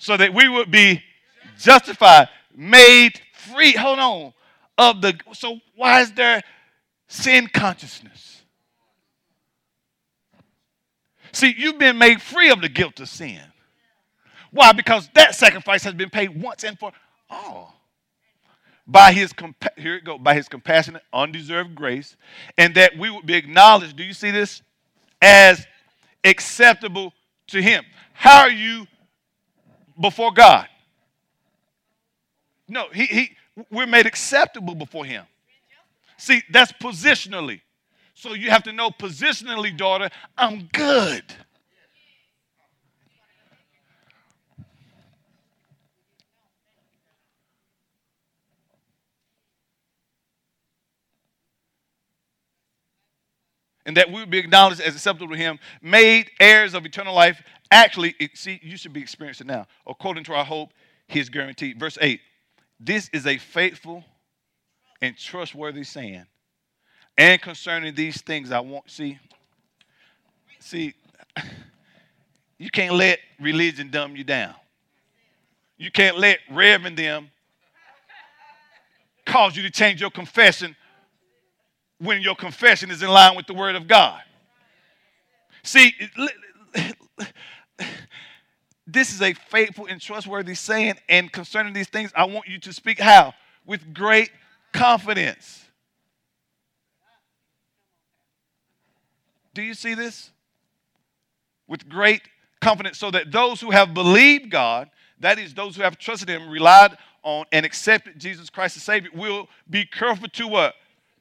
so 0.00 0.16
that 0.16 0.32
we 0.32 0.48
would 0.48 0.70
be 0.70 1.02
justified, 1.58 2.28
made 2.54 3.20
free. 3.32 3.72
Hold 3.72 3.98
on. 3.98 4.32
Of 4.78 5.02
the 5.02 5.18
so 5.32 5.58
why 5.74 6.02
is 6.02 6.12
there 6.12 6.40
sin 7.08 7.48
consciousness? 7.48 8.42
See, 11.32 11.54
you've 11.56 11.78
been 11.78 11.98
made 11.98 12.22
free 12.22 12.50
of 12.50 12.60
the 12.60 12.68
guilt 12.68 13.00
of 13.00 13.08
sin. 13.08 13.40
Why? 14.50 14.72
Because 14.72 15.10
that 15.14 15.34
sacrifice 15.34 15.84
has 15.84 15.94
been 15.94 16.10
paid 16.10 16.40
once 16.40 16.64
and 16.64 16.78
for 16.78 16.92
all. 17.28 17.74
By 18.86 19.12
his 19.12 19.34
here 19.76 19.96
it 19.96 20.04
go, 20.04 20.16
by 20.16 20.34
his 20.34 20.48
compassionate, 20.48 21.02
undeserved 21.12 21.74
grace, 21.74 22.16
and 22.56 22.74
that 22.76 22.96
we 22.96 23.10
would 23.10 23.26
be 23.26 23.34
acknowledged. 23.34 23.96
Do 23.96 24.04
you 24.04 24.14
see 24.14 24.30
this? 24.30 24.62
As 25.20 25.66
acceptable 26.24 27.12
to 27.48 27.60
him. 27.60 27.84
How 28.14 28.40
are 28.40 28.50
you 28.50 28.86
before 30.00 30.32
God. 30.32 30.66
No, 32.68 32.88
he, 32.92 33.06
he, 33.06 33.30
we're 33.70 33.86
made 33.86 34.06
acceptable 34.06 34.74
before 34.74 35.04
Him. 35.04 35.24
See, 36.18 36.42
that's 36.50 36.72
positionally. 36.72 37.60
So 38.14 38.34
you 38.34 38.50
have 38.50 38.64
to 38.64 38.72
know 38.72 38.90
positionally, 38.90 39.74
daughter, 39.74 40.10
I'm 40.36 40.68
good. 40.72 41.24
and 53.86 53.96
that 53.96 54.12
we 54.12 54.20
would 54.20 54.28
be 54.28 54.36
acknowledged 54.36 54.82
as 54.82 54.94
acceptable 54.94 55.32
to 55.32 55.38
him, 55.38 55.58
made 55.80 56.30
heirs 56.40 56.74
of 56.74 56.84
eternal 56.84 57.14
life. 57.14 57.42
Actually, 57.70 58.14
it, 58.20 58.36
see, 58.36 58.60
you 58.62 58.76
should 58.76 58.92
be 58.92 59.00
experiencing 59.00 59.46
now. 59.46 59.66
According 59.86 60.24
to 60.24 60.34
our 60.34 60.44
hope, 60.44 60.74
he 61.06 61.20
is 61.20 61.30
guaranteed. 61.30 61.80
Verse 61.80 61.96
8 61.98 62.20
This 62.78 63.08
is 63.14 63.26
a 63.26 63.38
faithful 63.38 64.04
and 65.00 65.16
trustworthy 65.16 65.84
saying. 65.84 66.26
And 67.16 67.40
concerning 67.40 67.94
these 67.94 68.20
things, 68.22 68.52
I 68.52 68.60
want, 68.60 68.90
see, 68.90 69.18
see, 70.60 70.94
you 72.58 72.70
can't 72.70 72.94
let 72.94 73.18
religion 73.40 73.90
dumb 73.90 74.16
you 74.16 74.24
down. 74.24 74.54
You 75.76 75.90
can't 75.90 76.18
let 76.18 76.38
Rev 76.50 76.96
them 76.96 77.30
cause 79.26 79.56
you 79.56 79.62
to 79.62 79.70
change 79.70 80.00
your 80.00 80.10
confession 80.10 80.74
when 81.98 82.22
your 82.22 82.34
confession 82.34 82.90
is 82.90 83.02
in 83.02 83.08
line 83.08 83.36
with 83.36 83.46
the 83.46 83.54
Word 83.54 83.76
of 83.76 83.86
God. 83.86 84.20
See, 85.62 85.92
this 88.86 89.12
is 89.12 89.20
a 89.20 89.34
faithful 89.34 89.86
and 89.86 90.00
trustworthy 90.00 90.54
saying, 90.54 90.94
and 91.08 91.30
concerning 91.30 91.72
these 91.72 91.88
things, 91.88 92.10
I 92.16 92.24
want 92.24 92.48
you 92.48 92.58
to 92.60 92.72
speak 92.72 92.98
how? 92.98 93.34
With 93.66 93.92
great 93.92 94.30
confidence. 94.72 95.64
Do 99.54 99.62
you 99.62 99.74
see 99.74 99.94
this? 99.94 100.30
With 101.66 101.88
great 101.88 102.22
confidence, 102.60 102.98
so 102.98 103.10
that 103.10 103.30
those 103.30 103.60
who 103.60 103.70
have 103.70 103.92
believed 103.92 104.50
God, 104.50 104.90
that 105.20 105.38
is, 105.38 105.52
those 105.54 105.76
who 105.76 105.82
have 105.82 105.98
trusted 105.98 106.28
Him, 106.28 106.48
relied 106.48 106.96
on, 107.22 107.44
and 107.52 107.66
accepted 107.66 108.18
Jesus 108.18 108.48
Christ 108.50 108.76
as 108.76 108.82
Savior, 108.84 109.10
will 109.14 109.48
be 109.68 109.84
careful 109.84 110.28
to 110.28 110.48
what? 110.48 110.74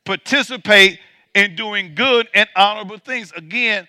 participate 0.07 0.99
in 1.35 1.55
doing 1.55 1.93
good 1.93 2.27
and 2.33 2.49
honorable 2.55 2.97
things. 2.97 3.31
Again, 3.33 3.87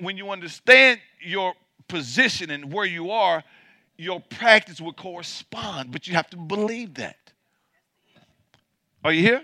when 0.00 0.16
you 0.16 0.30
understand 0.30 1.00
your 1.20 1.54
position 1.88 2.50
and 2.50 2.72
where 2.72 2.84
you 2.84 3.12
are, 3.12 3.42
your 3.96 4.20
practice 4.20 4.80
will 4.80 4.92
correspond, 4.92 5.92
but 5.92 6.06
you 6.06 6.14
have 6.14 6.28
to 6.30 6.36
believe 6.36 6.94
that. 6.94 7.16
Are 9.06 9.12
you 9.12 9.22
here? 9.22 9.42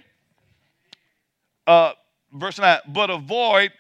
Uh, 1.69 1.93
verse 2.33 2.59
9, 2.59 2.81
but 2.89 3.11
avoid 3.11 3.71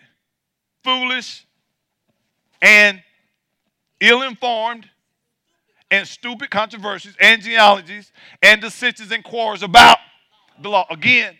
foolish 0.84 1.44
and 2.60 3.02
ill 3.98 4.22
informed 4.22 4.88
and 5.90 6.06
stupid 6.06 6.52
controversies 6.52 7.16
and 7.20 7.42
genealogies 7.42 8.12
and 8.44 8.60
dissensions 8.60 9.10
and 9.10 9.24
quarrels 9.24 9.64
about 9.64 9.98
the 10.62 10.68
law. 10.68 10.86
Again, 10.88 11.34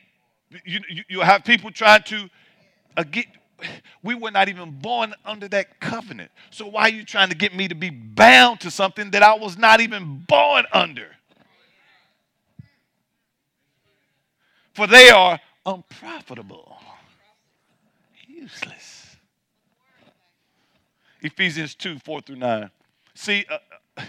you, 0.64 0.80
you, 0.88 1.05
you 1.09 1.20
have 1.20 1.45
people 1.45 1.70
trying 1.70 2.03
to 2.03 2.28
get, 3.12 3.26
we 4.03 4.16
were 4.16 4.32
not 4.32 4.49
even 4.49 4.72
born 4.72 5.14
under 5.24 5.47
that 5.51 5.78
covenant. 5.78 6.32
So 6.51 6.66
why 6.66 6.82
are 6.82 6.88
you 6.88 7.05
trying 7.05 7.28
to 7.28 7.36
get 7.36 7.55
me 7.55 7.68
to 7.68 7.76
be 7.76 7.90
bound 7.90 8.59
to 8.62 8.72
something 8.72 9.12
that 9.12 9.22
I 9.22 9.34
was 9.34 9.57
not 9.57 9.80
even 9.80 10.24
born 10.26 10.64
under? 10.72 11.12
For 14.74 14.86
they 14.86 15.10
are 15.10 15.38
unprofitable, 15.66 16.78
useless. 18.26 19.16
Ephesians 21.20 21.74
2 21.74 21.98
4 21.98 22.20
through 22.22 22.36
9. 22.36 22.70
See, 23.14 23.44
uh, 23.50 23.58
uh 23.96 24.02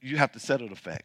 you 0.00 0.16
have 0.16 0.32
to 0.32 0.40
settle 0.40 0.68
the 0.68 0.76
fact 0.76 1.04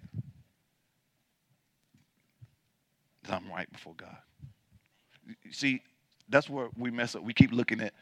that 3.24 3.34
I'm 3.34 3.50
right 3.50 3.72
before 3.72 3.94
God. 3.96 4.18
See, 5.52 5.82
that's 6.30 6.50
where 6.50 6.70
we 6.78 6.92
mess 6.92 7.16
up. 7.16 7.24
We 7.24 7.34
keep 7.34 7.52
looking 7.52 7.82
at 7.82 7.94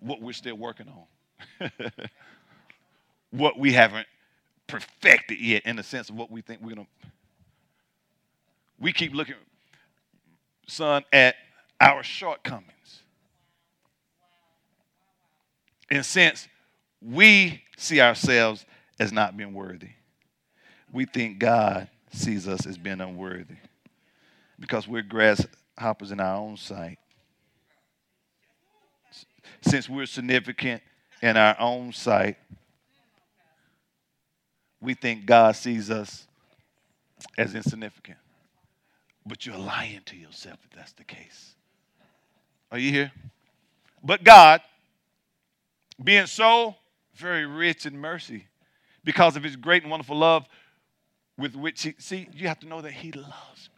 what 0.00 0.20
we're 0.20 0.32
still 0.32 0.56
working 0.56 0.86
on, 1.60 1.70
what 3.30 3.58
we 3.58 3.72
haven't 3.72 4.06
perfected 4.70 5.40
yet, 5.40 5.62
in 5.64 5.76
the 5.76 5.82
sense 5.82 6.08
of 6.08 6.16
what 6.16 6.30
we 6.30 6.40
think 6.40 6.60
we're 6.62 6.74
going 6.74 6.86
to. 6.86 7.08
We 8.78 8.92
keep 8.92 9.14
looking, 9.14 9.34
son, 10.66 11.04
at 11.12 11.36
our 11.80 12.02
shortcomings. 12.02 13.02
In 15.90 15.98
a 15.98 16.04
sense, 16.04 16.48
we 17.02 17.62
see 17.76 18.00
ourselves 18.00 18.64
as 18.98 19.12
not 19.12 19.36
being 19.36 19.52
worthy. 19.52 19.90
We 20.92 21.04
think 21.04 21.38
God 21.38 21.88
sees 22.12 22.48
us 22.48 22.66
as 22.66 22.78
being 22.78 23.00
unworthy 23.00 23.56
because 24.58 24.86
we're 24.86 25.02
grasshoppers 25.02 26.10
in 26.10 26.20
our 26.20 26.36
own 26.36 26.56
sight. 26.56 26.98
Since 29.62 29.88
we're 29.88 30.06
significant 30.06 30.82
in 31.22 31.36
our 31.36 31.56
own 31.58 31.92
sight, 31.92 32.36
we 34.80 34.94
think 34.94 35.26
God 35.26 35.56
sees 35.56 35.90
us 35.90 36.26
as 37.36 37.54
insignificant. 37.54 38.18
But 39.26 39.44
you're 39.44 39.58
lying 39.58 40.00
to 40.06 40.16
yourself 40.16 40.58
if 40.64 40.76
that's 40.76 40.92
the 40.92 41.04
case. 41.04 41.54
Are 42.72 42.78
you 42.78 42.90
here? 42.90 43.12
But 44.02 44.24
God, 44.24 44.62
being 46.02 46.26
so 46.26 46.76
very 47.14 47.44
rich 47.44 47.84
in 47.84 47.98
mercy, 47.98 48.46
because 49.04 49.36
of 49.36 49.42
his 49.42 49.56
great 49.56 49.82
and 49.82 49.90
wonderful 49.90 50.16
love 50.16 50.46
with 51.36 51.54
which 51.54 51.82
he, 51.82 51.94
see, 51.98 52.28
you 52.32 52.48
have 52.48 52.60
to 52.60 52.66
know 52.66 52.80
that 52.80 52.92
he 52.92 53.12
loves 53.12 53.68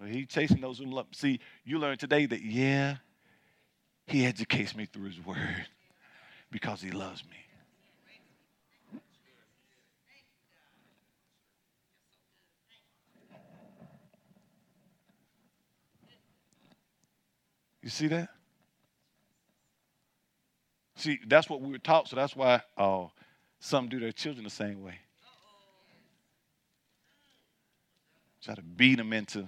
me. 0.00 0.06
he 0.12 0.24
chasing 0.24 0.60
those 0.60 0.78
who 0.78 0.86
love. 0.86 1.06
See, 1.12 1.40
you 1.64 1.78
learn 1.78 1.98
today 1.98 2.24
that, 2.26 2.42
yeah, 2.42 2.96
he 4.06 4.24
educates 4.24 4.74
me 4.74 4.86
through 4.86 5.08
his 5.08 5.24
word 5.24 5.66
because 6.50 6.80
he 6.82 6.90
loves 6.90 7.24
me. 7.24 7.36
You 17.82 17.90
see 17.90 18.08
that? 18.08 18.28
See, 20.96 21.20
that's 21.26 21.48
what 21.48 21.60
we 21.60 21.70
were 21.70 21.78
taught, 21.78 22.08
so 22.08 22.16
that's 22.16 22.34
why 22.34 22.60
uh, 22.76 23.06
some 23.60 23.88
do 23.88 24.00
their 24.00 24.12
children 24.12 24.44
the 24.44 24.50
same 24.50 24.82
way. 24.82 24.98
try 28.48 28.54
to 28.54 28.62
beat 28.62 28.96
them 28.96 29.12
into 29.12 29.46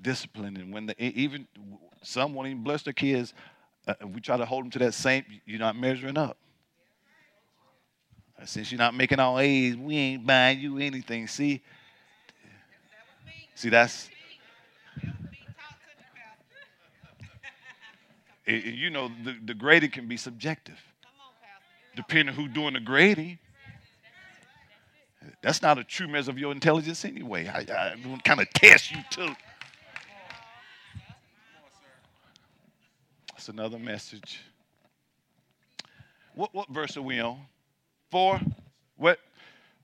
discipline. 0.00 0.56
And 0.56 0.72
when 0.72 0.86
the, 0.86 1.02
even 1.02 1.46
some 2.02 2.34
won't 2.34 2.48
even 2.48 2.64
bless 2.64 2.82
their 2.82 2.92
kids, 2.92 3.32
uh, 3.88 3.94
we 4.06 4.20
try 4.20 4.36
to 4.36 4.44
hold 4.44 4.64
them 4.64 4.70
to 4.72 4.78
that 4.80 4.92
same, 4.92 5.24
you're 5.46 5.58
not 5.58 5.74
measuring 5.74 6.18
up. 6.18 6.36
Since 8.44 8.70
you're 8.70 8.78
not 8.78 8.94
making 8.94 9.18
all 9.18 9.40
A's, 9.40 9.76
we 9.76 9.96
ain't 9.96 10.24
buying 10.24 10.60
you 10.60 10.78
anything. 10.78 11.26
See, 11.26 11.60
see 13.56 13.68
that's 13.68 14.08
it, 18.46 18.64
you 18.64 18.90
know 18.90 19.10
the, 19.24 19.34
the 19.44 19.54
grading 19.54 19.90
can 19.90 20.06
be 20.06 20.16
subjective, 20.16 20.78
depending 21.96 22.32
who's 22.34 22.52
doing 22.52 22.74
the 22.74 22.80
grading. 22.80 23.40
That's 25.42 25.60
not 25.60 25.78
a 25.78 25.84
true 25.84 26.06
measure 26.06 26.30
of 26.30 26.38
your 26.38 26.52
intelligence 26.52 27.04
anyway. 27.04 27.48
I, 27.48 27.60
I 27.60 27.96
kind 28.24 28.40
of 28.40 28.48
test 28.50 28.92
you 28.92 28.98
too. 29.10 29.34
Another 33.48 33.78
message. 33.78 34.40
What 36.34 36.54
what 36.54 36.68
verse 36.68 36.96
are 36.96 37.02
we 37.02 37.18
on? 37.18 37.38
Four? 38.10 38.40
What? 38.96 39.18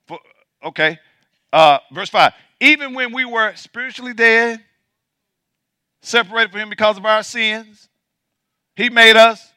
Four, 0.07 0.19
okay. 0.63 0.99
Uh, 1.53 1.79
verse 1.91 2.11
five. 2.11 2.33
Even 2.61 2.95
when 2.95 3.13
we 3.15 3.25
were 3.25 3.55
spiritually 3.55 4.13
dead, 4.13 4.63
separated 6.03 6.51
from 6.53 6.61
Him 6.61 6.71
because 6.71 6.99
of 6.99 7.07
our 7.07 7.23
sins, 7.23 7.89
He 8.77 8.91
made 8.91 9.17
us 9.17 9.51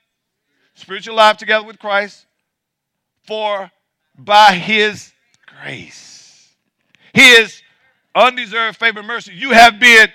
spiritual 0.73 1.15
life 1.15 1.37
together 1.37 1.65
with 1.65 1.77
Christ. 1.77 2.25
For 3.23 3.69
by 4.17 4.53
His 4.53 5.11
grace, 5.61 6.53
His 7.13 7.61
undeserved 8.15 8.77
favor 8.77 8.99
and 8.99 9.07
mercy, 9.07 9.33
you 9.33 9.51
have 9.51 9.79
been. 9.79 10.07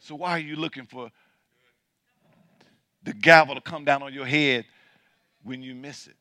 So 0.00 0.16
why 0.16 0.32
are 0.32 0.38
you 0.40 0.56
looking 0.56 0.86
for 0.86 1.12
the 3.02 3.12
gavel 3.12 3.54
to 3.54 3.60
come 3.60 3.84
down 3.84 4.02
on 4.02 4.12
your 4.12 4.26
head 4.26 4.64
when 5.42 5.62
you 5.62 5.74
miss 5.74 6.06
it? 6.06 6.16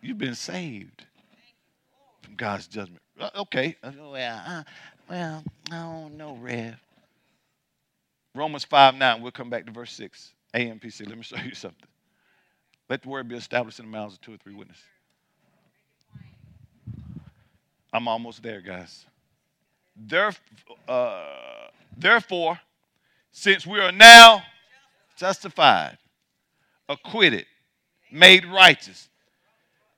You've 0.00 0.18
been 0.18 0.34
saved 0.34 1.04
from 2.22 2.34
God's 2.36 2.66
judgment. 2.66 3.00
Uh, 3.18 3.30
okay. 3.36 3.76
Uh, 3.82 3.92
well, 4.10 4.42
uh, 4.46 4.62
well, 5.08 5.44
I 5.70 5.76
don't 5.76 6.16
know, 6.16 6.36
Rev. 6.40 6.76
Romans 8.34 8.64
5 8.64 8.96
9. 8.96 9.22
We'll 9.22 9.32
come 9.32 9.48
back 9.50 9.64
to 9.66 9.72
verse 9.72 9.92
6. 9.92 10.32
AMPC. 10.54 11.08
Let 11.08 11.16
me 11.16 11.22
show 11.22 11.36
you 11.38 11.54
something. 11.54 11.88
Let 12.88 13.02
the 13.02 13.08
word 13.08 13.28
be 13.28 13.36
established 13.36 13.78
in 13.78 13.86
the 13.86 13.90
mouths 13.90 14.14
of 14.14 14.20
two 14.20 14.34
or 14.34 14.36
three 14.36 14.54
witnesses. 14.54 14.82
I'm 17.92 18.08
almost 18.08 18.42
there, 18.42 18.60
guys. 18.60 19.06
Therefore, 19.96 20.42
uh, 20.88 21.68
therefore, 21.96 22.60
since 23.32 23.66
we 23.66 23.80
are 23.80 23.92
now 23.92 24.42
justified, 25.16 25.98
acquitted, 26.88 27.46
made 28.10 28.44
righteous. 28.46 29.08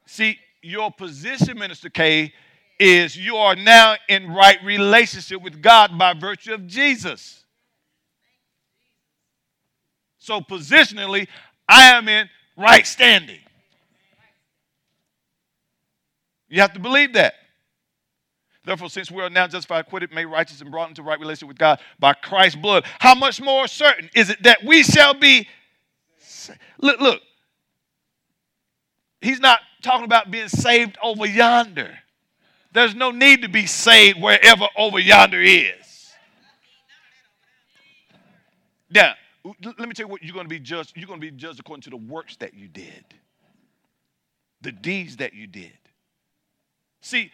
See, 0.07 0.39
your 0.63 0.91
position, 0.91 1.59
Minister 1.59 1.91
K, 1.91 2.33
is 2.79 3.17
you 3.17 3.37
are 3.37 3.57
now 3.57 3.97
in 4.09 4.31
right 4.33 4.59
relationship 4.65 5.41
with 5.43 5.63
God 5.63 5.97
by 5.99 6.15
virtue 6.15 6.55
of 6.55 6.67
Jesus. 6.67 7.45
So, 10.19 10.41
positionally, 10.41 11.29
I 11.69 11.91
am 11.91 12.09
in 12.09 12.29
right 12.57 12.87
standing. 12.87 13.39
You 16.49 16.61
have 16.61 16.73
to 16.75 16.81
believe 16.81 17.13
that. 17.15 17.35
Therefore, 18.67 18.91
since 18.91 19.13
we 19.13 19.23
are 19.23 19.31
now 19.31 19.47
justified, 19.47 19.87
acquitted, 19.87 20.13
made 20.13 20.25
righteous, 20.25 20.61
and 20.61 20.73
brought 20.73 20.89
into 20.89 21.01
right 21.05 21.21
relationship 21.21 21.47
with 21.47 21.59
God 21.59 21.79
by 22.01 22.15
Christ's 22.15 22.57
blood, 22.57 22.85
how 22.99 23.15
much 23.15 23.41
more 23.41 23.69
certain 23.69 24.11
is 24.13 24.29
it 24.29 24.43
that 24.43 24.65
we 24.65 24.83
shall 24.83 25.15
be? 25.15 25.47
Look, 26.81 27.01
look. 27.01 27.23
He's 29.21 29.39
not 29.39 29.61
talking 29.83 30.05
about 30.05 30.33
being 30.33 30.49
saved 30.49 30.99
over 31.01 31.27
yonder. 31.27 31.97
There's 32.73 32.97
no 32.97 33.13
need 33.13 33.43
to 33.43 33.49
be 33.49 33.67
saved 33.67 34.21
wherever 34.21 34.67
over 34.77 34.99
yonder 34.99 35.41
is. 35.41 36.13
Now, 38.91 39.15
let 39.45 39.79
me 39.79 39.95
tell 39.95 40.07
you 40.07 40.09
what 40.09 40.25
you're 40.25 40.35
going 40.35 40.45
to 40.45 40.51
be 40.51 40.59
judged. 40.59 40.93
You're 40.97 41.07
going 41.07 41.21
to 41.21 41.31
be 41.31 41.37
judged 41.37 41.61
according 41.61 41.83
to 41.83 41.91
the 41.91 41.97
works 41.97 42.37
that 42.39 42.53
you 42.53 42.67
did, 42.67 43.05
the 44.61 44.73
deeds 44.73 45.19
that 45.19 45.35
you 45.35 45.47
did. 45.47 45.79
See, 47.07 47.31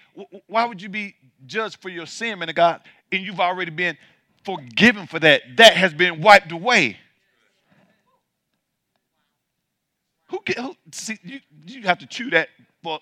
why 0.48 0.66
would 0.66 0.82
you 0.82 0.90
be 0.90 1.14
judged 1.46 1.80
for 1.80 1.88
your 1.88 2.04
sin, 2.04 2.38
man 2.38 2.50
of 2.50 2.54
God, 2.54 2.82
and 3.10 3.24
you've 3.24 3.40
already 3.40 3.70
been 3.70 3.96
forgiven 4.44 5.06
for 5.06 5.18
that? 5.20 5.40
That 5.56 5.78
has 5.78 5.94
been 5.94 6.20
wiped 6.20 6.52
away. 6.52 6.98
Who 10.28 10.40
can 10.40 10.62
who, 10.62 10.76
see? 10.90 11.18
You, 11.24 11.40
you 11.66 11.82
have 11.84 11.98
to 12.00 12.06
chew 12.06 12.28
that, 12.32 12.50
for, 12.82 13.00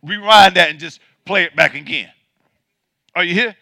rewind 0.00 0.54
that, 0.54 0.70
and 0.70 0.78
just 0.78 1.00
play 1.24 1.42
it 1.42 1.56
back 1.56 1.74
again. 1.74 2.12
Are 3.16 3.24
you 3.24 3.34
here? 3.34 3.56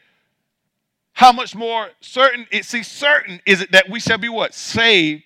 How 1.14 1.32
much 1.32 1.54
more 1.54 1.88
certain 2.02 2.46
it 2.52 2.66
see 2.66 2.82
certain 2.82 3.40
is 3.46 3.62
it 3.62 3.72
that 3.72 3.88
we 3.88 4.00
shall 4.00 4.18
be 4.18 4.28
what 4.28 4.52
saved 4.52 5.22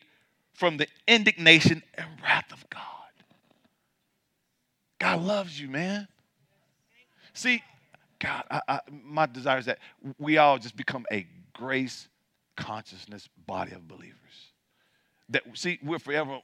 from 0.53 0.76
the 0.76 0.87
indignation 1.09 1.82
and 1.95 2.07
wrath 2.22 2.53
of 2.53 2.64
God. 2.70 2.80
God 5.01 5.20
loves 5.20 5.61
you, 5.61 5.66
man. 5.66 6.07
See, 7.35 7.62
God, 8.18 8.45
I, 8.51 8.61
I, 8.68 8.80
my 8.91 9.26
desire 9.26 9.59
is 9.59 9.66
that 9.66 9.78
we 10.18 10.39
all 10.39 10.59
just 10.59 10.76
become 10.76 11.05
a 11.12 11.26
grace 11.53 12.09
consciousness 12.57 13.28
body 13.47 13.72
of 13.72 13.87
believers. 13.87 14.14
That 15.28 15.43
see, 15.55 15.78
we're 15.82 15.99
forever 15.99 16.39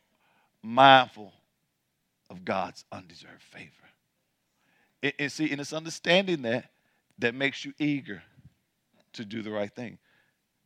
mindful 0.63 1.33
of 2.29 2.45
God's 2.45 2.85
undeserved 2.93 3.43
favor. 3.43 3.71
And, 5.03 5.13
and 5.19 5.33
see, 5.33 5.51
and 5.51 5.61
it's 5.61 5.73
understanding 5.73 6.43
that 6.43 6.71
that 7.19 7.35
makes 7.35 7.65
you 7.65 7.73
eager 7.79 8.23
to 9.13 9.25
do 9.25 9.43
the 9.43 9.51
right 9.51 9.73
thing. 9.73 9.99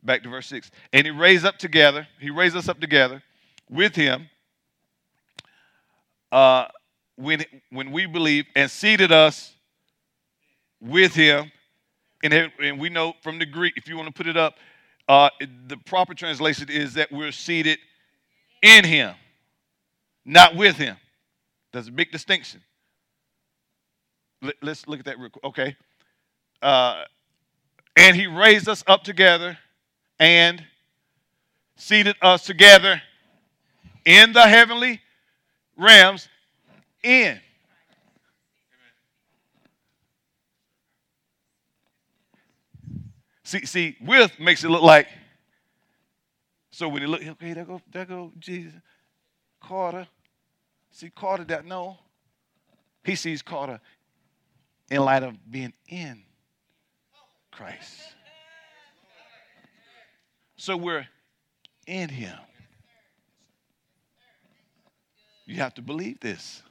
Back 0.03 0.23
to 0.23 0.29
verse 0.29 0.47
6. 0.47 0.71
And 0.93 1.05
he 1.05 1.11
raised 1.11 1.45
up 1.45 1.57
together, 1.57 2.07
he 2.19 2.29
raised 2.29 2.55
us 2.55 2.69
up 2.69 2.79
together 2.79 3.21
with 3.69 3.95
him 3.95 4.29
uh, 6.31 6.67
when, 7.15 7.43
when 7.71 7.91
we 7.91 8.05
believe 8.05 8.45
and 8.55 8.69
seated 8.69 9.11
us 9.11 9.54
with 10.85 11.13
him. 11.13 11.51
And, 12.23 12.51
and 12.61 12.79
we 12.79 12.89
know 12.89 13.13
from 13.21 13.39
the 13.39 13.45
Greek, 13.45 13.73
if 13.77 13.87
you 13.87 13.97
want 13.97 14.07
to 14.07 14.13
put 14.13 14.27
it 14.27 14.37
up, 14.37 14.55
uh, 15.07 15.29
the 15.67 15.77
proper 15.77 16.13
translation 16.13 16.69
is 16.69 16.95
that 16.95 17.11
we're 17.11 17.31
seated 17.31 17.77
in 18.61 18.83
him, 18.83 19.13
not 20.25 20.55
with 20.55 20.77
him. 20.77 20.97
There's 21.71 21.87
a 21.87 21.91
big 21.91 22.11
distinction. 22.11 22.61
Let, 24.41 24.55
us 24.63 24.87
look 24.87 24.99
at 24.99 25.05
that 25.05 25.19
real 25.19 25.29
quick. 25.29 25.43
Okay. 25.43 25.75
Uh, 26.61 27.03
and 27.95 28.15
he 28.15 28.27
raised 28.27 28.67
us 28.67 28.83
up 28.87 29.03
together 29.03 29.57
and 30.19 30.63
seated 31.75 32.15
us 32.21 32.45
together 32.45 33.01
in 34.05 34.33
the 34.33 34.47
heavenly 34.47 35.01
realms 35.77 36.27
in 37.03 37.39
See, 43.45 43.63
see, 43.67 43.95
with 44.01 44.39
makes 44.39 44.63
it 44.63 44.69
look 44.69 44.81
like. 44.81 45.07
So 46.71 46.89
when 46.89 47.03
you 47.03 47.07
look, 47.07 47.25
okay, 47.25 47.53
there 47.53 47.63
go, 47.63 47.79
there 47.91 48.05
go 48.05 48.31
Jesus, 48.39 48.73
Carter. 49.61 50.07
See 50.91 51.11
Carter 51.11 51.43
that 51.45 51.63
no. 51.63 51.99
He 53.03 53.15
sees 53.15 53.43
Carter 53.43 53.79
in 54.89 55.05
light 55.05 55.21
of 55.21 55.35
being 55.49 55.73
in 55.87 56.23
Christ. 57.51 58.01
So 60.57 60.75
we're 60.75 61.07
in 61.85 62.09
Him. 62.09 62.37
You 65.45 65.57
have 65.57 65.75
to 65.75 65.83
believe 65.83 66.19
this. 66.19 66.63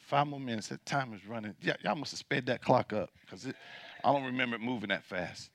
Five 0.00 0.26
more 0.26 0.40
minutes. 0.40 0.66
That 0.68 0.84
time 0.84 1.14
is 1.14 1.24
running. 1.24 1.54
Yeah, 1.62 1.74
y'all 1.84 1.94
must 1.94 2.10
have 2.10 2.18
sped 2.18 2.46
that 2.46 2.62
clock 2.62 2.92
up 2.92 3.10
because 3.20 3.46
it. 3.46 3.54
I 4.04 4.12
don't 4.12 4.24
remember 4.24 4.56
it 4.56 4.62
moving 4.62 4.90
that 4.90 5.04
fast. 5.04 5.50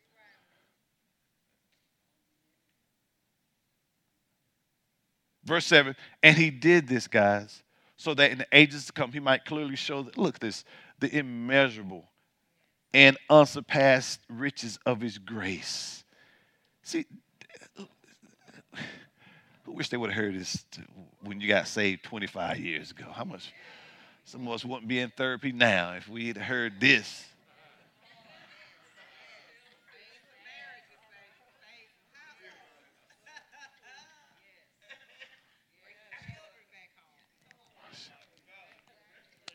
Verse 5.44 5.66
7 5.66 5.96
And 6.22 6.38
he 6.38 6.50
did 6.50 6.88
this, 6.88 7.08
guys, 7.08 7.64
so 7.98 8.14
that 8.14 8.32
in 8.32 8.38
the 8.40 8.48
ages 8.52 8.86
to 8.88 8.94
come, 8.94 9.12
he 9.12 9.20
might 9.20 9.46
clearly 9.46 9.76
show 9.76 10.04
that, 10.04 10.18
look, 10.18 10.40
this, 10.40 10.64
the 11.00 11.16
immeasurable 11.16 12.06
and 12.94 13.18
unsurpassed 13.30 14.20
riches 14.30 14.78
of 14.86 15.02
his 15.02 15.18
grace. 15.18 16.04
See, 16.84 17.06
who 19.64 19.72
wish 19.72 19.90
they 19.90 19.98
would 19.98 20.12
have 20.12 20.24
heard 20.24 20.40
this 20.40 20.66
when 21.22 21.42
you 21.42 21.48
got 21.48 21.68
saved 21.68 22.04
25 22.04 22.60
years 22.60 22.92
ago? 22.92 23.06
How 23.12 23.24
much, 23.24 23.52
Some 24.26 24.48
of 24.48 24.54
us 24.54 24.64
wouldn't 24.64 24.88
be 24.88 25.00
in 25.00 25.10
therapy 25.10 25.52
now 25.52 25.94
if 25.94 26.08
we 26.08 26.28
had 26.28 26.38
heard 26.38 26.80
this. 26.80 27.26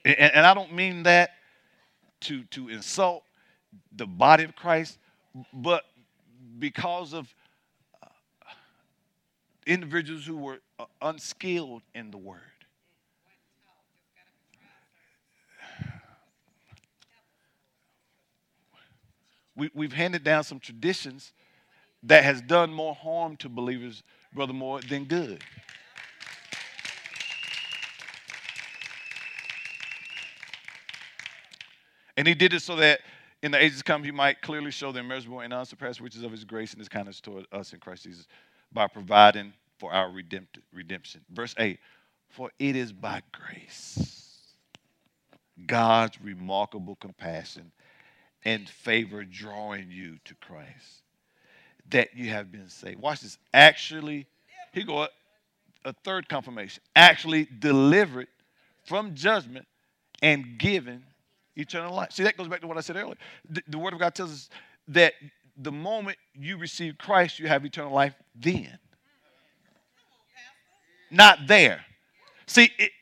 And, 0.04 0.18
and 0.18 0.46
I 0.46 0.54
don't 0.54 0.72
mean 0.72 1.04
that 1.04 1.30
to, 2.22 2.44
to 2.44 2.68
insult 2.68 3.24
the 3.92 4.06
body 4.06 4.44
of 4.44 4.56
Christ, 4.56 4.98
but 5.52 5.84
because 6.58 7.12
of 7.12 7.32
uh, 8.02 8.06
individuals 9.66 10.24
who 10.26 10.36
were 10.36 10.58
uh, 10.78 10.84
unskilled 11.02 11.82
in 11.94 12.10
the 12.10 12.18
word. 12.18 12.40
We, 19.54 19.70
we've 19.74 19.92
handed 19.92 20.22
down 20.22 20.44
some 20.44 20.60
traditions 20.60 21.32
that 22.04 22.22
has 22.22 22.40
done 22.40 22.72
more 22.72 22.94
harm 22.94 23.36
to 23.38 23.48
believers, 23.48 24.04
Brother 24.32 24.52
Moore, 24.52 24.80
than 24.80 25.04
good. 25.04 25.42
And 32.18 32.26
he 32.26 32.34
did 32.34 32.52
it 32.52 32.62
so 32.62 32.74
that 32.76 32.98
in 33.44 33.52
the 33.52 33.62
ages 33.62 33.78
to 33.78 33.84
come, 33.84 34.02
he 34.02 34.10
might 34.10 34.42
clearly 34.42 34.72
show 34.72 34.90
the 34.90 34.98
immeasurable 34.98 35.38
and 35.38 35.52
unsurpassed 35.52 36.00
riches 36.00 36.24
of 36.24 36.32
his 36.32 36.44
grace 36.44 36.72
and 36.72 36.80
his 36.80 36.88
kindness 36.88 37.20
toward 37.20 37.46
us 37.52 37.72
in 37.72 37.78
Christ 37.78 38.02
Jesus 38.02 38.26
by 38.72 38.88
providing 38.88 39.52
for 39.78 39.92
our 39.92 40.10
redemption. 40.10 41.20
Verse 41.30 41.54
8 41.56 41.78
For 42.28 42.50
it 42.58 42.74
is 42.74 42.92
by 42.92 43.22
grace, 43.30 44.40
God's 45.64 46.20
remarkable 46.20 46.96
compassion 46.96 47.70
and 48.44 48.68
favor 48.68 49.22
drawing 49.22 49.88
you 49.88 50.18
to 50.24 50.34
Christ, 50.34 51.04
that 51.90 52.16
you 52.16 52.30
have 52.30 52.50
been 52.50 52.68
saved. 52.68 52.98
Watch 52.98 53.20
this. 53.20 53.38
Actually, 53.54 54.26
he 54.72 54.82
go 54.82 55.06
a 55.84 55.92
third 56.02 56.28
confirmation. 56.28 56.82
Actually 56.96 57.46
delivered 57.60 58.26
from 58.84 59.14
judgment 59.14 59.68
and 60.20 60.58
given 60.58 61.04
eternal 61.58 61.94
life. 61.94 62.12
See, 62.12 62.22
that 62.22 62.36
goes 62.36 62.48
back 62.48 62.60
to 62.60 62.66
what 62.66 62.78
I 62.78 62.80
said 62.80 62.96
earlier. 62.96 63.16
The, 63.50 63.62
the 63.68 63.78
Word 63.78 63.92
of 63.92 63.98
God 63.98 64.14
tells 64.14 64.32
us 64.32 64.50
that 64.88 65.12
the 65.56 65.72
moment 65.72 66.16
you 66.34 66.56
receive 66.56 66.96
Christ, 66.96 67.38
you 67.38 67.48
have 67.48 67.64
eternal 67.64 67.92
life 67.92 68.14
then. 68.34 68.78
Not 71.10 71.46
there. 71.46 71.84
See, 72.46 72.70
it, 72.78 72.92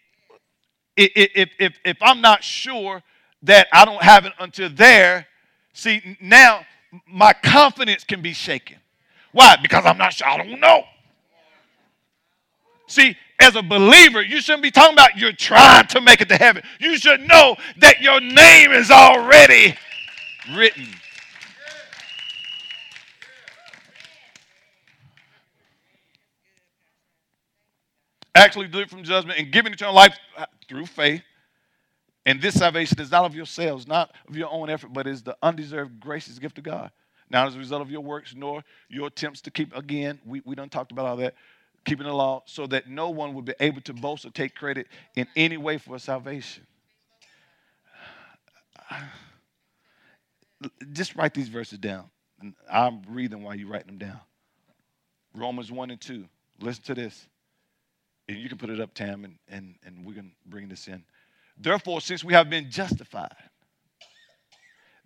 it, 1.14 1.30
if, 1.34 1.50
if, 1.58 1.78
if 1.84 1.96
I'm 2.00 2.20
not 2.20 2.42
sure 2.42 3.02
that 3.42 3.68
I 3.72 3.84
don't 3.84 4.02
have 4.02 4.24
it 4.24 4.32
until 4.40 4.70
there, 4.70 5.26
see, 5.72 6.16
now 6.20 6.64
my 7.06 7.32
confidence 7.34 8.04
can 8.04 8.22
be 8.22 8.32
shaken. 8.32 8.78
Why? 9.32 9.56
Because 9.60 9.84
I'm 9.84 9.98
not 9.98 10.14
sure. 10.14 10.26
I 10.26 10.38
don't 10.38 10.58
know. 10.58 10.84
See, 12.86 13.16
as 13.38 13.56
a 13.56 13.62
believer, 13.62 14.22
you 14.22 14.40
shouldn't 14.40 14.62
be 14.62 14.70
talking 14.70 14.94
about 14.94 15.16
you're 15.16 15.32
trying 15.32 15.86
to 15.88 16.00
make 16.00 16.20
it 16.20 16.28
to 16.28 16.36
heaven. 16.36 16.62
You 16.80 16.96
should 16.98 17.20
know 17.20 17.56
that 17.78 18.00
your 18.00 18.20
name 18.20 18.72
is 18.72 18.90
already 18.90 19.76
written. 20.54 20.86
Actually, 28.34 28.68
delivered 28.68 28.90
from 28.90 29.02
judgment 29.02 29.38
and 29.38 29.50
given 29.50 29.72
eternal 29.72 29.94
life 29.94 30.16
through 30.68 30.86
faith. 30.86 31.22
And 32.26 32.42
this 32.42 32.54
salvation 32.54 33.00
is 33.00 33.10
not 33.10 33.24
of 33.24 33.34
yourselves, 33.34 33.86
not 33.86 34.12
of 34.28 34.36
your 34.36 34.50
own 34.50 34.68
effort, 34.68 34.92
but 34.92 35.06
is 35.06 35.22
the 35.22 35.36
undeserved 35.42 36.00
gracious 36.00 36.38
gift 36.38 36.58
of 36.58 36.64
God. 36.64 36.90
Not 37.30 37.46
as 37.48 37.54
a 37.54 37.58
result 37.58 37.82
of 37.82 37.90
your 37.90 38.02
works, 38.02 38.34
nor 38.36 38.62
your 38.88 39.06
attempts 39.06 39.40
to 39.42 39.50
keep, 39.50 39.74
again, 39.74 40.18
we, 40.24 40.42
we 40.44 40.54
done 40.54 40.68
talked 40.68 40.92
about 40.92 41.06
all 41.06 41.16
that, 41.16 41.34
keeping 41.86 42.06
the 42.06 42.12
law, 42.12 42.42
so 42.44 42.66
that 42.66 42.88
no 42.88 43.08
one 43.08 43.32
would 43.34 43.46
be 43.46 43.54
able 43.60 43.80
to 43.82 43.94
boast 43.94 44.26
or 44.26 44.30
take 44.30 44.54
credit 44.54 44.88
in 45.14 45.26
any 45.36 45.56
way 45.56 45.78
for 45.78 45.98
salvation. 45.98 46.66
Just 50.92 51.14
write 51.16 51.32
these 51.32 51.48
verses 51.48 51.78
down. 51.78 52.10
I'm 52.70 53.02
reading 53.08 53.42
while 53.42 53.54
you 53.54 53.66
write 53.66 53.86
them 53.86 53.98
down. 53.98 54.20
Romans 55.34 55.70
1 55.70 55.90
and 55.90 56.00
2. 56.00 56.24
Listen 56.60 56.82
to 56.84 56.94
this. 56.94 57.26
And 58.28 58.38
you 58.38 58.48
can 58.48 58.58
put 58.58 58.70
it 58.70 58.80
up, 58.80 58.92
Tam, 58.94 59.24
and, 59.24 59.36
and, 59.48 59.76
and 59.84 60.04
we 60.04 60.14
can 60.14 60.32
bring 60.46 60.68
this 60.68 60.88
in. 60.88 61.04
Therefore, 61.56 62.00
since 62.00 62.24
we 62.24 62.32
have 62.34 62.50
been 62.50 62.70
justified, 62.70 63.34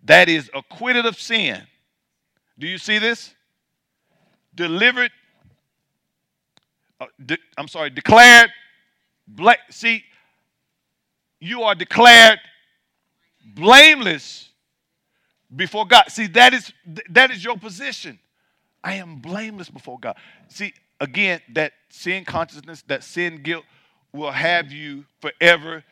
that 0.03 0.27
is 0.29 0.49
acquitted 0.53 1.05
of 1.05 1.19
sin. 1.19 1.61
Do 2.57 2.67
you 2.67 2.77
see 2.77 2.97
this? 2.97 3.33
Delivered 4.55 5.11
uh, 7.01 7.05
de- 7.25 7.37
I'm 7.57 7.67
sorry, 7.67 7.89
declared. 7.89 8.51
Bla- 9.27 9.55
see, 9.69 10.03
you 11.39 11.63
are 11.63 11.73
declared 11.73 12.39
blameless 13.43 14.49
before 15.53 15.87
God. 15.87 16.05
See, 16.09 16.27
that 16.27 16.53
is 16.53 16.71
that 17.09 17.31
is 17.31 17.43
your 17.43 17.57
position. 17.57 18.19
I 18.83 18.93
am 18.93 19.17
blameless 19.17 19.69
before 19.69 19.99
God. 19.99 20.15
See, 20.47 20.73
again, 20.99 21.41
that 21.53 21.73
sin 21.89 22.23
consciousness, 22.23 22.83
that 22.83 23.03
sin 23.03 23.41
guilt 23.41 23.65
will 24.13 24.31
have 24.31 24.71
you 24.71 25.05
forever 25.19 25.83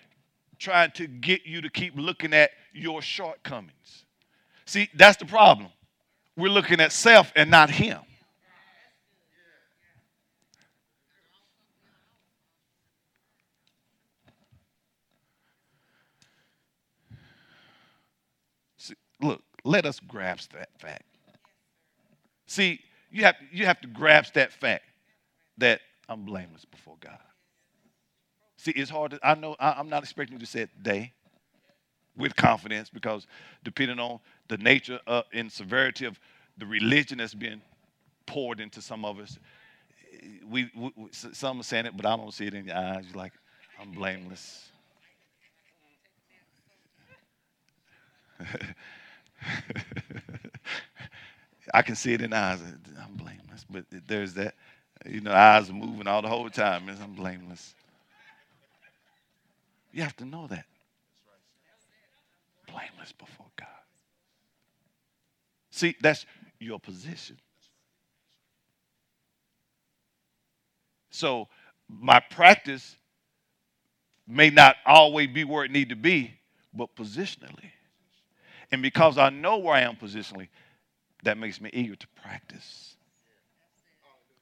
trying 0.60 0.92
to 0.92 1.08
get 1.08 1.46
you 1.46 1.62
to 1.62 1.70
keep 1.70 1.94
looking 1.96 2.34
at 2.34 2.52
your 2.74 3.02
shortcomings. 3.02 4.06
See, 4.66 4.90
that's 4.94 5.18
the 5.18 5.26
problem. 5.26 5.70
We're 6.36 6.52
looking 6.52 6.80
at 6.80 6.92
self 6.92 7.32
and 7.36 7.50
not 7.50 7.70
him. 7.70 8.00
Look, 19.22 19.42
let 19.64 19.86
us 19.86 20.00
grasp 20.00 20.54
that 20.54 20.70
fact. 20.80 21.04
See, 22.46 22.80
you 23.12 23.24
have, 23.24 23.36
you 23.52 23.66
have 23.66 23.82
to 23.82 23.88
grasp 23.88 24.34
that 24.34 24.52
fact 24.52 24.84
that 25.58 25.82
I'm 26.08 26.24
blameless 26.26 26.66
before 26.66 26.96
God. 27.00 27.20
See, 28.58 28.72
it's 28.72 28.90
hard 28.90 29.12
to, 29.12 29.20
I 29.24 29.36
know, 29.36 29.56
I, 29.60 29.80
am 29.80 29.90
not 29.90 30.04
expecting 30.04 30.36
you 30.36 30.40
to 30.40 30.46
say 30.46 30.62
it 30.62 30.70
today 30.78 31.14
with 32.18 32.36
confidence 32.36 32.90
because 32.90 33.28
depending 33.64 34.00
on 34.00 34.20
the 34.48 34.58
nature 34.58 35.00
of, 35.08 35.26
and 35.34 35.52
severity 35.52 36.06
of 36.06 36.20
the 36.58 36.66
religion 36.66 37.20
that's 37.20 37.34
being 37.34 37.62
poured 38.26 38.60
into 38.60 38.82
some 38.82 39.06
of 39.06 39.20
us, 39.20 39.38
we, 40.50 40.70
we 40.76 40.92
some 41.12 41.60
are 41.60 41.64
saying 41.64 41.86
it, 41.86 41.96
but 41.96 42.06
I 42.06 42.18
don't 42.18 42.34
see 42.34 42.48
it 42.48 42.54
in 42.54 42.66
your 42.66 42.76
eyes. 42.76 43.06
You're 43.08 43.18
like, 43.18 43.34
I'm 43.80 43.92
blameless. 43.92 44.72
I 51.74 51.82
can 51.82 51.96
see 51.96 52.14
it 52.14 52.22
in 52.22 52.34
eyes. 52.34 52.60
I'm 53.02 53.16
blameless, 53.16 53.66
but 53.70 53.86
there's 54.08 54.34
that. 54.36 54.56
You 55.06 55.22
know, 55.22 55.32
eyes 55.32 55.72
moving 55.72 56.08
all 56.08 56.22
the 56.22 56.28
whole 56.28 56.50
time. 56.50 56.90
I'm 56.90 57.14
blameless. 57.14 57.74
You 59.92 60.04
have 60.04 60.16
to 60.18 60.26
know 60.26 60.48
that. 60.48 60.66
Blameless 62.68 63.14
before 63.14 63.48
God. 63.56 63.68
See, 65.72 65.96
that's 66.02 66.26
your 66.60 66.80
position. 66.80 67.38
So 71.10 71.48
my 71.88 72.20
practice 72.20 72.96
may 74.28 74.50
not 74.50 74.76
always 74.86 75.30
be 75.30 75.44
where 75.44 75.66
it 75.66 75.72
need 75.72 75.90
to 75.90 75.96
be, 75.96 76.34
but 76.74 76.96
positionally. 76.96 77.72
And 78.72 78.82
because 78.82 79.18
I 79.18 79.30
know 79.30 79.58
where 79.58 79.76
I 79.76 79.82
am 79.82 79.96
positionally, 79.96 80.48
that 81.24 81.38
makes 81.38 81.60
me 81.60 81.70
eager 81.74 81.96
to 81.96 82.08
practice 82.22 82.96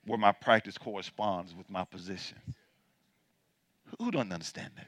where 0.06 0.18
my 0.18 0.32
practice 0.32 0.78
corresponds 0.78 1.54
with 1.54 1.70
my 1.70 1.84
position. 1.84 2.38
Who 4.00 4.12
doesn't 4.12 4.32
understand 4.32 4.72
that? 4.78 4.88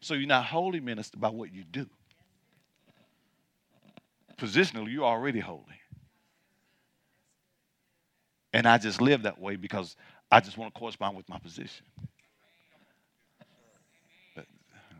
So 0.00 0.14
you're 0.14 0.26
not 0.26 0.46
holy 0.46 0.80
minister 0.80 1.18
by 1.18 1.28
what 1.28 1.52
you 1.52 1.64
do. 1.64 1.86
Positionally, 4.38 4.92
you're 4.92 5.04
already 5.04 5.40
holy. 5.40 5.64
And 8.52 8.66
I 8.66 8.78
just 8.78 9.00
live 9.00 9.22
that 9.22 9.38
way 9.38 9.56
because 9.56 9.96
I 10.30 10.40
just 10.40 10.56
want 10.58 10.74
to 10.74 10.78
correspond 10.80 11.16
with 11.16 11.28
my 11.28 11.38
position. 11.38 11.84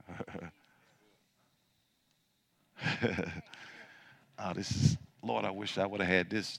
oh, 4.39 4.53
this 4.55 4.70
is, 4.70 4.97
Lord, 5.22 5.45
I 5.45 5.51
wish 5.51 5.78
I 5.78 5.87
would 5.87 6.01
have 6.01 6.09
had 6.09 6.31
this 6.31 6.59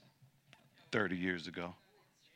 30 0.91 1.17
years 1.17 1.47
ago. 1.47 1.73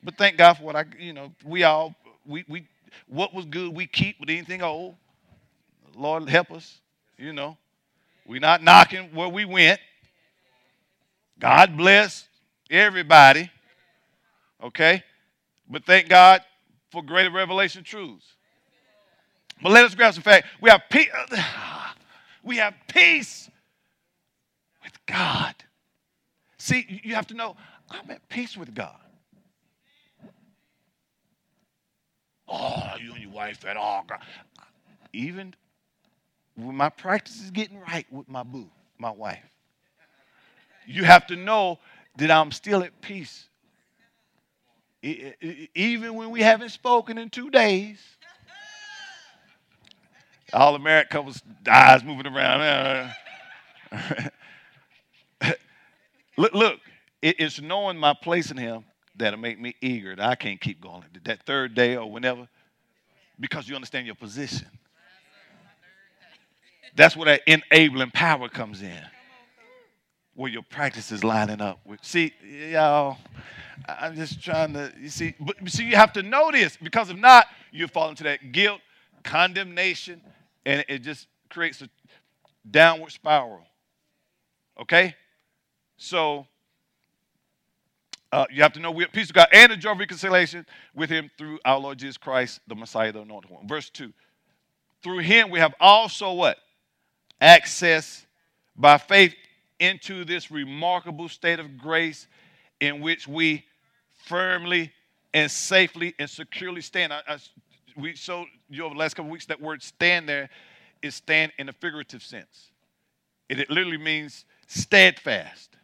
But 0.03 0.17
thank 0.17 0.38
God 0.38 0.55
for 0.55 0.63
what 0.63 0.75
I, 0.75 0.86
you 0.99 1.13
know, 1.13 1.31
we 1.43 1.63
all, 1.63 1.95
we, 2.25 2.45
we, 2.47 2.67
what 3.07 3.33
was 3.33 3.45
good 3.45 3.75
we 3.75 3.88
keep 3.88 4.19
with 4.19 4.29
anything 4.29 4.61
old. 4.61 4.95
Lord 5.95 6.27
help 6.29 6.51
us, 6.51 6.79
you 7.17 7.33
know. 7.33 7.57
We're 8.27 8.39
not 8.39 8.63
knocking 8.63 9.13
where 9.13 9.29
we 9.29 9.45
went. 9.45 9.79
God 11.39 11.77
bless 11.77 12.27
everybody. 12.69 13.49
Okay? 14.61 15.03
But 15.69 15.86
thank 15.86 16.09
God 16.09 16.41
for 16.91 17.01
greater 17.03 17.31
revelation 17.31 17.83
truths. 17.83 18.25
But 19.61 19.71
let 19.71 19.86
us 19.86 19.95
grasp 19.95 20.17
the 20.17 20.23
fact. 20.23 20.47
We 20.61 20.69
have 20.69 20.81
peace. 20.89 21.09
We 22.43 22.57
have 22.57 22.75
peace 22.88 23.49
God. 25.06 25.56
See, 26.58 27.01
you 27.03 27.16
have 27.16 27.28
to 27.28 27.34
know 27.34 27.56
I'm 27.89 28.10
at 28.10 28.28
peace 28.30 28.58
with 28.58 28.74
God. 28.74 28.97
Oh, 32.47 32.93
you 33.01 33.14
and 33.14 33.22
your 33.22 33.32
wife 33.32 33.66
at 33.66 33.78
all. 33.78 34.03
God. 34.08 34.20
Even 35.14 35.53
when 36.56 36.76
my 36.76 36.89
practice 36.89 37.41
is 37.41 37.51
getting 37.51 37.80
right 37.80 38.06
with 38.12 38.30
my 38.30 38.43
boo, 38.43 38.70
my 38.97 39.12
wife, 39.12 39.43
you 40.86 41.03
have 41.03 41.28
to 41.28 41.36
know 41.36 41.80
that 42.18 42.32
I'm 42.32 42.51
still 42.51 42.84
at 42.84 43.01
peace. 43.01 43.47
Even 45.03 46.16
when 46.16 46.32
we 46.32 46.41
haven't 46.41 46.70
spoken 46.70 47.18
in 47.18 47.30
two 47.30 47.49
days, 47.49 47.99
all 50.53 50.76
American 50.76 51.10
couples 51.12 51.41
eyes 51.70 52.03
moving 52.03 52.28
around. 52.28 53.12
look, 56.38 56.53
look, 56.53 56.79
it's 57.21 57.61
knowing 57.61 57.97
my 57.97 58.13
place 58.13 58.51
in 58.51 58.57
Him 58.57 58.86
that'll 59.15 59.39
make 59.39 59.59
me 59.59 59.75
eager. 59.81 60.15
That 60.15 60.29
I 60.29 60.36
can't 60.36 60.59
keep 60.59 60.81
going. 60.81 61.03
That 61.23 61.45
third 61.45 61.73
day 61.73 61.95
or 61.95 62.09
whenever, 62.09 62.47
because 63.39 63.67
you 63.67 63.75
understand 63.75 64.05
your 64.05 64.15
position. 64.15 64.67
That's 66.95 67.15
where 67.15 67.25
that 67.25 67.41
enabling 67.47 68.11
power 68.11 68.47
comes 68.47 68.81
in. 68.81 69.01
Where 70.33 70.51
your 70.51 70.63
practice 70.63 71.11
is 71.11 71.23
lining 71.23 71.61
up 71.61 71.79
with. 71.86 72.03
See, 72.03 72.33
y'all, 72.69 73.17
I'm 73.88 74.15
just 74.15 74.41
trying 74.41 74.73
to, 74.73 74.91
you 74.99 75.09
see, 75.09 75.33
but 75.39 75.55
see, 75.69 75.86
you 75.86 75.95
have 75.95 76.13
to 76.13 76.23
know 76.23 76.51
this 76.51 76.77
because 76.77 77.09
if 77.09 77.17
not, 77.17 77.47
you 77.71 77.88
fall 77.88 78.09
into 78.09 78.23
that 78.23 78.51
guilt, 78.51 78.81
condemnation, 79.23 80.21
and 80.65 80.83
it 80.88 80.99
just 80.99 81.27
creates 81.49 81.81
a 81.81 81.89
downward 82.69 83.11
spiral. 83.11 83.61
Okay? 84.81 85.15
So 85.97 86.47
uh, 88.31 88.45
you 88.51 88.61
have 88.63 88.73
to 88.73 88.79
know 88.79 88.91
we 88.91 89.03
have 89.03 89.13
peace 89.13 89.27
with 89.27 89.35
God 89.35 89.47
and 89.53 89.71
the 89.71 89.77
joy 89.77 89.91
of 89.91 89.99
reconciliation 89.99 90.65
with 90.93 91.09
Him 91.09 91.31
through 91.37 91.59
our 91.63 91.79
Lord 91.79 91.97
Jesus 91.97 92.17
Christ, 92.17 92.59
the 92.67 92.75
Messiah, 92.75 93.11
the 93.11 93.21
Anointed 93.21 93.49
One. 93.49 93.67
Verse 93.67 93.89
2. 93.89 94.11
Through 95.01 95.19
Him 95.19 95.49
we 95.49 95.59
have 95.59 95.73
also 95.79 96.33
what? 96.33 96.57
Access 97.39 98.25
by 98.75 98.97
faith 98.97 99.33
into 99.79 100.25
this 100.25 100.51
remarkable 100.51 101.29
state 101.29 101.59
of 101.59 101.77
grace 101.77 102.27
in 102.79 103.01
which 103.01 103.27
we 103.27 103.65
firmly 104.25 104.91
and 105.33 105.49
safely 105.49 106.13
and 106.19 106.29
securely 106.29 106.81
stand. 106.81 107.13
I, 107.13 107.21
I, 107.27 107.37
we 107.95 108.15
showed 108.15 108.47
you 108.69 108.83
over 108.83 108.95
the 108.95 108.99
last 108.99 109.15
couple 109.15 109.31
weeks 109.31 109.45
that 109.47 109.61
word 109.61 109.81
stand 109.81 110.27
there 110.27 110.49
is 111.01 111.15
stand 111.15 111.51
in 111.57 111.69
a 111.69 111.73
figurative 111.73 112.23
sense. 112.23 112.71
It, 113.47 113.59
it 113.59 113.69
literally 113.69 113.97
means 113.97 114.45
steadfast. 114.67 115.75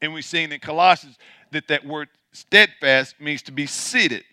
And 0.00 0.14
we've 0.14 0.24
seen 0.24 0.52
in 0.52 0.60
Colossians 0.60 1.18
that 1.50 1.68
that 1.68 1.84
word 1.84 2.08
steadfast 2.32 3.20
means 3.20 3.42
to 3.42 3.52
be 3.52 3.66
seated. 3.66 4.24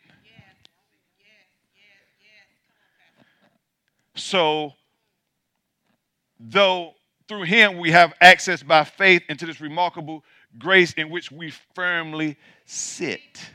So, 4.15 4.73
though 6.39 6.93
through 7.27 7.43
him 7.43 7.77
we 7.77 7.91
have 7.91 8.13
access 8.21 8.63
by 8.63 8.83
faith 8.83 9.23
into 9.29 9.45
this 9.45 9.59
remarkable 9.59 10.23
grace 10.57 10.93
in 10.93 11.09
which 11.09 11.31
we 11.31 11.51
firmly 11.73 12.37
sit 12.65 13.49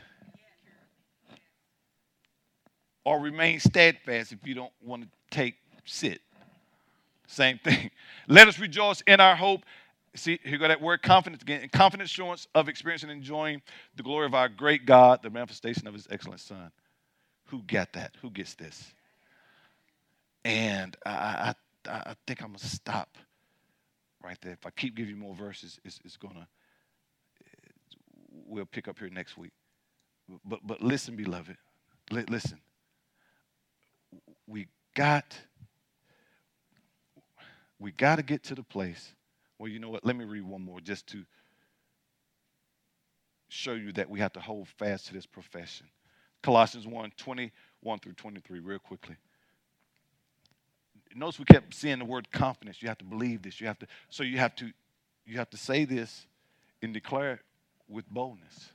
or 3.03 3.19
remain 3.19 3.59
steadfast 3.59 4.31
if 4.31 4.45
you 4.45 4.53
don't 4.53 4.73
want 4.83 5.03
to 5.03 5.09
take 5.29 5.55
sit. 5.85 6.21
Same 7.27 7.59
thing. 7.63 7.89
Let 8.27 8.47
us 8.47 8.59
rejoice 8.59 9.01
in 9.07 9.19
our 9.19 9.35
hope. 9.35 9.63
See, 10.15 10.39
here 10.43 10.57
go 10.57 10.67
that 10.67 10.81
word 10.81 11.01
confidence 11.01 11.41
again. 11.41 11.67
Confident 11.71 12.09
assurance 12.09 12.47
of 12.53 12.67
experiencing 12.67 13.09
and 13.09 13.17
enjoying 13.17 13.61
the 13.95 14.03
glory 14.03 14.25
of 14.25 14.33
our 14.33 14.49
great 14.49 14.85
God, 14.85 15.21
the 15.23 15.29
manifestation 15.29 15.87
of 15.87 15.93
his 15.93 16.07
excellent 16.11 16.41
Son. 16.41 16.71
Who 17.47 17.63
got 17.63 17.93
that? 17.93 18.15
Who 18.21 18.29
gets 18.29 18.55
this? 18.55 18.93
And 20.43 20.97
I, 21.05 21.53
I, 21.87 21.91
I 21.91 22.15
think 22.27 22.41
I'm 22.41 22.49
going 22.49 22.59
to 22.59 22.67
stop 22.67 23.17
right 24.23 24.37
there. 24.41 24.53
If 24.53 24.65
I 24.65 24.71
keep 24.71 24.95
giving 24.95 25.15
you 25.15 25.21
more 25.21 25.35
verses, 25.35 25.79
it's, 25.85 25.99
it's 26.03 26.17
going 26.17 26.35
to, 26.35 26.47
we'll 28.45 28.65
pick 28.65 28.87
up 28.87 28.99
here 28.99 29.09
next 29.09 29.37
week. 29.37 29.51
But, 30.45 30.59
but 30.63 30.81
listen, 30.81 31.15
beloved. 31.15 31.57
L- 32.11 32.25
listen 32.29 32.59
we 34.47 34.67
got 34.95 35.37
we 37.79 37.91
got 37.91 38.17
to 38.17 38.23
get 38.23 38.43
to 38.43 38.55
the 38.55 38.63
place 38.63 39.13
well 39.61 39.69
you 39.69 39.77
know 39.77 39.89
what? 39.89 40.03
Let 40.03 40.15
me 40.15 40.25
read 40.25 40.43
one 40.43 40.63
more 40.65 40.79
just 40.81 41.05
to 41.09 41.23
show 43.47 43.73
you 43.73 43.91
that 43.91 44.09
we 44.09 44.19
have 44.19 44.33
to 44.33 44.39
hold 44.39 44.67
fast 44.67 45.05
to 45.07 45.13
this 45.13 45.27
profession. 45.27 45.85
Colossians 46.41 46.87
1 46.87 47.11
21 47.15 47.99
through 47.99 48.13
23 48.13 48.59
real 48.59 48.79
quickly. 48.79 49.17
Notice 51.13 51.37
we 51.37 51.45
kept 51.45 51.75
seeing 51.75 51.99
the 51.99 52.05
word 52.05 52.31
confidence. 52.31 52.81
You 52.81 52.87
have 52.87 52.97
to 52.97 53.05
believe 53.05 53.43
this. 53.43 53.61
You 53.61 53.67
have 53.67 53.77
to 53.77 53.87
so 54.09 54.23
you 54.23 54.39
have 54.39 54.55
to 54.55 54.71
you 55.27 55.37
have 55.37 55.51
to 55.51 55.57
say 55.57 55.85
this 55.85 56.25
and 56.81 56.91
declare 56.91 57.33
it 57.33 57.39
with 57.87 58.09
boldness. 58.09 58.71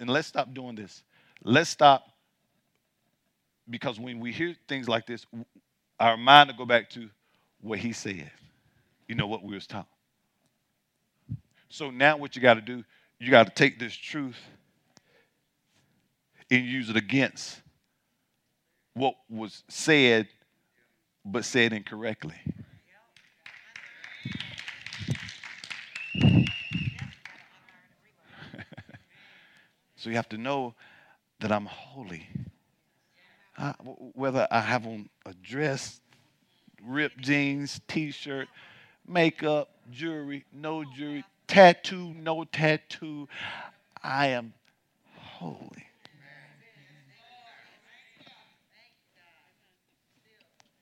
And 0.00 0.10
let's 0.10 0.26
stop 0.26 0.52
doing 0.52 0.74
this. 0.74 1.04
Let's 1.44 1.70
stop 1.70 2.08
because 3.70 4.00
when 4.00 4.18
we 4.18 4.32
hear 4.32 4.56
things 4.66 4.88
like 4.88 5.06
this, 5.06 5.24
our 5.98 6.16
mind 6.16 6.50
to 6.50 6.56
go 6.56 6.64
back 6.66 6.90
to 6.90 7.08
what 7.60 7.78
he 7.78 7.92
said. 7.92 8.30
You 9.08 9.14
know 9.14 9.26
what 9.26 9.42
we 9.42 9.54
was 9.54 9.66
taught. 9.66 9.86
So 11.68 11.90
now 11.90 12.16
what 12.16 12.36
you 12.36 12.42
got 12.42 12.54
to 12.54 12.60
do, 12.60 12.84
you 13.18 13.30
got 13.30 13.46
to 13.46 13.52
take 13.52 13.78
this 13.78 13.94
truth 13.94 14.38
and 16.50 16.64
use 16.64 16.88
it 16.88 16.96
against 16.96 17.60
what 18.94 19.14
was 19.28 19.64
said, 19.68 20.28
but 21.24 21.44
said 21.44 21.72
incorrectly. 21.72 22.36
So 29.96 30.10
you 30.10 30.16
have 30.16 30.28
to 30.28 30.36
know 30.36 30.74
that 31.40 31.50
I'm 31.50 31.64
holy. 31.64 32.28
I, 33.56 33.70
whether 34.14 34.48
I 34.50 34.60
have 34.60 34.86
on 34.86 35.08
a 35.26 35.34
dress, 35.34 36.00
ripped 36.82 37.18
jeans, 37.18 37.80
t 37.88 38.10
shirt, 38.10 38.48
makeup, 39.06 39.70
jewelry, 39.90 40.44
no 40.52 40.84
jewelry, 40.96 41.24
tattoo, 41.46 42.14
no 42.14 42.44
tattoo, 42.44 43.28
I 44.02 44.28
am 44.28 44.52
holy. 45.16 45.86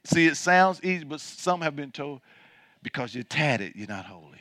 See, 0.04 0.26
it 0.26 0.36
sounds 0.36 0.80
easy, 0.82 1.04
but 1.04 1.20
some 1.20 1.60
have 1.60 1.76
been 1.76 1.92
told 1.92 2.20
because 2.82 3.14
you're 3.14 3.24
tatted, 3.24 3.74
you're 3.76 3.88
not 3.88 4.06
holy 4.06 4.40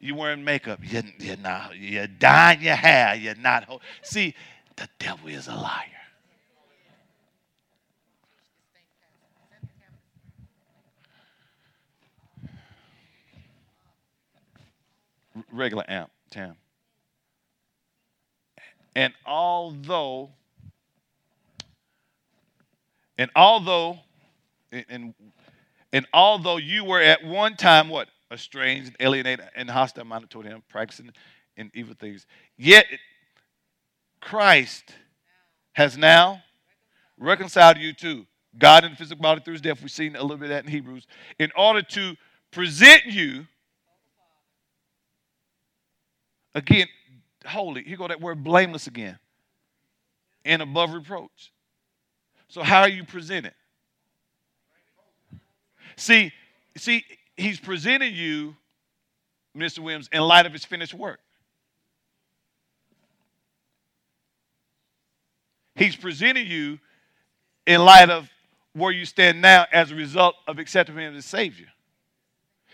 You're 0.00 0.16
wearing 0.16 0.44
makeup. 0.44 0.80
You're, 0.82 1.04
you're 1.18 1.36
not. 1.36 1.76
You're 1.76 2.06
dyeing 2.08 2.62
your 2.62 2.74
hair. 2.74 3.14
You're 3.14 3.36
not. 3.36 3.64
Holy. 3.64 3.80
See, 4.02 4.34
the 4.76 4.88
devil 4.98 5.28
is 5.28 5.48
a 5.48 5.54
liar. 5.54 5.99
Regular 15.52 15.84
amp, 15.88 16.10
Tam. 16.30 16.56
And 18.96 19.12
although, 19.24 20.30
and 23.16 23.30
although, 23.36 23.98
and, 24.72 25.14
and 25.92 26.06
although 26.12 26.56
you 26.56 26.84
were 26.84 27.00
at 27.00 27.24
one 27.24 27.56
time 27.56 27.88
what 27.88 28.08
estranged, 28.32 28.96
alienated, 29.00 29.46
and 29.54 29.70
hostile 29.70 30.04
minded 30.04 30.30
toward 30.30 30.46
him, 30.46 30.62
practicing 30.68 31.10
in 31.56 31.70
evil 31.74 31.94
things. 31.98 32.26
Yet 32.56 32.86
Christ 34.20 34.94
has 35.72 35.96
now 35.96 36.42
reconciled 37.18 37.78
you 37.78 37.92
to 37.94 38.26
God 38.58 38.84
in 38.84 38.92
the 38.92 38.96
physical 38.96 39.22
body 39.22 39.40
through 39.44 39.54
his 39.54 39.60
death. 39.60 39.80
We've 39.80 39.90
seen 39.90 40.16
a 40.16 40.22
little 40.22 40.36
bit 40.36 40.46
of 40.46 40.50
that 40.50 40.64
in 40.64 40.70
Hebrews. 40.70 41.06
In 41.38 41.50
order 41.56 41.82
to 41.82 42.16
present 42.50 43.06
you, 43.06 43.46
again, 46.54 46.86
holy. 47.46 47.82
Here 47.84 47.96
go 47.96 48.08
that 48.08 48.20
word 48.20 48.42
blameless 48.44 48.86
again. 48.86 49.18
And 50.44 50.62
above 50.62 50.92
reproach. 50.92 51.52
So 52.48 52.62
how 52.62 52.80
are 52.80 52.88
you 52.88 53.04
presented? 53.04 53.52
See, 55.96 56.32
see, 56.76 57.04
he's 57.36 57.60
presenting 57.60 58.14
you, 58.14 58.56
Mr. 59.56 59.80
Williams, 59.80 60.08
in 60.12 60.22
light 60.22 60.46
of 60.46 60.52
his 60.52 60.64
finished 60.64 60.94
work. 60.94 61.20
He's 65.76 65.96
presenting 65.96 66.46
you 66.46 66.78
in 67.66 67.84
light 67.84 68.10
of 68.10 68.28
where 68.72 68.92
you 68.92 69.04
stand 69.04 69.40
now 69.40 69.66
as 69.72 69.90
a 69.90 69.94
result 69.94 70.34
of 70.46 70.58
accepting 70.58 70.96
him 70.96 71.16
as 71.16 71.24
Savior. 71.24 71.68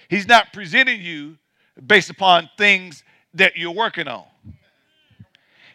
He's 0.09 0.27
not 0.27 0.53
presenting 0.53 1.01
you 1.01 1.39
based 1.85 2.11
upon 2.11 2.49
things 2.57 3.03
that 3.37 3.57
you're 3.57 3.73
working 3.73 4.09
on. 4.09 4.25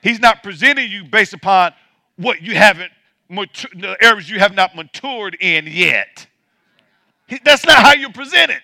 He's 0.02 0.20
not 0.20 0.44
presenting 0.44 0.92
you 0.92 1.04
based 1.04 1.34
upon 1.34 1.74
what 2.18 2.42
you 2.42 2.56
haven't, 2.56 2.92
the 3.30 3.98
areas 4.02 4.30
you 4.30 4.40
have 4.40 4.54
not 4.54 4.76
matured 4.76 5.38
in 5.40 5.68
yet. 5.68 6.28
That's 7.44 7.66
not 7.66 7.78
how 7.78 7.94
you 7.94 8.12
present 8.12 8.52
it. 8.52 8.62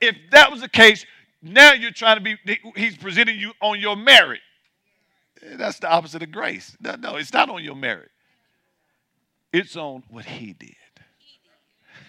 If 0.00 0.16
that 0.30 0.50
was 0.50 0.60
the 0.60 0.68
case, 0.68 1.04
now 1.42 1.72
you're 1.72 1.90
trying 1.90 2.16
to 2.16 2.22
be, 2.22 2.36
he's 2.74 2.96
presenting 2.96 3.38
you 3.38 3.52
on 3.60 3.78
your 3.80 3.96
merit. 3.96 4.40
Eh, 5.42 5.56
that's 5.56 5.78
the 5.78 5.90
opposite 5.90 6.22
of 6.22 6.32
grace. 6.32 6.76
No, 6.80 6.96
no, 6.96 7.16
it's 7.16 7.32
not 7.32 7.50
on 7.50 7.62
your 7.62 7.76
merit. 7.76 8.10
It's 9.52 9.76
on 9.76 10.02
what 10.08 10.24
he 10.24 10.54
did. 10.54 10.74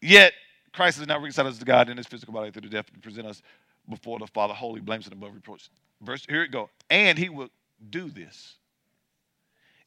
Yet, 0.00 0.32
Christ 0.72 1.00
is 1.00 1.06
now 1.06 1.16
reconciled 1.16 1.48
us 1.48 1.58
to 1.58 1.64
God 1.64 1.88
in 1.88 1.96
his 1.96 2.06
physical 2.06 2.32
body 2.32 2.50
through 2.50 2.62
the 2.62 2.68
death 2.68 2.86
to 2.92 2.98
present 3.00 3.26
us 3.26 3.42
before 3.88 4.18
the 4.18 4.26
Father 4.26 4.54
holy, 4.54 4.80
blameless, 4.80 5.06
and 5.06 5.14
above 5.14 5.34
reproach. 5.34 5.68
Verse, 6.00 6.24
here 6.28 6.42
it 6.42 6.50
go. 6.50 6.70
And 6.88 7.18
he 7.18 7.28
will 7.28 7.48
do 7.90 8.10
this 8.10 8.54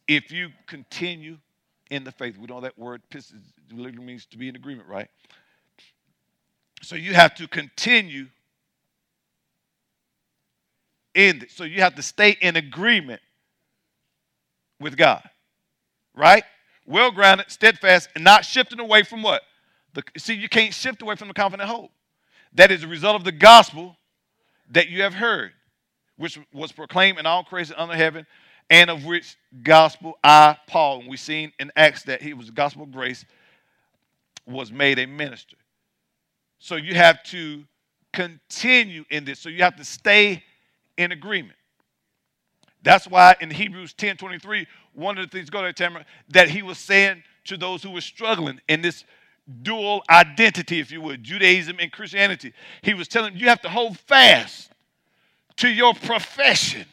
if 0.07 0.31
you 0.31 0.49
continue 0.67 1.37
in 1.89 2.03
the 2.03 2.11
faith. 2.11 2.37
We 2.37 2.47
know 2.47 2.61
that 2.61 2.77
word 2.77 3.01
literally 3.71 4.03
means 4.03 4.25
to 4.27 4.37
be 4.37 4.49
in 4.49 4.55
agreement, 4.55 4.87
right? 4.87 5.07
So 6.81 6.95
you 6.95 7.13
have 7.13 7.33
to 7.35 7.47
continue 7.47 8.27
in 11.15 11.43
it. 11.43 11.51
So 11.51 11.63
you 11.63 11.81
have 11.81 11.95
to 11.95 12.01
stay 12.01 12.37
in 12.41 12.55
agreement 12.55 13.21
with 14.79 14.97
God, 14.97 15.23
right? 16.13 16.43
Well 16.85 17.11
grounded, 17.11 17.49
steadfast, 17.49 18.09
and 18.15 18.23
not 18.23 18.43
shifting 18.43 18.79
away 18.79 19.03
from 19.03 19.23
what? 19.23 19.41
The, 19.93 20.03
see, 20.17 20.33
you 20.33 20.49
can't 20.49 20.73
shift 20.73 21.01
away 21.01 21.15
from 21.15 21.27
the 21.27 21.33
confident 21.33 21.69
hope. 21.69 21.91
That 22.53 22.71
is 22.71 22.81
the 22.81 22.87
result 22.87 23.15
of 23.15 23.23
the 23.23 23.31
gospel 23.31 23.95
that 24.71 24.89
you 24.89 25.03
have 25.03 25.13
heard, 25.13 25.51
which 26.17 26.39
was 26.53 26.71
proclaimed 26.71 27.19
in 27.19 27.25
all 27.25 27.43
creation 27.43 27.75
under 27.77 27.95
heaven, 27.95 28.25
and 28.69 28.89
of 28.89 29.05
which 29.05 29.35
gospel 29.61 30.17
I, 30.23 30.57
Paul, 30.67 31.01
and 31.01 31.09
we've 31.09 31.19
seen 31.19 31.51
in 31.59 31.71
Acts 31.75 32.03
that 32.03 32.21
he 32.21 32.33
was 32.33 32.49
gospel 32.49 32.83
of 32.83 32.91
grace, 32.91 33.25
was 34.45 34.71
made 34.71 34.99
a 34.99 35.05
minister. 35.05 35.57
So 36.59 36.75
you 36.75 36.95
have 36.95 37.23
to 37.25 37.63
continue 38.13 39.03
in 39.09 39.25
this. 39.25 39.39
So 39.39 39.49
you 39.49 39.63
have 39.63 39.75
to 39.77 39.85
stay 39.85 40.43
in 40.97 41.11
agreement. 41.11 41.57
That's 42.83 43.07
why 43.07 43.35
in 43.41 43.49
Hebrews 43.49 43.93
10 43.93 44.17
23, 44.17 44.67
one 44.93 45.17
of 45.17 45.29
the 45.29 45.37
things, 45.37 45.49
go 45.49 45.61
there, 45.61 45.73
Tamara, 45.73 46.05
that 46.29 46.49
he 46.49 46.61
was 46.61 46.77
saying 46.77 47.23
to 47.45 47.57
those 47.57 47.81
who 47.81 47.91
were 47.91 48.01
struggling 48.01 48.61
in 48.67 48.81
this 48.81 49.03
dual 49.61 50.03
identity, 50.09 50.79
if 50.79 50.91
you 50.91 51.01
would, 51.01 51.23
Judaism 51.23 51.77
and 51.79 51.91
Christianity. 51.91 52.53
He 52.81 52.93
was 52.93 53.07
telling 53.07 53.33
them, 53.33 53.41
you 53.41 53.49
have 53.49 53.61
to 53.61 53.69
hold 53.69 53.97
fast 53.99 54.71
to 55.57 55.67
your 55.67 55.93
profession 55.93 56.85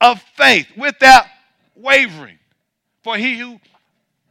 of 0.00 0.22
faith 0.36 0.68
without 0.76 1.24
wavering. 1.74 2.38
For 3.02 3.16
he 3.16 3.38
who 3.38 3.60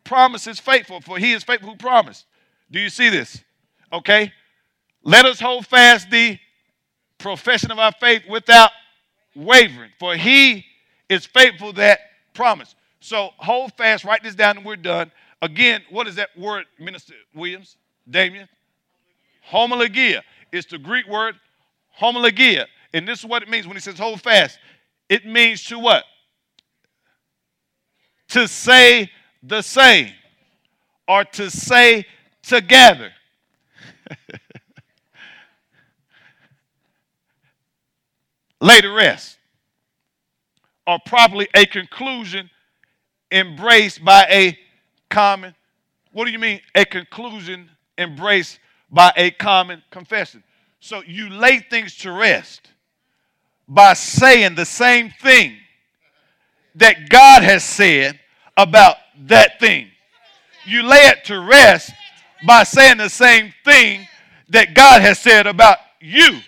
promises 0.03 0.59
faithful, 0.59 1.01
for 1.01 1.17
he 1.17 1.33
is 1.33 1.43
faithful 1.43 1.71
who 1.71 1.75
promised. 1.75 2.25
Do 2.71 2.79
you 2.79 2.89
see 2.89 3.09
this? 3.09 3.43
Okay? 3.91 4.31
Let 5.03 5.25
us 5.25 5.39
hold 5.39 5.65
fast 5.65 6.09
the 6.09 6.39
profession 7.17 7.71
of 7.71 7.79
our 7.79 7.91
faith 7.91 8.23
without 8.29 8.71
wavering, 9.35 9.91
for 9.99 10.15
he 10.15 10.65
is 11.09 11.25
faithful 11.25 11.73
that 11.73 11.99
promise. 12.33 12.75
So 12.99 13.31
hold 13.37 13.73
fast, 13.73 14.03
write 14.03 14.23
this 14.23 14.35
down, 14.35 14.57
and 14.57 14.65
we're 14.65 14.75
done. 14.75 15.11
Again, 15.41 15.81
what 15.89 16.07
is 16.07 16.15
that 16.15 16.29
word, 16.37 16.65
Minister 16.77 17.13
Williams, 17.33 17.77
Damien? 18.09 18.47
Homologia. 19.49 20.21
It's 20.51 20.67
the 20.67 20.77
Greek 20.77 21.07
word 21.07 21.35
homologia. 21.99 22.65
And 22.93 23.07
this 23.07 23.19
is 23.19 23.25
what 23.25 23.41
it 23.43 23.49
means 23.49 23.65
when 23.67 23.75
he 23.75 23.81
says 23.81 23.97
hold 23.97 24.21
fast. 24.21 24.59
It 25.07 25.25
means 25.25 25.63
to 25.65 25.79
what? 25.79 26.03
To 28.29 28.47
say 28.47 29.09
the 29.41 29.61
same 29.61 30.11
or 31.07 31.23
to 31.23 31.49
say 31.49 32.05
together. 32.43 33.11
Lay 38.61 38.81
to 38.81 38.89
rest 38.89 39.37
or 40.85 40.99
properly 41.05 41.47
a 41.55 41.65
conclusion 41.65 42.49
embraced 43.31 44.03
by 44.03 44.25
a 44.29 44.57
common, 45.09 45.55
what 46.11 46.25
do 46.25 46.31
you 46.31 46.39
mean? 46.39 46.61
A 46.75 46.85
conclusion 46.85 47.69
embraced 47.97 48.59
by 48.89 49.11
a 49.15 49.31
common 49.31 49.83
confession. 49.91 50.43
So 50.79 51.03
you 51.05 51.29
lay 51.29 51.59
things 51.59 51.95
to 51.97 52.11
rest 52.11 52.69
by 53.67 53.93
saying 53.93 54.55
the 54.55 54.65
same 54.65 55.11
thing 55.21 55.57
that 56.75 57.09
God 57.09 57.43
has 57.43 57.63
said 57.63 58.19
about 58.57 58.95
that 59.25 59.59
thing. 59.59 59.87
You 60.65 60.83
lay 60.83 61.07
it 61.07 61.25
to 61.25 61.39
rest 61.39 61.91
by 62.45 62.63
saying 62.63 62.97
the 62.97 63.09
same 63.09 63.53
thing 63.63 64.07
that 64.49 64.73
God 64.73 65.01
has 65.01 65.19
said 65.19 65.45
about 65.45 65.77
you. 65.99 66.39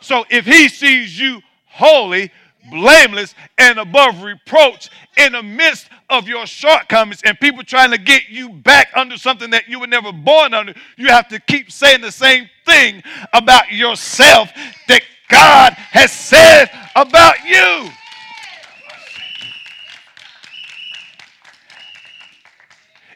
So 0.00 0.24
if 0.30 0.46
He 0.46 0.68
sees 0.68 1.18
you 1.18 1.40
holy, 1.66 2.30
blameless, 2.70 3.34
and 3.56 3.78
above 3.78 4.22
reproach 4.22 4.90
in 5.16 5.32
the 5.32 5.42
midst 5.42 5.88
of 6.10 6.28
your 6.28 6.46
shortcomings 6.46 7.22
and 7.24 7.38
people 7.40 7.62
trying 7.64 7.90
to 7.90 7.98
get 7.98 8.28
you 8.28 8.50
back 8.50 8.88
under 8.94 9.16
something 9.16 9.50
that 9.50 9.68
you 9.68 9.80
were 9.80 9.86
never 9.86 10.12
born 10.12 10.54
under, 10.54 10.74
you 10.96 11.08
have 11.08 11.28
to 11.28 11.40
keep 11.40 11.70
saying 11.70 12.00
the 12.00 12.12
same 12.12 12.48
thing 12.64 13.02
about 13.32 13.72
yourself 13.72 14.50
that 14.88 15.02
God 15.28 15.72
has 15.74 16.12
said 16.12 16.70
about 16.96 17.44
you. 17.44 17.90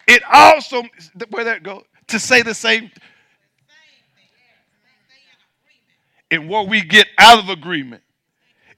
It 0.08 0.22
also, 0.30 0.82
where 1.30 1.44
that 1.44 1.62
go, 1.62 1.84
to 2.08 2.18
say 2.18 2.42
the 2.42 2.54
same. 2.54 2.90
And 6.30 6.48
what 6.48 6.68
we 6.68 6.82
get 6.82 7.06
out 7.18 7.38
of 7.38 7.48
agreement 7.48 8.02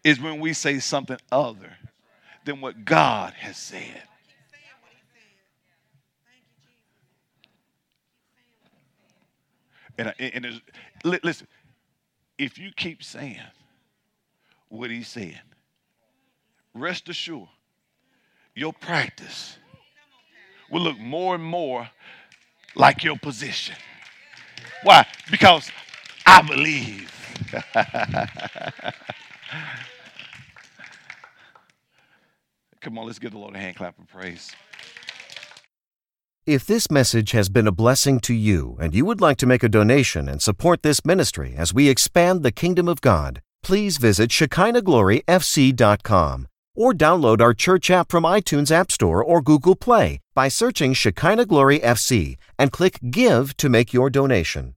is 0.05 0.21
when 0.21 0.39
we 0.39 0.53
say 0.53 0.79
something 0.79 1.17
other 1.33 1.73
than 2.45 2.61
what 2.61 2.85
God 2.85 3.33
has 3.33 3.57
said. 3.57 4.03
And, 9.97 10.13
and 10.19 10.61
listen, 11.05 11.47
if 12.37 12.59
you 12.59 12.71
keep 12.77 13.03
saying 13.03 13.41
what 14.69 14.91
he's 14.91 15.09
saying, 15.09 15.39
rest 16.75 17.09
assured, 17.09 17.49
your 18.55 18.73
practice 18.73 19.57
will 20.71 20.83
look 20.83 20.99
more 20.99 21.37
and 21.37 21.45
more 21.45 21.89
like 22.75 23.05
your 23.05 23.17
position. 23.17 23.77
Why? 24.83 25.07
Because 25.31 25.71
I 26.27 26.43
believe. 26.43 27.11
Come 32.85 32.99
on, 32.99 33.07
let's 33.07 33.19
give 33.19 33.33
the 33.33 33.39
Lord 33.39 33.57
a 33.57 33.59
hand 33.59 33.77
clap 33.77 33.99
of 33.99 34.07
praise. 34.07 34.55
If 36.47 36.67
this 36.67 36.91
message 36.91 37.31
has 37.31 37.49
been 37.49 37.67
a 37.67 37.73
blessing 37.73 38.21
to 38.21 38.35
you 38.35 38.77
and 38.79 38.95
you 38.95 39.07
would 39.07 39.23
like 39.23 39.39
to 39.39 39.47
make 39.47 39.63
a 39.63 39.71
donation 39.71 40.29
and 40.29 40.43
support 40.43 40.83
this 40.83 41.03
ministry 41.03 41.55
as 41.57 41.73
we 41.73 41.89
expand 41.89 42.43
the 42.43 42.53
kingdom 42.53 42.87
of 42.87 43.01
God, 43.01 43.41
please 43.63 43.97
visit 43.97 44.29
ShekinahGloryFC.com 44.29 46.49
or 46.77 46.93
download 46.93 47.41
our 47.41 47.55
church 47.55 47.91
app 47.91 48.11
from 48.11 48.25
iTunes 48.25 48.71
App 48.71 48.93
Store 48.93 49.25
or 49.25 49.41
Google 49.41 49.77
Play 49.77 50.21
by 50.35 50.49
searching 50.49 50.93
Shekinah 50.93 51.47
Glory 51.47 51.81
FC 51.81 52.37
and 52.59 52.71
click 52.71 52.99
Give 53.11 53.57
to 53.57 53.71
make 53.71 53.95
your 53.95 54.11
donation. 54.11 54.75